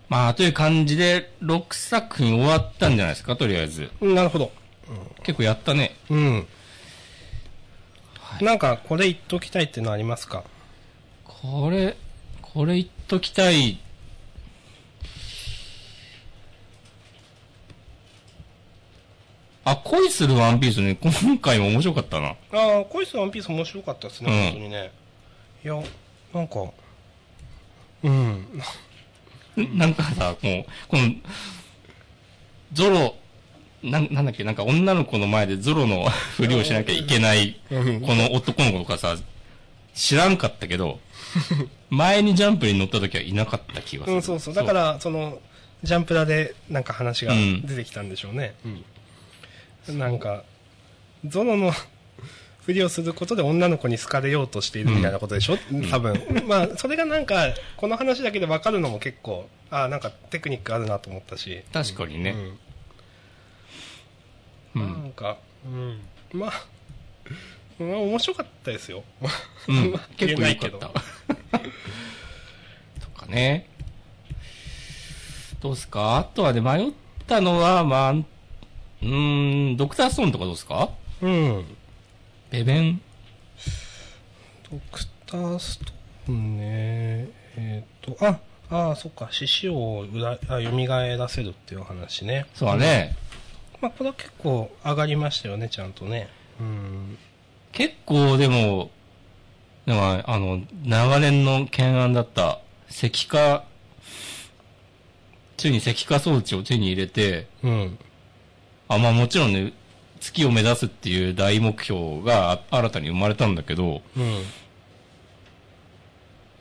[0.08, 3.90] まあという感じで、6作品終わったんじゃないですか、とりあえず。
[4.00, 4.52] うんなるほど。
[5.22, 5.96] 結構やったね。
[6.10, 6.46] うん。
[8.40, 10.44] なんか、これ言っときたいっていうのありますか？
[11.24, 11.96] これ、
[12.42, 13.78] これ言っときたい。
[19.64, 22.28] あ、恋するワンピースね、今回も面白かったな。
[22.52, 24.92] ああ、恋するワンピース面白かったですね、うん本当にね。
[25.64, 25.82] いや、
[26.34, 26.70] なんか、
[28.02, 28.62] うん。
[29.78, 31.14] なんかさ、もう、この、
[32.72, 33.16] ゾロ、
[33.82, 39.16] なん、なんだっけ、なんか女の子の前でゾロの ふりをしなきゃいけない、こうんの男の子とかさ、
[39.94, 41.00] 知らんかったけど、
[41.88, 44.16] 前にジャンプに乗った時はいなかった気がする。
[44.16, 44.54] うん、そうそう。
[44.54, 45.38] だから、その、
[45.82, 48.54] ジャンプラでなんか話がうん出てきたんでしょうね。
[48.64, 48.84] うん。
[49.88, 50.44] なんか、
[51.26, 51.72] ゾロの
[52.62, 55.58] ふりをすることで女の子に好かれようとしているみたいなことでしょ、
[55.90, 56.14] 多分。
[56.46, 61.62] まあ、それがなんか、この話だけで分かるのも結構、ああ、なんかテクニックあるなと思ったし。
[61.72, 62.34] 確かにね。
[64.74, 64.82] うん。
[64.82, 66.00] うんなんか、うん。
[66.32, 66.52] まあ、
[67.78, 69.04] まあ面白かったですよ。
[69.68, 70.92] うんまあ、結構言えないけど良かっ
[71.50, 71.58] た。
[71.58, 73.68] とかね。
[75.60, 76.18] どうすか？
[76.18, 76.92] あとはね、迷っ
[77.26, 78.14] たのは、まあ、
[79.04, 80.90] うーん、ドクターストーンとかどうすか？
[81.20, 81.64] うん。
[82.50, 83.00] ベベン？
[84.70, 87.28] ドクターストーンね。
[87.56, 88.40] えっ、と、あ、
[88.70, 92.46] ああ、そっか、獅子王を蘇らせるっていうお話ね。
[92.54, 93.14] そうだね。
[93.80, 96.28] まあ、これは結構上がりましたよね、ちゃんとね。
[96.58, 97.18] うん。
[97.72, 98.90] 結構でも、
[99.84, 103.64] でもあの、長年の懸案だった石化、
[105.58, 107.98] ついに石化装置を手に入れて、うん。
[108.88, 109.72] あ、まあもちろんね、
[110.20, 114.42] 月を目指すっていう大目標があ新たに生まれたんだけど、うん。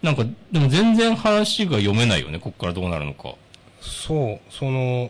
[0.02, 3.36] なんか、でも全然話が読めないよね、こっからどうなるのか。
[3.80, 5.10] そう、その、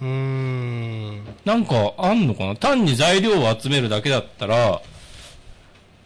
[0.00, 1.24] うーん。
[1.44, 2.54] なんか、あんのかな？
[2.54, 4.80] 単に材料を集めるだけだったら、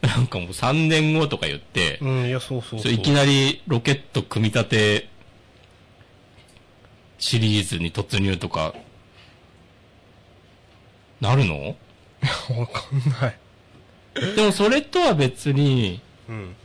[0.01, 5.09] なんかもう3年後とか言って、うん、いや、そうそうそういきなりロケット組み立て
[7.19, 8.73] シリーズに突入とか、
[11.23, 11.75] なるの？
[12.59, 14.35] わかんない。
[14.35, 16.55] でもそれとは別に、うん。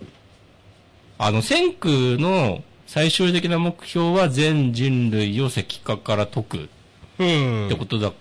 [1.17, 6.69] あの、千空の最終的な目標は全人類を石化から解く
[7.19, 7.67] うん。
[7.67, 8.13] ってことだ。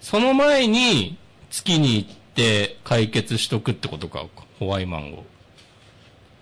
[0.00, 1.16] その前に
[1.50, 4.26] 月に行って解決しとくってことか、
[4.58, 5.24] ホワイマンを。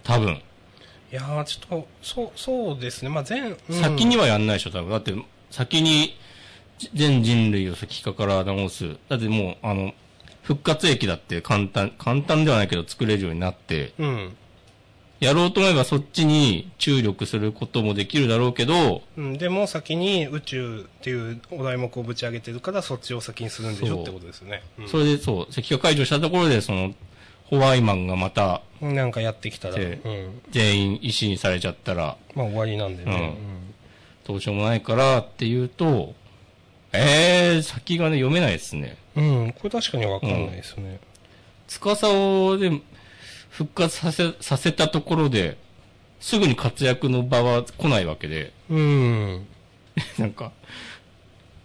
[0.03, 0.41] 多分。
[1.13, 3.11] いやー、ちょっと、そう、そうですね。
[3.11, 4.91] まあ、全、うん先にはやんないでしょ、多分。
[4.91, 5.15] だって、
[5.51, 6.17] 先に
[6.95, 8.97] 全人類を石化から直す。
[9.09, 9.93] だってもう、あの、
[10.43, 14.37] 復活液だって簡単、簡単ではないけど作れるようになって、うん。
[15.21, 24.63] やろうと思えばそっちに注力することもできるだろうけど、うん、でも先に宇宙っていうお題目をぶち上げてるから、そっちを先にするんでしょってことですよね。
[24.79, 26.95] うんそれでそう、石化解除したところで、その、
[27.45, 30.41] ホワイマンがまたなんかやってきたら、でうん。
[30.51, 33.37] 全員石にされちゃったら、まあ終わりなんでね。
[34.27, 36.15] どうしようもないからっていうと、
[36.93, 38.97] えー、先がね、読めないですね。
[39.17, 39.25] うん。
[39.25, 40.99] うん、これ確かにわかんないですね。
[41.69, 42.73] 司をで
[43.51, 45.57] 復活させ、させたところで、
[46.21, 49.47] すぐに活躍の場は来ないわけで、うん。
[50.19, 50.53] なんか、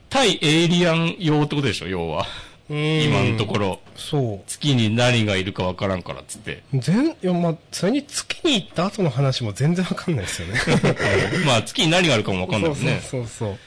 [0.09, 2.27] 対エイリアン用ってことでしょ、要は。
[2.69, 3.03] うん。
[3.03, 3.79] 今のところ。
[3.95, 4.49] そう。
[4.49, 6.63] 月に何がいるかわからんからっつって。
[6.73, 10.59] 全、いや、まあ、それに月に行った後の話も全然わかんないですよね。
[11.45, 13.01] まあ、月に何があるかもわかんないもんね。
[13.01, 13.57] そうそうそうそう。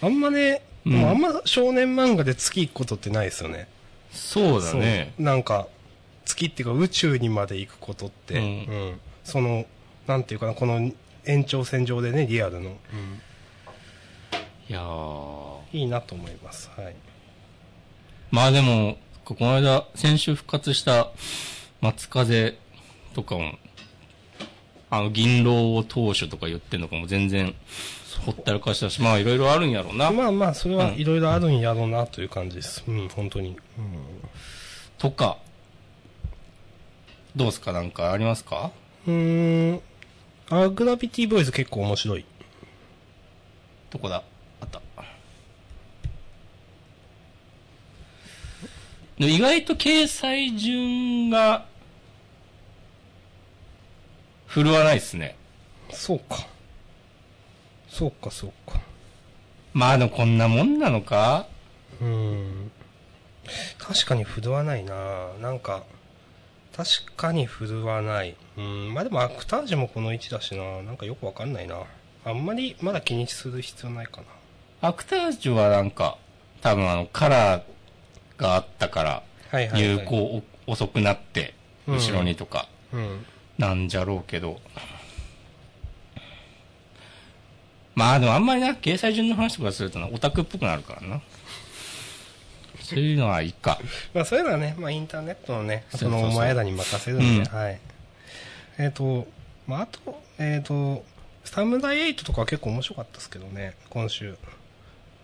[0.00, 3.68] あんまね、うんもうあんま少年漫画で月行くことってないですよね。
[4.10, 5.12] そうだね。
[5.18, 5.68] なんか、
[6.24, 9.00] 月っていうか宇宙にまで行くことって、ううんん。
[9.24, 9.66] その、
[10.06, 10.90] なんていうかな、この
[11.26, 12.76] 延長線上でね、リアルの。
[14.68, 15.58] いやー。
[15.72, 16.70] いいなと思います。
[16.76, 16.94] はい。
[18.30, 21.10] まあでも、この間、先週復活した
[21.80, 22.56] 松風
[23.14, 23.58] とかも、
[24.90, 27.54] あの、銀狼を当主とか言ってんのかも全然、
[28.24, 30.10] ほったらかしたし、まあいろいろあるんやろうな。
[30.10, 32.84] まあまあ、それはいろいろあるんやろうなという感じです。
[32.86, 33.56] うん、本当に。
[34.98, 35.38] とか、
[37.36, 37.72] どうすか？
[37.72, 38.72] なんかありますか？
[39.06, 39.14] うん。
[39.14, 39.80] うーん。
[40.50, 42.24] あ、グラビティボーイズ結構面白い。
[43.90, 44.22] どこだ？
[44.60, 44.80] あった。
[49.20, 51.66] 意外と掲載順が、
[54.46, 55.36] 振るわないっすね。
[55.90, 56.46] そうか。
[57.98, 58.80] そうか、そうか。
[59.72, 61.48] まあでもこんなもんなのか？
[62.00, 62.70] うん。
[63.76, 65.82] 確かに振るわないななんか、
[66.76, 68.36] 確かに振るわない。
[68.56, 68.94] うん。
[68.94, 71.82] まあでもアクタージュもこの位置だしななんかよくわかんないな
[72.24, 74.20] あんまりまだ気にする必要ないか
[74.80, 74.88] な。
[74.88, 76.18] アクタージュはなんか、
[76.60, 77.62] 多分あの、カラー
[78.40, 79.82] があったから、はいはい、はい。
[79.82, 81.54] 有効お遅くなって、
[81.88, 83.26] うん後ろにとか、うん。
[83.58, 84.60] なんじゃろうけど。
[87.98, 91.20] まあでもあんまりな、掲載順の話とかするとな、オタクっぽくなるからな。
[92.80, 93.80] そういうのはいいか。
[94.14, 97.80] まあそういうのはね、まあインターネットのね、そうそうそうそのお前らに任せるんで、うんはい。
[98.78, 99.26] えっ、と、
[99.66, 101.04] まああと、えっ、と、
[101.42, 104.36] サムライエイトとかは結構面白かったですけどね、今週。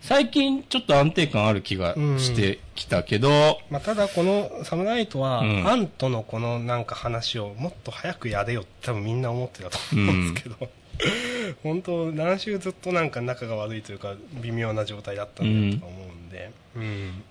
[0.00, 10.68] 最近ちょっと安定感ある気がしてきたけど、まあ、ただこのサムライトは、うんアンとのこのなんか話をもっと早くやれよって多分みんな思ってたと思うんですけど、
[11.62, 17.22] 本当何週ずっとなんか仲が悪いというか微妙な状態だったんだと思うんで、うん。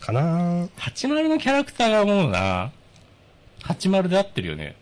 [0.00, 2.72] かなー80のキャラクターがもうな、
[3.64, 4.74] 80で合ってるよね。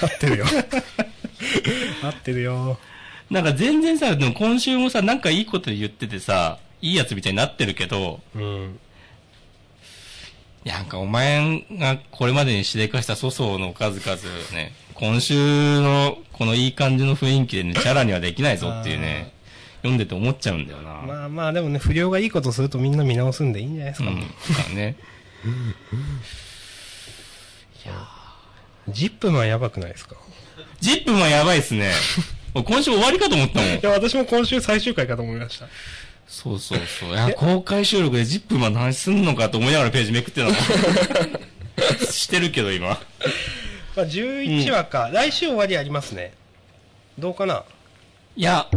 [0.00, 0.46] 合ってるよ。
[2.02, 2.78] 合ってるよ。
[3.30, 8.78] なんか全然さ、でも今週もさ、なんかいいこと言っててさ、いいやつみたいになってるけど、うん。
[10.64, 14.20] いや、なんかお前がこれまでにしでかした粗相の数々
[14.52, 19.32] ね、今週のこのいい感じの雰囲気でね、チャラにはできないぞっていうね、
[19.76, 20.94] 読んでて思っちゃうんだよな。
[21.06, 24.10] まあまあ、でもね、不良がいいことするとみんな見直すんでいいんじゃないですか。
[24.10, 24.16] うん。
[24.18, 24.24] ま
[24.72, 24.96] あね。
[28.88, 30.16] ジップマンやばくないですか？
[30.80, 31.92] ジップマンやばいっすね。
[32.54, 33.78] 俺 今週終わりかと思ったもんい。
[33.80, 35.68] や、私も今週最終回かと思いました。
[36.26, 37.10] そうそうそう。
[37.10, 40.54] いや、公開収録でジップマンの話すんのかと思いながらページめくってたの。
[42.10, 42.98] してるけど今。
[43.96, 46.34] まあ、11話か、来週終わりありますね。
[47.18, 47.64] どうかな？
[48.36, 48.68] いや、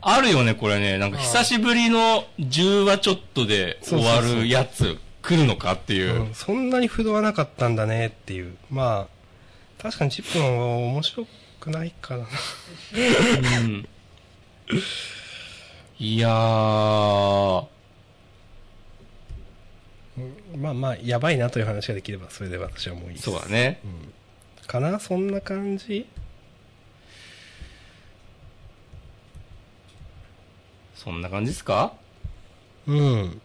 [0.00, 0.98] あるよね、これね。
[0.98, 6.22] なんか久しぶりの10話ちょっとで終わるやつ来るのかっていう。
[6.22, 8.56] うん、そんなに不動はなかったんだねっていう。
[8.70, 11.26] まあ、確かにジップマンは面白
[11.60, 12.26] くないからな。
[13.60, 13.86] うん
[15.98, 16.30] いやー、
[20.56, 23.24] まあまあ、やばいなという話ができれば、それで私はもういいです。
[23.24, 23.80] そうだね。
[24.70, 26.06] かなそんな感じ
[30.94, 31.92] そんな感じですか？
[32.86, 33.40] うん。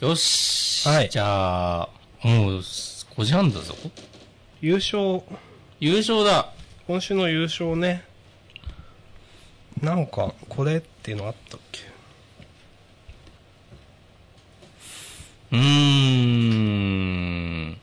[0.00, 0.88] よし。
[0.88, 1.88] はいじゃあ、
[2.22, 3.74] もう5時半だぞ。
[4.62, 5.20] 優勝、
[5.78, 6.50] 優勝だ。
[6.86, 8.04] 今週の優勝ね。
[9.82, 11.80] なんか、これっていうのあったっけ？
[15.52, 15.58] うー
[17.72, 17.78] ん。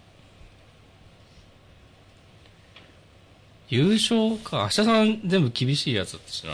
[3.73, 4.57] 優勝か。
[4.57, 6.53] 明日さん全部厳しいやつだったしな。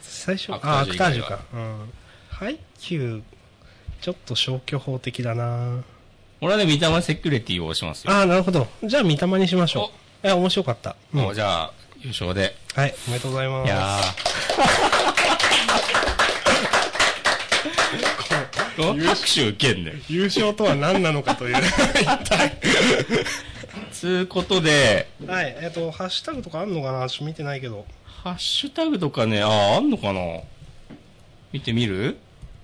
[0.00, 1.38] 最初、あ、アクタージュか。
[1.52, 1.92] うん。
[2.30, 3.22] ハイキュー、
[4.00, 5.82] ちょっと消去法的だな
[6.40, 8.12] 俺はね、見た目セキュリティを押しますよ。
[8.12, 8.68] ああ、なるほど。
[8.82, 9.90] じゃあ、見たまにしましょ
[10.24, 10.26] う。
[10.26, 10.96] いや、面白かった。
[11.12, 12.56] うんもうじゃあ、優勝で。
[12.74, 13.66] はい、おめでとうございます。
[13.66, 15.00] いやー。
[18.80, 20.02] 拍手受けんねん。
[20.08, 21.56] 優勝とは何なのかという。
[24.00, 27.06] つうことで、はい、えっ、と、ハッシュタグとかあんのかな？
[27.06, 27.84] ちょっと見てないけど。
[28.06, 30.22] ハッシュタグとかね、ああ、あんのかな？
[31.52, 32.16] 見てみる？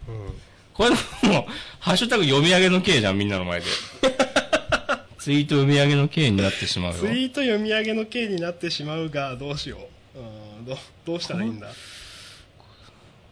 [0.09, 0.35] うん。
[0.73, 0.91] これ
[1.29, 1.45] もう、
[1.79, 3.67] ハッシュタグ読み上げの刑じゃん、みんなの前で。
[5.19, 7.01] ツイート読み上げの刑になってしまうよ。
[7.01, 9.77] ツイート読み上げの刑になってしまうが、どうしよ
[10.15, 10.19] う。
[10.19, 10.23] う
[10.63, 11.69] ん、どどうしたらいいんだ？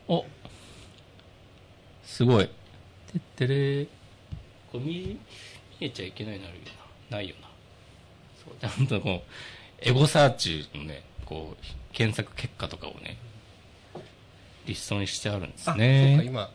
[0.09, 0.27] お。
[2.05, 2.49] すごい。
[2.49, 2.53] て
[3.17, 3.89] ってれー。
[4.71, 5.19] これ見、
[5.81, 6.61] 見えちゃいけないなるよ
[7.11, 7.17] な。
[7.17, 7.44] ないよな。
[8.61, 9.31] ちゃんとこう、
[9.81, 13.17] エゴサーチのね、こう、検索結果とかをね、
[14.67, 16.23] リストにしてあるんですあ、そうか、ね。
[16.25, 16.51] 今。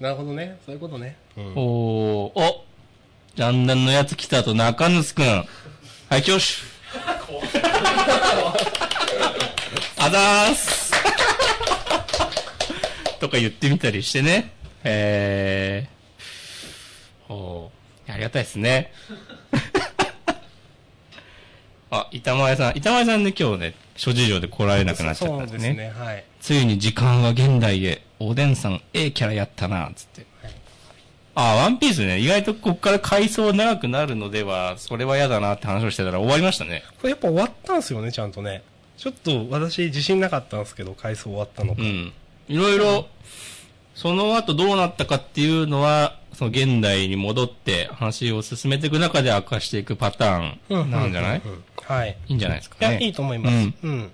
[0.00, 0.58] なるほどね。
[0.66, 1.16] そういうことね。
[1.36, 1.52] うん。
[1.56, 2.64] おー、お
[3.34, 5.26] ジャンダンのやつ来たと中西くん。
[5.26, 5.42] は
[6.12, 6.42] い、挙手。
[9.98, 10.92] あざーす。
[13.18, 14.52] とか言ってみたりしてね。
[14.84, 18.92] えー、おー、ありがたいですね。
[21.90, 22.76] あ、板前さん。
[22.76, 25.58] 板前さんね、今日ね、諸事情で来られなくなっちゃったんですね。
[25.58, 25.92] そうですね。
[25.96, 26.24] はい。
[26.40, 28.02] ついに時間は現代へ。
[28.18, 30.26] おでんさん、ええキャラやったな、つって。
[31.34, 36.84] あ、ワンピースね、意外とこっから回想長くなるのでは、それは嫌だなって話をしてたら終わりましたね。
[37.00, 38.62] これやっぱ終わったんすよね、ちゃんとね。
[38.96, 41.82] ちょっと私自信なかったんですけど、回想終わったのか。
[41.82, 42.12] うん。
[42.48, 43.08] いろいろ、
[43.96, 52.16] その後どうなったかっていうのは、その現代に戻って話を進めていく中で明かしていくパターンなんじゃない、うんうんうんはい。
[52.28, 53.04] いいんじゃないですかいや、ね。
[53.04, 53.54] いいと思います。
[53.54, 54.10] うんうん。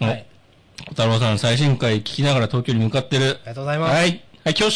[0.00, 0.26] おはい。
[0.88, 3.24] 小太郎さん最新回聞きながら東京に向かってる。
[3.24, 3.94] ありがとうございます。
[3.94, 4.02] はい。
[4.02, 4.74] はい、挙手。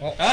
[0.00, 0.16] おはい。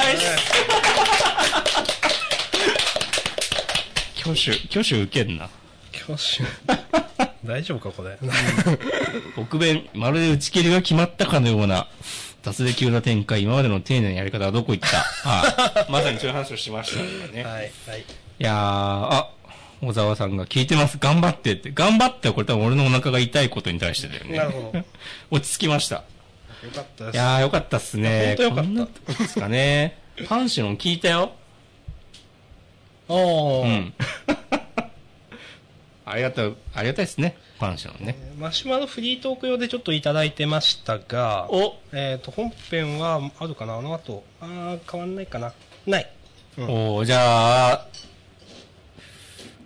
[4.21, 5.49] 挙手、挙手受けんな。
[5.91, 6.43] 教師。
[7.43, 8.19] 大丈夫か、これ。
[9.37, 11.87] 奥弁、まるで打ち切りが決まったかのような、
[12.43, 14.97] 雑で急な展開、今までの丁寧なやり方はどこ行った？
[15.29, 15.91] はい。
[15.91, 17.43] まさにそういう話をしましたよね。
[17.43, 17.53] はい。
[17.55, 17.69] はい。
[17.69, 17.73] い
[18.39, 19.29] やー、あ、
[19.81, 20.97] 小沢さんが聞いてます。
[20.99, 21.71] 頑張ってって。
[21.71, 24.37] 頑張ってはこれ多分俺のお腹が痛いことに対してだよね。
[24.37, 24.77] なるほど。
[24.79, 24.85] よ
[25.31, 25.97] 落ち着きました。
[25.97, 26.03] か
[26.81, 27.15] ったです。
[27.15, 28.09] いやー、よかったっすね。
[28.09, 29.97] いやほんとよかったことこですかね。
[30.27, 31.31] パンシロン聞いたよ。
[33.07, 33.65] おー。
[33.65, 33.93] うん。
[36.09, 37.37] ありがとう、ありがたいですね。
[37.59, 38.15] パンシロンね。
[38.39, 43.75] マシュマロフリートーク用でちょっといただいてましたが、おえっ、と、本編はあるかな？
[43.77, 44.23] あの後。
[44.39, 45.53] あー、変わんないかな？
[45.85, 46.09] ない。
[46.57, 47.85] うんおーじゃあ、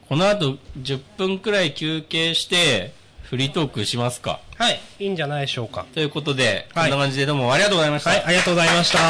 [0.10, 2.94] この後10分くらい休憩して、
[3.24, 4.42] フリートークしますか。
[4.58, 4.80] はい。
[5.00, 5.86] いいんじゃないでしょうか。
[5.94, 8.10] ということで、はいこんな感じでどうもありがとうございました。
[8.10, 9.00] はい、ありがとうございました。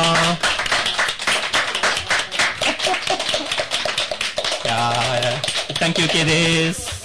[4.64, 7.01] いやー一旦休憩です。